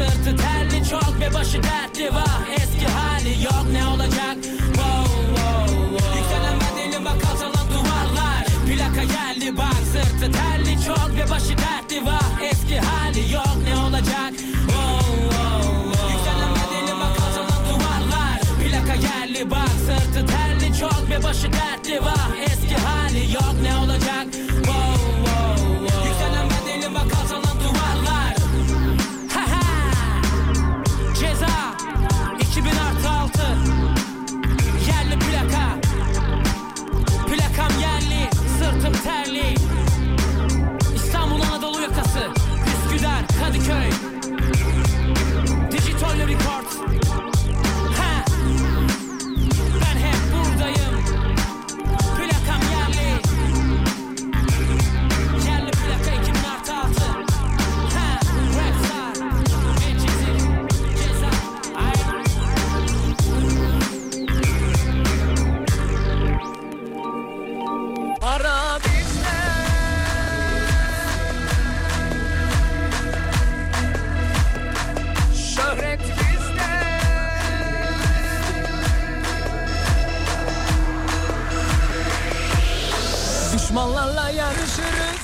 sırtı 0.00 0.36
terli 0.36 0.88
çok 0.88 1.20
Ve 1.20 1.34
başı 1.34 1.62
dertli. 1.62 2.14
Var 2.14 2.40
eski 2.56 2.86
hali 2.86 3.44
yok 3.44 3.66
ne 3.72 3.86
olacak? 3.86 4.36
Wow, 4.74 5.06
wow, 5.36 5.76
wow. 5.96 6.18
Yükselen 6.18 6.56
bedeli 6.60 7.04
bak 7.04 7.20
alçalan 7.32 7.66
duvarlar. 7.74 8.44
Plaka 8.66 9.04
geldi 9.04 9.56
bak 9.58 9.80
sırtı 9.92 10.32
terli 10.32 10.84
çok 10.86 11.10
Ve 11.16 11.30
başı 11.30 11.54
dertli. 11.58 12.06
Var 12.06 12.30
eski 12.50 12.78
hali 12.80 13.32
yok 13.32 13.56
ne 13.68 13.76
olacak? 13.76 14.32
Wow, 14.66 15.06
wow, 15.30 15.62
wow. 15.92 16.12
Yükselen 16.12 16.52
bedeli 16.56 16.94
bak 17.00 17.14
alçalan 17.24 17.62
duvarlar. 17.70 18.38
Plaka 18.62 18.96
geldi 18.96 19.50
bak 19.50 19.74
sırtı 19.86 20.26
terli 20.26 20.78
çok 20.80 21.10
Ve 21.10 21.24
başı 21.24 21.52
dertli 21.52 21.79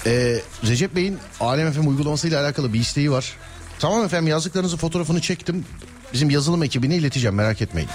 Ee, 0.07 0.41
Recep 0.67 0.97
Bey'in 0.97 1.19
Alem 1.41 1.73
FM 1.73 1.87
uygulamasıyla 1.89 2.43
alakalı 2.43 2.73
bir 2.73 2.81
isteği 2.81 3.11
var. 3.11 3.37
Tamam 3.79 4.05
efendim 4.05 4.27
yazdıklarınızı 4.27 4.77
fotoğrafını 4.77 5.21
çektim. 5.21 5.65
Bizim 6.13 6.31
yazılım 6.31 6.63
ekibine 6.63 6.97
ileteceğim 6.97 7.35
merak 7.35 7.63
etmeyin. 7.63 7.89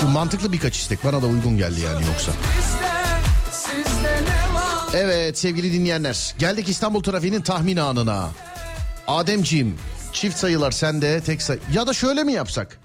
çok 0.00 0.10
mantıklı 0.10 0.52
birkaç 0.52 0.76
istek 0.76 1.04
bana 1.04 1.22
da 1.22 1.26
uygun 1.26 1.56
geldi 1.58 1.80
yani 1.80 2.06
yoksa. 2.06 2.32
Evet 4.94 5.38
sevgili 5.38 5.72
dinleyenler 5.72 6.34
geldik 6.38 6.68
İstanbul 6.68 7.02
trafiğinin 7.02 7.40
tahmin 7.40 7.76
anına. 7.76 8.28
Ademciğim 9.06 9.78
çift 10.12 10.38
sayılar 10.38 10.70
sende 10.70 11.20
tek 11.20 11.42
sayı 11.42 11.60
ya 11.72 11.86
da 11.86 11.92
şöyle 11.92 12.24
mi 12.24 12.32
yapsak? 12.32 12.78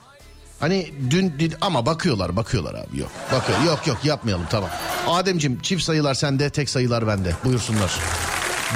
Hani 0.61 0.91
dün, 1.09 1.33
dün- 1.39 1.53
ama 1.61 1.85
bakıyorlar 1.85 2.35
bakıyorlar 2.35 2.73
abi 2.73 2.99
yok. 2.99 3.11
Bakıyor 3.31 3.61
yok 3.63 3.87
yok 3.87 4.05
yapmayalım 4.05 4.45
tamam. 4.49 4.69
Ademciğim 5.07 5.61
çift 5.61 5.83
sayılar 5.83 6.13
sende 6.13 6.49
tek 6.49 6.69
sayılar 6.69 7.07
bende 7.07 7.33
buyursunlar. 7.45 7.91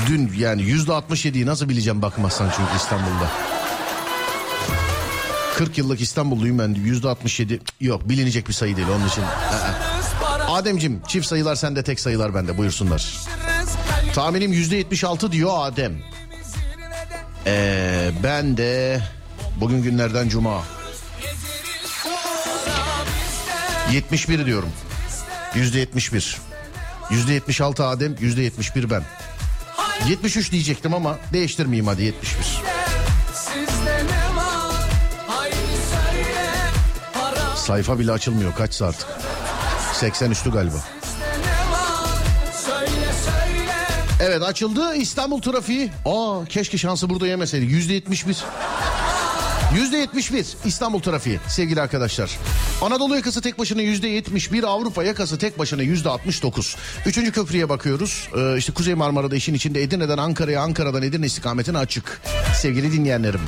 Dün 0.07 0.31
yani 0.37 0.61
yüzde 0.61 0.91
67'yi 0.91 1.45
nasıl 1.45 1.69
bileceğim 1.69 2.01
bakmazsan 2.01 2.49
çünkü 2.57 2.75
İstanbul'da. 2.75 3.29
40 5.55 5.77
yıllık 5.77 6.01
İstanbulluyum 6.01 6.59
ben 6.59 6.69
yüzde 6.73 7.09
67 7.09 7.59
yok 7.81 8.09
bilinecek 8.09 8.47
bir 8.47 8.53
sayı 8.53 8.75
değil 8.77 8.87
onun 8.87 9.07
için. 9.07 9.21
Aa. 9.21 9.27
para 10.21 10.47
Ademciğim 10.51 11.01
çift 11.07 11.27
sayılar 11.27 11.55
sende 11.55 11.83
tek 11.83 11.99
sayılar 11.99 12.35
bende 12.35 12.57
buyursunlar. 12.57 13.13
Tahminim 14.13 14.53
yüzde 14.53 14.75
76 14.75 15.31
diyor 15.31 15.51
Adem. 15.57 15.93
Ee, 17.47 18.11
ben 18.23 18.57
de 18.57 19.01
bugün 19.61 19.81
günlerden 19.83 20.29
cuma. 20.29 20.61
71 23.95 24.45
diyorum. 24.45 24.69
Yüzde 25.55 25.79
71. 25.79 26.37
Yüzde 27.11 27.33
76 27.33 27.85
Adem, 27.85 28.15
yüzde 28.19 28.41
71 28.41 28.89
ben. 28.89 29.03
73 30.09 30.51
diyecektim 30.51 30.93
ama 30.93 31.17
değiştirmeyeyim 31.33 31.87
hadi 31.87 32.03
71. 32.03 32.43
Sizde 33.33 34.03
ne 34.05 34.35
var? 34.35 34.89
Haydi 35.27 35.55
söyle. 35.55 36.51
Para 37.13 37.55
Sayfa 37.55 37.99
bile 37.99 38.11
açılmıyor 38.11 38.55
kaç 38.55 38.73
saat? 38.73 39.05
80 39.93 40.31
üstü 40.31 40.51
galiba. 40.51 40.77
Evet 44.19 44.41
açıldı 44.43 44.95
İstanbul 44.95 45.41
trafiği. 45.41 45.91
Aa 46.05 46.45
keşke 46.49 46.77
şansı 46.77 47.09
burada 47.09 47.27
yemeseydik. 47.27 47.71
Yüzde 47.71 47.93
71. 47.93 48.37
Yüzde 49.75 49.97
71 49.97 50.47
İstanbul 50.65 50.99
trafiği 50.99 51.39
sevgili 51.47 51.81
arkadaşlar. 51.81 52.39
Anadolu 52.81 53.15
yakası 53.15 53.41
tek 53.41 53.59
başına 53.59 53.81
yüzde 53.81 54.07
71, 54.07 54.63
Avrupa 54.63 55.03
yakası 55.03 55.37
tek 55.37 55.59
başına 55.59 55.81
yüzde 55.81 56.09
69. 56.09 56.75
Üçüncü 57.05 57.31
köprüye 57.31 57.69
bakıyoruz. 57.69 58.29
Ee, 58.37 58.57
işte 58.57 58.73
Kuzey 58.73 58.93
Marmara'da 58.93 59.35
işin 59.35 59.53
içinde 59.53 59.83
Edirne'den 59.83 60.17
Ankara'ya, 60.17 60.61
Ankara'dan 60.61 61.03
Edirne 61.03 61.25
istikametine 61.25 61.77
açık. 61.77 62.21
Sevgili 62.61 62.91
dinleyenlerim. 62.91 63.39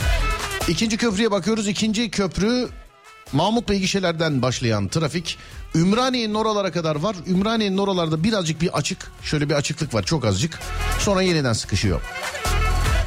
İkinci 0.67 0.97
köprüye 0.97 1.31
bakıyoruz. 1.31 1.67
İkinci 1.67 2.11
köprü 2.11 2.67
Mahmut 3.31 3.69
Bey 3.69 3.79
gişelerden 3.79 4.41
başlayan 4.41 4.87
trafik 4.87 5.37
Ümraniye'nin 5.75 6.33
oralara 6.33 6.71
kadar 6.71 6.95
var. 6.95 7.15
Ümraniye'nin 7.27 7.77
oralarda 7.77 8.23
birazcık 8.23 8.61
bir 8.61 8.77
açık. 8.77 9.11
Şöyle 9.23 9.49
bir 9.49 9.53
açıklık 9.53 9.93
var 9.93 10.03
çok 10.03 10.25
azıcık. 10.25 10.59
Sonra 10.99 11.21
yeniden 11.21 11.53
sıkışıyor. 11.53 12.01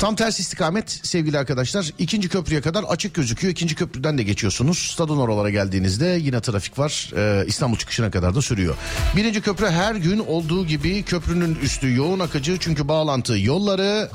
Tam 0.00 0.16
ters 0.16 0.40
istikamet 0.40 0.90
sevgili 1.02 1.38
arkadaşlar. 1.38 1.90
ikinci 1.98 2.28
köprüye 2.28 2.60
kadar 2.60 2.82
açık 2.82 3.14
gözüküyor. 3.14 3.52
İkinci 3.52 3.74
köprüden 3.74 4.18
de 4.18 4.22
geçiyorsunuz. 4.22 4.78
Stadın 4.78 5.16
oralara 5.16 5.50
geldiğinizde 5.50 6.06
yine 6.06 6.40
trafik 6.40 6.78
var. 6.78 7.10
Ee, 7.16 7.44
İstanbul 7.46 7.76
çıkışına 7.76 8.10
kadar 8.10 8.34
da 8.34 8.42
sürüyor. 8.42 8.74
Birinci 9.16 9.40
köprü 9.40 9.66
her 9.66 9.94
gün 9.94 10.18
olduğu 10.18 10.66
gibi 10.66 11.02
köprünün 11.02 11.54
üstü 11.54 11.96
yoğun 11.96 12.20
akıcı. 12.20 12.58
Çünkü 12.60 12.88
bağlantı 12.88 13.38
yolları 13.38 14.10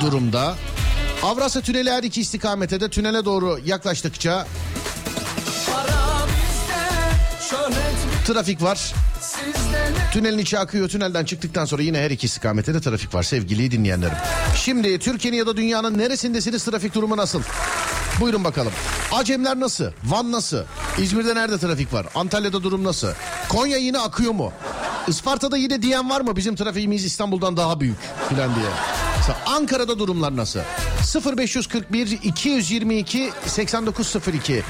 durumda. 0.00 0.54
Avrasya 1.22 1.62
Tüneli 1.62 1.90
her 1.90 2.02
iki 2.02 2.20
istikamete 2.20 2.80
de 2.80 2.90
tünele 2.90 3.24
doğru 3.24 3.60
yaklaştıkça 3.64 4.46
trafik 8.26 8.62
var. 8.62 8.94
Tünelin 10.12 10.38
içi 10.38 10.58
akıyor. 10.58 10.88
Tünelden 10.88 11.24
çıktıktan 11.24 11.64
sonra 11.64 11.82
yine 11.82 11.98
her 11.98 12.10
iki 12.10 12.26
istikamette 12.26 12.74
de 12.74 12.80
trafik 12.80 13.14
var 13.14 13.22
sevgili 13.22 13.70
dinleyenlerim. 13.70 14.16
Şimdi 14.56 14.98
Türkiye'nin 14.98 15.38
ya 15.38 15.46
da 15.46 15.56
dünyanın 15.56 15.98
neresindesiniz 15.98 16.64
trafik 16.64 16.94
durumu 16.94 17.16
nasıl? 17.16 17.42
Buyurun 18.20 18.44
bakalım. 18.44 18.72
Acemler 19.12 19.60
nasıl? 19.60 19.84
Van 20.04 20.32
nasıl? 20.32 20.62
İzmir'de 20.98 21.34
nerede 21.34 21.58
trafik 21.58 21.92
var? 21.92 22.06
Antalya'da 22.14 22.62
durum 22.62 22.84
nasıl? 22.84 23.08
Konya 23.48 23.76
yine 23.76 23.98
akıyor 23.98 24.32
mu? 24.32 24.52
Isparta'da 25.08 25.56
yine 25.56 25.82
diyen 25.82 26.10
var 26.10 26.20
mı? 26.20 26.36
Bizim 26.36 26.56
trafiğimiz 26.56 27.04
İstanbul'dan 27.04 27.56
daha 27.56 27.80
büyük 27.80 27.96
filan 28.28 28.54
diye. 28.54 28.66
Mesela 29.28 29.56
Ankara'da 29.56 29.98
durumlar 29.98 30.36
nasıl? 30.36 30.60
0541 31.36 32.18
222 32.22 33.30
8902 33.46 34.62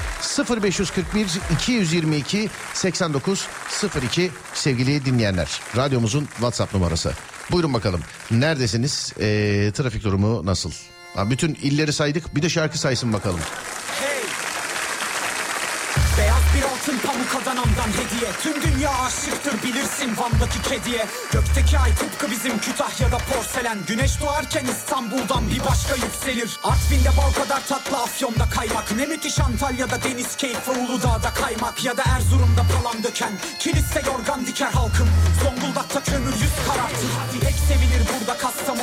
0541 0.61 1.27
222 1.53 2.49
8902 2.73 4.31
sevgili 4.53 5.05
dinleyenler. 5.05 5.61
Radyomuzun 5.75 6.25
WhatsApp 6.25 6.73
numarası. 6.73 7.11
Buyurun 7.51 7.73
bakalım. 7.73 8.01
Neredesiniz? 8.31 9.13
Ee, 9.19 9.71
trafik 9.75 10.03
durumu 10.03 10.45
nasıl? 10.45 10.71
Ha, 11.15 11.29
bütün 11.29 11.55
illeri 11.55 11.93
saydık. 11.93 12.35
Bir 12.35 12.41
de 12.41 12.49
şarkı 12.49 12.79
saysın 12.79 13.13
bakalım. 13.13 13.39
Adana'mdan 17.87 18.03
hediye 18.03 18.31
Tüm 18.41 18.61
dünya 18.61 18.91
aşıktır 18.91 19.63
bilirsin 19.63 20.17
Van'daki 20.17 20.61
kediye. 20.61 21.05
Gökteki 21.31 21.79
ay 21.79 21.95
tıpkı 21.95 22.31
bizim 22.31 22.59
Kütahya'da 22.59 23.17
porselen. 23.17 23.77
Güneş 23.87 24.21
doğarken 24.21 24.65
İstanbul'dan 24.65 25.49
bir 25.49 25.59
başka 25.59 25.95
yükselir. 25.95 26.59
Artvin'de 26.63 27.09
bal 27.17 27.43
kadar 27.43 27.67
tatlı 27.67 27.97
Afyon'da 27.97 28.49
kaymak. 28.49 28.91
Ne 28.95 29.05
müthiş 29.05 29.39
Antalya'da 29.39 30.03
deniz 30.03 30.35
keyfi 30.35 30.71
Uludağ'da 30.71 31.33
kaymak. 31.33 31.85
Ya 31.85 31.97
da 31.97 32.03
Erzurum'da 32.15 32.63
palan 32.73 33.03
döken. 33.03 33.31
Kilise 33.59 34.01
yorgan 34.05 34.45
diker 34.45 34.71
halkım. 34.71 35.09
Zonguldak'ta 35.43 36.03
kömür 36.03 36.33
yüz 36.33 36.55
karartır 36.67 37.41
Tek 37.41 37.55
sevilir 37.67 38.01
burada 38.13 38.37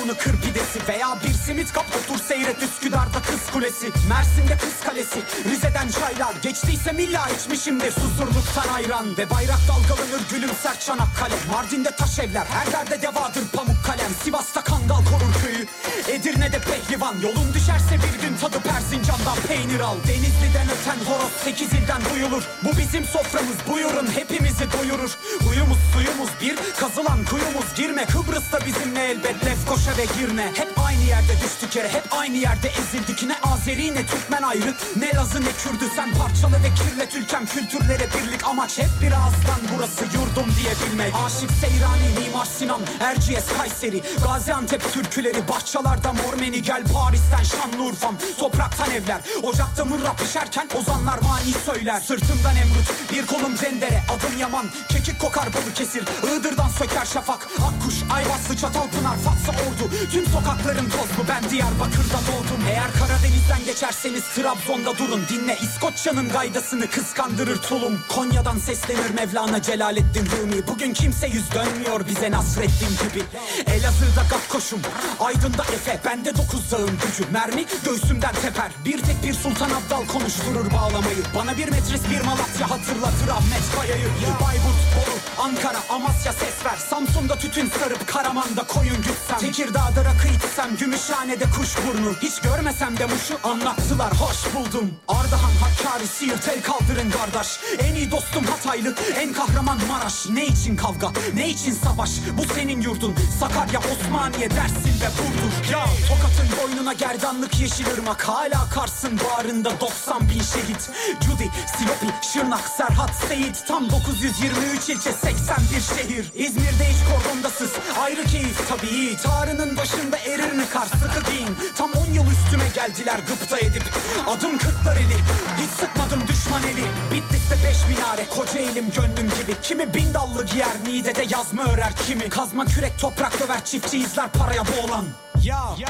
Kastamonu 0.05 0.19
kır 0.19 0.47
pidesi 0.47 0.89
Veya 0.89 1.19
bir 1.27 1.33
simit 1.33 1.73
kap 1.73 1.87
otur 1.97 2.25
seyret 2.25 2.63
Üsküdar'da 2.63 3.23
kız 3.23 3.51
kulesi 3.53 3.91
Mersin'de 4.09 4.57
kız 4.57 4.81
kalesi 4.87 5.19
Rize'den 5.51 5.89
çaylar 5.89 6.35
Geçtiyse 6.43 6.93
milla 6.93 7.29
içmişimdir. 7.29 7.91
Susurluktan 7.91 8.75
ayran 8.75 9.17
Ve 9.19 9.31
bayrak 9.31 9.59
dalgalanır 9.69 10.23
gülümser 10.31 10.81
Çanakkale. 10.81 11.35
Mardin'de 11.53 11.91
taş 11.91 12.19
evler 12.19 12.47
her 12.47 12.73
derde 12.73 13.03
devadır 13.03 13.49
pamuk 13.53 13.85
kalem. 13.85 14.11
Sivas'ta 14.25 14.61
kangal 14.65 15.05
korur 15.05 15.35
köyü 15.43 15.67
Edirne'de 16.09 16.59
pehlivan. 16.59 17.15
Yolun 17.23 17.55
düşerse 17.55 17.95
bir 18.05 18.23
gün 18.23 18.37
tadı 18.37 18.61
Persincan'dan 18.61 19.39
peynir 19.49 19.81
al. 19.81 19.97
Denizli'den 20.09 20.69
öten 20.75 21.01
horoz 21.09 21.33
sekiz 21.45 21.73
ilden 21.73 22.03
duyulur. 22.15 22.43
Bu 22.65 22.79
bizim 22.79 23.05
soframız 23.05 23.57
buyurun 23.73 24.07
hepimizi 24.15 24.73
doyurur. 24.73 25.19
Uyumuz 25.51 25.79
suyumuz 25.93 26.31
bir 26.41 26.57
kazılan 26.81 27.25
kuyumuz 27.25 27.75
girme. 27.77 28.07
Kıbrıs'ta 28.07 28.59
bizimle 28.67 29.05
elbet 29.11 29.45
Lefkoşa 29.47 29.94
ve 29.99 30.05
Girne 30.19 30.53
Hep 30.55 30.79
aynı 30.87 31.03
yerde 31.03 31.33
düştük 31.45 31.77
yere. 31.77 31.89
Hep 31.89 32.05
aynı 32.11 32.37
yerde 32.37 32.69
ezildik. 32.69 33.23
Ne 33.23 33.37
Azeri 33.53 33.95
ne 33.95 34.07
Türkmen 34.07 34.43
ayrı. 34.43 34.75
Ne 34.97 35.15
Lazı 35.15 35.41
ne 35.41 35.53
Kürdü. 35.53 35.85
Sen 35.97 36.15
parçalı 36.15 36.53
ve 36.53 36.75
kirlet 36.75 37.15
ülkem 37.15 37.47
kültürlere 37.47 38.07
birlik. 38.15 38.47
Amaç 38.47 38.79
hep 38.79 38.89
bir 39.03 39.13
ağızdan 39.13 39.61
burası 39.77 40.05
yurdum 40.05 40.55
diye 40.61 40.73
bilmek 40.81 41.15
Aşık 41.27 41.51
Seyrani, 41.51 42.09
Mimar 42.27 42.45
Sinan, 42.45 42.81
Erciyes, 43.01 43.45
Kayseri. 43.59 44.03
Gaziantep 44.25 44.93
türküleri, 44.93 45.49
bahçalarda 45.49 46.13
mormeni 46.13 46.63
Gel 46.63 46.85
Paris'ten 46.95 47.43
Şanlıurfa'm, 47.43 48.17
topraktan 48.39 48.91
evler. 48.91 49.21
Ocakta 49.43 49.85
mırra 49.85 50.13
pişerken 50.13 50.69
ozanlar 50.81 51.19
mani 51.19 51.53
söyler. 51.67 52.01
Sırtımdan 52.01 52.57
emrut, 52.57 53.13
bir 53.13 53.27
kolum 53.27 53.57
cendere. 53.57 54.03
Adım 54.15 54.39
Yaman, 54.39 54.67
kekik 54.89 55.21
kokar 55.21 55.47
balı 55.47 55.75
kesir. 55.75 56.05
Iğdır'dan 56.23 56.69
söker 56.69 57.05
şafak, 57.05 57.49
Akkuş, 57.69 57.95
Ayvaslı, 58.15 58.57
Çatalpınar, 58.57 59.17
Fatsa 59.17 59.53
Ordu 59.53 59.84
Tüm 60.13 60.27
sokakların 60.27 60.91
tozlu, 60.91 61.29
ben 61.29 61.51
Diyarbakır'da 61.51 62.19
doğdum. 62.29 62.65
Eğer 62.69 62.93
Karadeniz'den 62.93 63.65
geçerseniz 63.67 64.23
Trabzon'da 64.25 64.99
durun. 64.99 65.23
Dinle 65.29 65.59
İskoçya'nın 65.63 66.29
gaydasını 66.29 66.91
kıskandırır 66.91 67.57
tulum. 67.57 68.01
Konya'dan 68.09 68.59
seslenir 68.59 69.11
Mevlana 69.11 69.63
Celaleddin 69.63 70.27
Rumi. 70.27 70.67
Bugün 70.67 70.93
kimse 70.93 71.27
yüz 71.27 71.53
dönmüyor 71.55 72.07
bize 72.09 72.31
Nasreddin 72.31 72.93
gibi. 73.03 73.23
Elazığ'da 73.67 74.23
Gakkoş'um 74.31 74.81
Aydın'da 75.21 75.65
Efe. 75.65 76.01
Bende 76.05 76.37
dokuz 76.37 76.73
dağın 76.73 76.99
gücü. 77.07 77.31
Mermi 77.33 77.65
göğsümden 77.85 78.35
teper. 78.43 78.71
Bir 78.85 78.99
tek 78.99 79.23
bir 79.25 79.35
Sultan 79.35 79.71
Abdal 79.71 80.07
konuşturur 80.07 80.73
bağlamayı. 80.73 81.23
Bana 81.37 81.57
bir 81.57 81.69
metris 81.69 82.03
bir 82.11 82.21
Malatya 82.21 82.71
hatırlatır 82.71 83.29
Ahmet 83.29 83.77
Kaya'yı. 83.77 84.09
Bayburt, 84.41 84.81
Bolu, 84.97 85.45
Ankara, 85.47 85.79
Amasya 85.91 86.33
ses 86.33 86.65
ver. 86.65 86.77
Samsun'da 86.91 87.39
tütün 87.39 87.71
sarıp 87.81 88.07
Karaman'da 88.07 88.63
koyun 88.63 88.97
gütsem 88.97 89.39
Tekirdağ'da 89.75 90.05
rakı 90.05 90.29
içsem 90.29 90.77
Gümüşhane'de 90.77 91.45
kuş 91.45 91.77
burnu. 91.87 92.15
Hiç 92.23 92.41
görmesem 92.41 92.97
de 92.99 93.07
muşu 93.07 93.39
anlattılar. 93.45 94.13
Hoş 94.13 94.55
buldum. 94.55 94.91
Ardahan, 95.09 95.51
Hakkari, 95.61 96.07
Siirt 96.07 96.49
el 96.49 96.63
kaldırın 96.63 97.11
kardeş. 97.11 97.61
En 97.79 97.95
iyi 97.95 98.11
dostum 98.11 98.45
Hataylı 98.45 98.95
en 99.19 99.33
kahraman 99.33 99.79
Maraş. 99.89 100.27
Ne 100.31 100.47
için 100.47 100.77
kavga 100.77 101.09
ne 101.35 101.49
için 101.49 101.73
savaş? 101.73 102.11
Bu 102.39 102.55
senin 102.55 102.81
yurdun. 102.81 103.15
Sakarya, 103.41 103.81
Osmaniye, 103.81 104.51
Dersin 104.51 104.95
ve 105.01 105.09
Burdur. 105.19 105.73
Ya 105.73 105.85
Tokat'ın 106.09 106.49
boynuna 106.63 106.93
gerdanlık 106.93 107.61
yeşil 107.61 107.87
ırmak. 107.87 108.29
Hala 108.29 108.69
Kars'ın 108.75 109.21
bağrında 109.21 109.81
90 109.81 110.21
bin 110.21 110.43
şehit. 110.43 110.91
Cudi, 111.27 111.51
Silopi, 111.79 112.27
Şırnak, 112.33 112.69
Serhat, 112.77 113.15
Seyit. 113.29 113.65
Tam 113.69 113.91
923 113.91 114.89
ilçe 114.89 115.13
81 115.13 115.81
şehir. 115.97 116.33
İzmir'de 116.35 116.85
hiç 116.89 116.99
kordondasız. 117.13 117.71
Ayrı 118.03 118.25
keyif 118.25 118.69
tabii 118.69 119.17
Tarının 119.65 119.77
başında 119.77 120.17
erir 120.19 120.53
mi 120.53 120.65
kar? 120.73 120.87
Sıkı 120.87 121.31
giyin. 121.31 121.49
Tam 121.77 121.93
10 121.93 122.07
yıl 122.13 122.25
üstüme 122.31 122.65
geldiler 122.75 123.19
gıpta 123.29 123.59
edip. 123.59 123.83
Adım 124.27 124.59
kırklar 124.59 124.97
eli. 124.97 125.17
Hiç 125.59 125.71
sıkmadım 125.71 126.29
düşman 126.29 126.63
eli. 126.63 126.85
Bitlis'te 127.13 127.69
beş 127.69 127.89
minare. 127.89 128.27
Koca 128.37 128.59
elim 128.61 128.91
gönlüm 128.91 129.31
gibi. 129.41 129.61
Kimi 129.63 129.95
bin 129.95 130.15
dallı 130.15 130.47
giyer 130.47 130.77
Niğde'de 130.87 131.25
yazma 131.31 131.65
örer 131.65 131.93
kimi. 132.07 132.29
Kazma 132.29 132.65
kürek 132.65 132.99
toprak 132.99 133.41
döver 133.41 133.65
çiftçi 133.65 133.99
izler 133.99 134.29
paraya 134.29 134.63
boğulan 134.67 135.05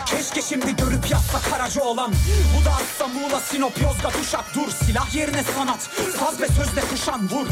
Keşke 0.06 0.42
şimdi 0.42 0.76
görüp 0.76 1.10
yazsa 1.10 1.50
Karaca 1.50 1.82
olan. 1.82 2.12
Bu 2.60 2.64
da 2.64 2.70
atsa 2.70 3.08
Muğla, 3.08 3.40
Sinop, 3.40 3.82
Yozgat, 3.82 4.16
Uşak. 4.22 4.44
Dur 4.54 4.70
silah 4.86 5.14
yerine 5.14 5.42
sanat. 5.42 5.90
Saz 6.18 6.40
ve 6.40 6.48
sözle 6.48 6.80
kuşan 6.90 7.28
vur. 7.28 7.46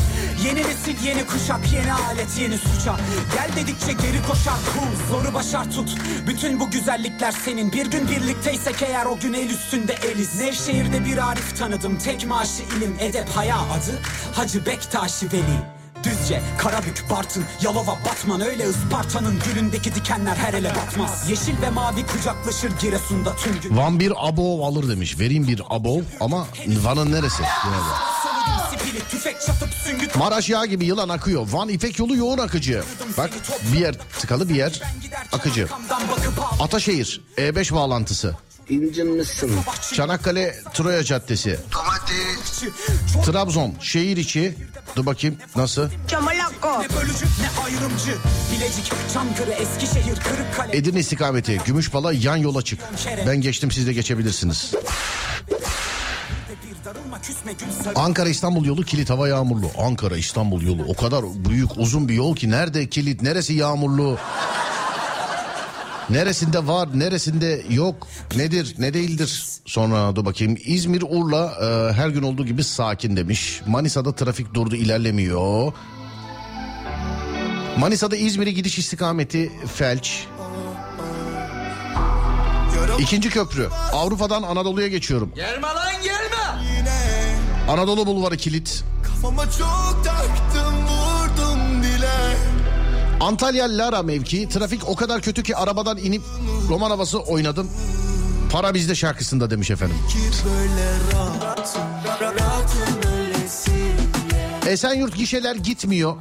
Yeni 0.44 0.60
nesil 0.60 1.06
yeni 1.06 1.26
kuşak. 1.26 1.72
Yeni 1.72 1.92
alet 1.92 2.38
yeni 2.38 2.58
suça. 2.58 2.96
Gel 3.34 3.56
dedikçe 3.56 3.92
geri 3.92 4.22
koşar. 4.28 4.54
Kul 4.74 5.08
zoru 5.10 5.34
başar 5.34 5.70
tut. 5.70 5.90
Bütün 6.26 6.60
bu 6.60 6.70
güzellikler 6.70 7.32
senin. 7.32 7.72
Bir 7.72 7.86
gün 7.86 8.08
birlikteysek 8.08 8.82
eğer 8.82 9.06
o 9.06 9.18
gün 9.18 9.32
el 9.32 9.50
üstünde 9.50 9.92
eliz. 9.92 10.40
Nevşehir'de 10.40 11.04
bir 11.04 11.28
Arif 11.30 11.58
tanıdım. 11.58 11.98
Tek 11.98 12.26
maaşı 12.26 12.62
ilim 12.76 12.96
edep 13.00 13.28
haya 13.28 13.56
adı 13.56 14.00
Hacı 14.34 14.66
Bektaşi 14.66 15.32
Veli 15.32 15.81
Düzce, 16.04 16.42
Karabük, 16.58 17.04
Bartın, 17.10 17.44
Yalova, 17.62 17.98
Batman 18.06 18.40
Öyle 18.40 18.64
Isparta'nın 18.68 19.38
gülündeki 19.48 19.94
dikenler 19.94 20.36
her 20.36 20.54
ele 20.54 20.70
batmaz 20.74 21.30
Yeşil 21.30 21.62
ve 21.62 21.70
mavi 21.70 22.06
kucaklaşır 22.06 22.70
Giresun'da 22.80 23.36
tüm 23.36 23.60
gün 23.60 23.76
Van 23.76 24.00
bir 24.00 24.12
abov 24.28 24.60
alır 24.60 24.88
demiş. 24.88 25.18
Vereyim 25.18 25.48
bir 25.48 25.62
abov 25.70 26.00
ama 26.20 26.46
Van'ın 26.66 27.12
neresi? 27.12 27.42
Yine 27.64 27.76
de. 27.76 27.92
Salıdım 28.22 28.78
sipili, 28.78 29.08
tüfek 29.08 29.40
çatıp 29.40 29.68
süngü 29.74 30.08
Maraş 30.18 30.48
yağı 30.48 30.66
gibi 30.66 30.84
yılan 30.84 31.08
akıyor. 31.08 31.48
Van 31.52 31.68
İpek 31.68 31.98
yolu 31.98 32.16
yoğun 32.16 32.38
akıcı. 32.38 32.82
Bak 33.18 33.30
bir 33.72 33.78
yer 33.78 33.94
tıkalı 34.18 34.48
bir 34.48 34.54
yer 34.54 34.82
akıcı. 35.32 35.68
Ataşehir 36.60 37.20
E5 37.36 37.74
bağlantısı. 37.74 38.36
İncinmişsin. 38.72 39.52
Çanakkale 39.94 40.54
Troya 40.74 41.04
Caddesi. 41.04 41.58
Trabzon 43.26 43.74
şehir 43.80 44.16
içi. 44.16 44.54
Dur 44.96 45.06
bakayım 45.06 45.36
nasıl? 45.56 45.82
Ne 45.82 45.88
bölücü 46.96 47.24
ne 47.24 47.62
ayrımcı 47.64 48.14
Bilecik, 48.52 48.92
Çankırı, 49.14 49.50
Eskişehir, 49.50 50.14
Kırıkkale 50.16 50.76
Edirne 50.76 51.00
istikameti 51.00 51.60
Gümüşpala 51.66 52.12
yan 52.12 52.36
yola 52.36 52.62
çık. 52.62 52.80
Ben 53.26 53.40
geçtim 53.40 53.70
siz 53.70 53.86
de 53.86 53.92
geçebilirsiniz. 53.92 54.72
Ankara 57.94 58.28
İstanbul 58.28 58.64
yolu 58.64 58.84
kilit 58.84 59.10
hava 59.10 59.28
yağmurlu. 59.28 59.70
Ankara 59.78 60.16
İstanbul 60.16 60.62
yolu 60.62 60.84
o 60.88 60.94
kadar 60.94 61.24
büyük 61.48 61.70
uzun 61.76 62.08
bir 62.08 62.14
yol 62.14 62.36
ki 62.36 62.50
nerede 62.50 62.88
kilit 62.88 63.22
neresi 63.22 63.52
yağmurlu? 63.54 64.18
Neresinde 66.10 66.66
var 66.66 66.88
neresinde 66.94 67.62
yok 67.70 68.08
nedir 68.36 68.74
ne 68.78 68.94
değildir? 68.94 69.44
Sonra 69.66 70.16
dur 70.16 70.24
bakayım. 70.24 70.56
İzmir 70.64 71.02
Urla 71.08 71.44
e, 71.62 71.92
her 71.92 72.08
gün 72.08 72.22
olduğu 72.22 72.46
gibi 72.46 72.64
sakin 72.64 73.16
demiş. 73.16 73.60
Manisa'da 73.66 74.14
trafik 74.14 74.54
durdu 74.54 74.76
ilerlemiyor. 74.76 75.72
Manisa'da 77.78 78.16
İzmir'e 78.16 78.50
gidiş 78.50 78.78
istikameti 78.78 79.52
felç. 79.74 80.26
İkinci 82.98 83.30
köprü. 83.30 83.68
Avrupa'dan 83.92 84.42
Anadolu'ya 84.42 84.88
geçiyorum. 84.88 85.32
Gelme 85.34 85.66
lan 85.66 86.02
gelme. 86.04 86.92
Anadolu 87.68 88.06
Bulvarı 88.06 88.36
kilit. 88.36 88.84
Kafama 89.02 89.42
çok 89.44 90.04
dile. 90.04 90.61
Antalya 93.22 93.78
Lara 93.78 94.02
mevki 94.02 94.48
trafik 94.48 94.88
o 94.88 94.96
kadar 94.96 95.22
kötü 95.22 95.42
ki 95.42 95.56
arabadan 95.56 95.98
inip 95.98 96.22
roman 96.68 96.90
havası 96.90 97.18
oynadım. 97.18 97.70
Para 98.52 98.74
bizde 98.74 98.94
şarkısında 98.94 99.50
demiş 99.50 99.70
efendim. 99.70 99.96
Esenyurt 104.66 105.16
gişeler 105.16 105.56
gitmiyor. 105.56 106.16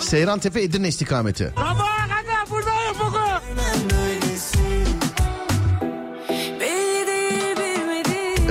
Seyran 0.00 0.38
Tepe 0.38 0.62
Edirne 0.62 0.88
istikameti. 0.88 1.52
Görmem 1.56 2.01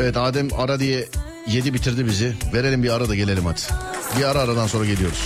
Evet 0.01 0.17
Adem 0.17 0.47
ara 0.57 0.79
diye 0.79 1.07
yedi 1.47 1.73
bitirdi 1.73 2.05
bizi. 2.05 2.33
Verelim 2.53 2.83
bir 2.83 2.89
ara 2.89 3.09
da 3.09 3.15
gelelim 3.15 3.45
hadi. 3.45 3.61
Bir 4.19 4.23
ara 4.23 4.39
aradan 4.39 4.67
sonra 4.67 4.85
geliyoruz. 4.85 5.23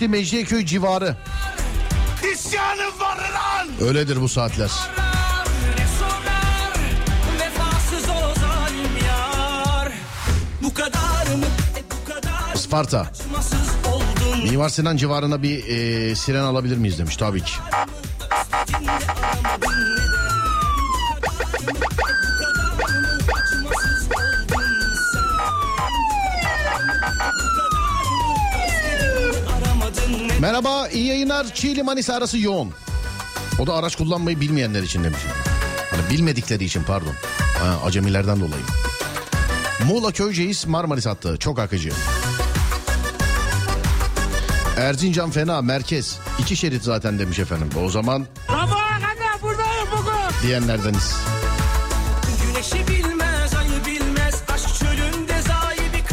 Şişli 0.00 0.08
Mecidiyeköy 0.10 0.66
civarı. 0.66 1.16
isyanım 2.34 3.00
var 3.00 3.16
lan 3.16 3.68
Öyledir 3.80 4.20
bu 4.20 4.28
saatler. 4.28 4.70
Sparta. 12.54 13.06
Mimar 14.50 14.68
Sinan 14.68 14.96
civarına 14.96 15.42
bir 15.42 15.68
e, 15.68 16.14
siren 16.14 16.44
alabilir 16.44 16.76
miyiz 16.76 16.98
demiş 16.98 17.16
tabii 17.16 17.42
ki. 17.42 17.52
Merhaba 30.40 30.88
iyi 30.88 31.06
yayınlar 31.06 31.54
Çiğli 31.54 31.82
Manisa 31.82 32.14
arası 32.14 32.38
yoğun. 32.38 32.72
O 33.58 33.66
da 33.66 33.74
araç 33.74 33.96
kullanmayı 33.96 34.40
bilmeyenler 34.40 34.82
için 34.82 35.04
demiş. 35.04 35.18
Hani 35.90 36.10
bilmedikleri 36.10 36.64
için 36.64 36.82
pardon. 36.82 37.12
Ha, 37.58 37.78
acemilerden 37.84 38.40
dolayı. 38.40 38.62
Muğla 39.86 40.12
Köyceğiz 40.12 40.66
Marmaris 40.66 41.06
hattı 41.06 41.36
çok 41.36 41.58
akıcı. 41.58 41.92
Erzincan 44.76 45.30
fena 45.30 45.62
merkez. 45.62 46.18
iki 46.38 46.56
şerit 46.56 46.82
zaten 46.82 47.18
demiş 47.18 47.38
efendim. 47.38 47.70
O 47.84 47.88
zaman 47.88 48.26
diyenlerdeniz. 50.42 51.14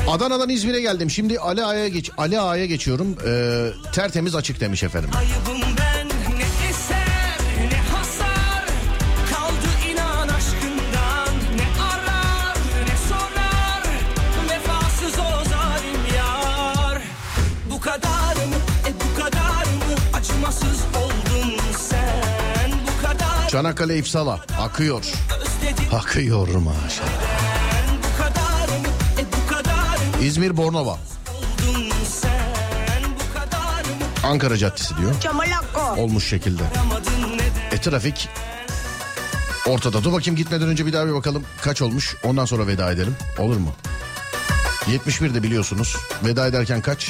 Adana'dan 0.08 0.50
İzmir'e 0.50 0.82
geldim. 0.82 1.10
Şimdi 1.10 1.40
Ali 1.40 1.64
Ağa'ya 1.64 1.88
geç 1.88 2.12
Ali 2.18 2.40
Ağa'ya 2.40 2.66
geçiyorum. 2.66 3.16
Ee, 3.28 3.70
tertemiz 3.94 4.36
açık 4.36 4.60
demiş 4.60 4.84
efendim. 4.84 5.10
Ayıbım 5.18 5.62
ben 5.78 6.08
Ne 6.38 6.70
eser, 6.70 7.38
ne 7.72 7.78
hasar 7.96 8.66
Kaldı 9.32 9.92
inan 9.92 10.28
aşkından 10.28 11.34
Ne 11.58 11.84
arar, 11.84 12.58
ne 12.88 12.98
sorar 13.10 13.84
Vefasız 14.50 15.20
o 15.20 15.50
zalim 15.50 16.16
yar 16.18 17.02
Bu 17.72 17.80
kadar 17.80 18.36
mı, 18.36 18.56
e 18.88 18.92
bu 18.96 19.22
kadar 19.22 19.64
mı 19.64 19.96
Acımasız 20.14 20.80
oldun 20.98 21.54
sen 21.90 22.72
Bu 22.88 23.08
kadar 23.08 23.50
Çanakkale 23.50 23.98
İpsala 23.98 24.40
akıyor. 24.62 25.00
özledim 25.40 25.96
Akıyor 25.96 26.48
maşallah. 26.48 27.27
İzmir 30.22 30.58
Bornova. 30.58 30.98
Ankara 34.24 34.58
Caddesi 34.58 34.98
diyor. 34.98 35.12
Olmuş 35.98 36.28
şekilde. 36.30 36.64
E 37.72 37.82
trafik 37.82 38.30
ortada. 39.68 40.04
Dur 40.04 40.14
bakayım 40.14 40.36
gitmeden 40.36 40.68
önce 40.68 40.86
bir 40.86 40.94
daha 40.94 41.08
bir 41.08 41.14
bakalım 41.14 41.44
kaç 41.62 41.82
olmuş. 41.82 42.16
Ondan 42.24 42.46
sonra 42.46 42.68
veda 42.68 42.92
edelim. 42.92 43.16
Olur 43.40 43.58
mu? 43.58 43.72
71 44.92 45.34
de 45.34 45.44
biliyorsunuz. 45.44 45.98
Veda 46.26 46.48
ederken 46.48 46.82
kaç? 46.82 47.10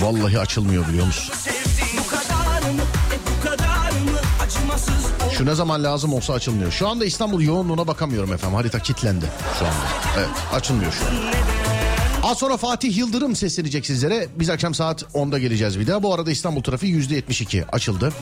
Vallahi 0.00 0.38
açılmıyor 0.38 0.88
biliyor 0.88 1.06
musun? 1.06 1.34
Şu 5.38 5.46
ne 5.46 5.54
zaman 5.54 5.84
lazım 5.84 6.14
olsa 6.14 6.32
açılmıyor. 6.32 6.72
Şu 6.72 6.88
anda 6.88 7.04
İstanbul 7.04 7.42
yoğunluğuna 7.42 7.86
bakamıyorum 7.86 8.32
efendim. 8.32 8.56
Harita 8.56 8.78
kilitlendi 8.78 9.24
şu 9.58 9.64
anda. 9.64 9.76
Evet 10.18 10.28
açılmıyor 10.52 10.92
şu 10.92 11.04
an. 11.04 11.12
Az 12.30 12.38
sonra 12.38 12.56
Fatih 12.56 12.96
Yıldırım 12.96 13.36
seslenecek 13.36 13.86
sizlere. 13.86 14.28
Biz 14.38 14.50
akşam 14.50 14.74
saat 14.74 15.02
10'da 15.02 15.38
geleceğiz 15.38 15.80
bir 15.80 15.86
daha. 15.86 16.02
Bu 16.02 16.14
arada 16.14 16.30
İstanbul 16.30 16.62
trafiği 16.62 16.94
%72 16.94 17.64
açıldı. 17.72 18.12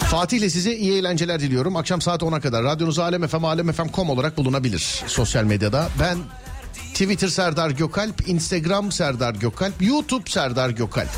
Fatih 0.00 0.38
ile 0.38 0.50
size 0.50 0.76
iyi 0.76 0.92
eğlenceler 0.92 1.40
diliyorum. 1.40 1.76
Akşam 1.76 2.00
saat 2.00 2.22
10'a 2.22 2.40
kadar 2.40 2.64
radyonuz 2.64 2.98
Alem 2.98 3.26
FM, 3.26 3.44
alemfm.com 3.44 4.10
olarak 4.10 4.36
bulunabilir 4.36 5.02
sosyal 5.06 5.44
medyada. 5.44 5.88
Ben 6.00 6.18
Twitter 6.92 7.28
Serdar 7.28 7.70
Gökalp, 7.70 8.28
Instagram 8.28 8.92
Serdar 8.92 9.34
Gökalp, 9.34 9.82
YouTube 9.82 10.30
Serdar 10.30 10.70
Gökalp. 10.70 11.10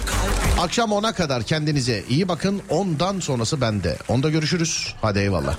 Akşam 0.61 0.91
10'a 0.91 1.13
kadar 1.13 1.43
kendinize 1.43 2.05
iyi 2.09 2.29
bakın. 2.29 2.63
Ondan 2.69 3.21
sonrası 3.21 3.61
bende. 3.61 3.97
Onda 4.09 4.31
görüşürüz. 4.31 4.95
Hadi 5.03 5.19
eyvallah. 5.19 5.57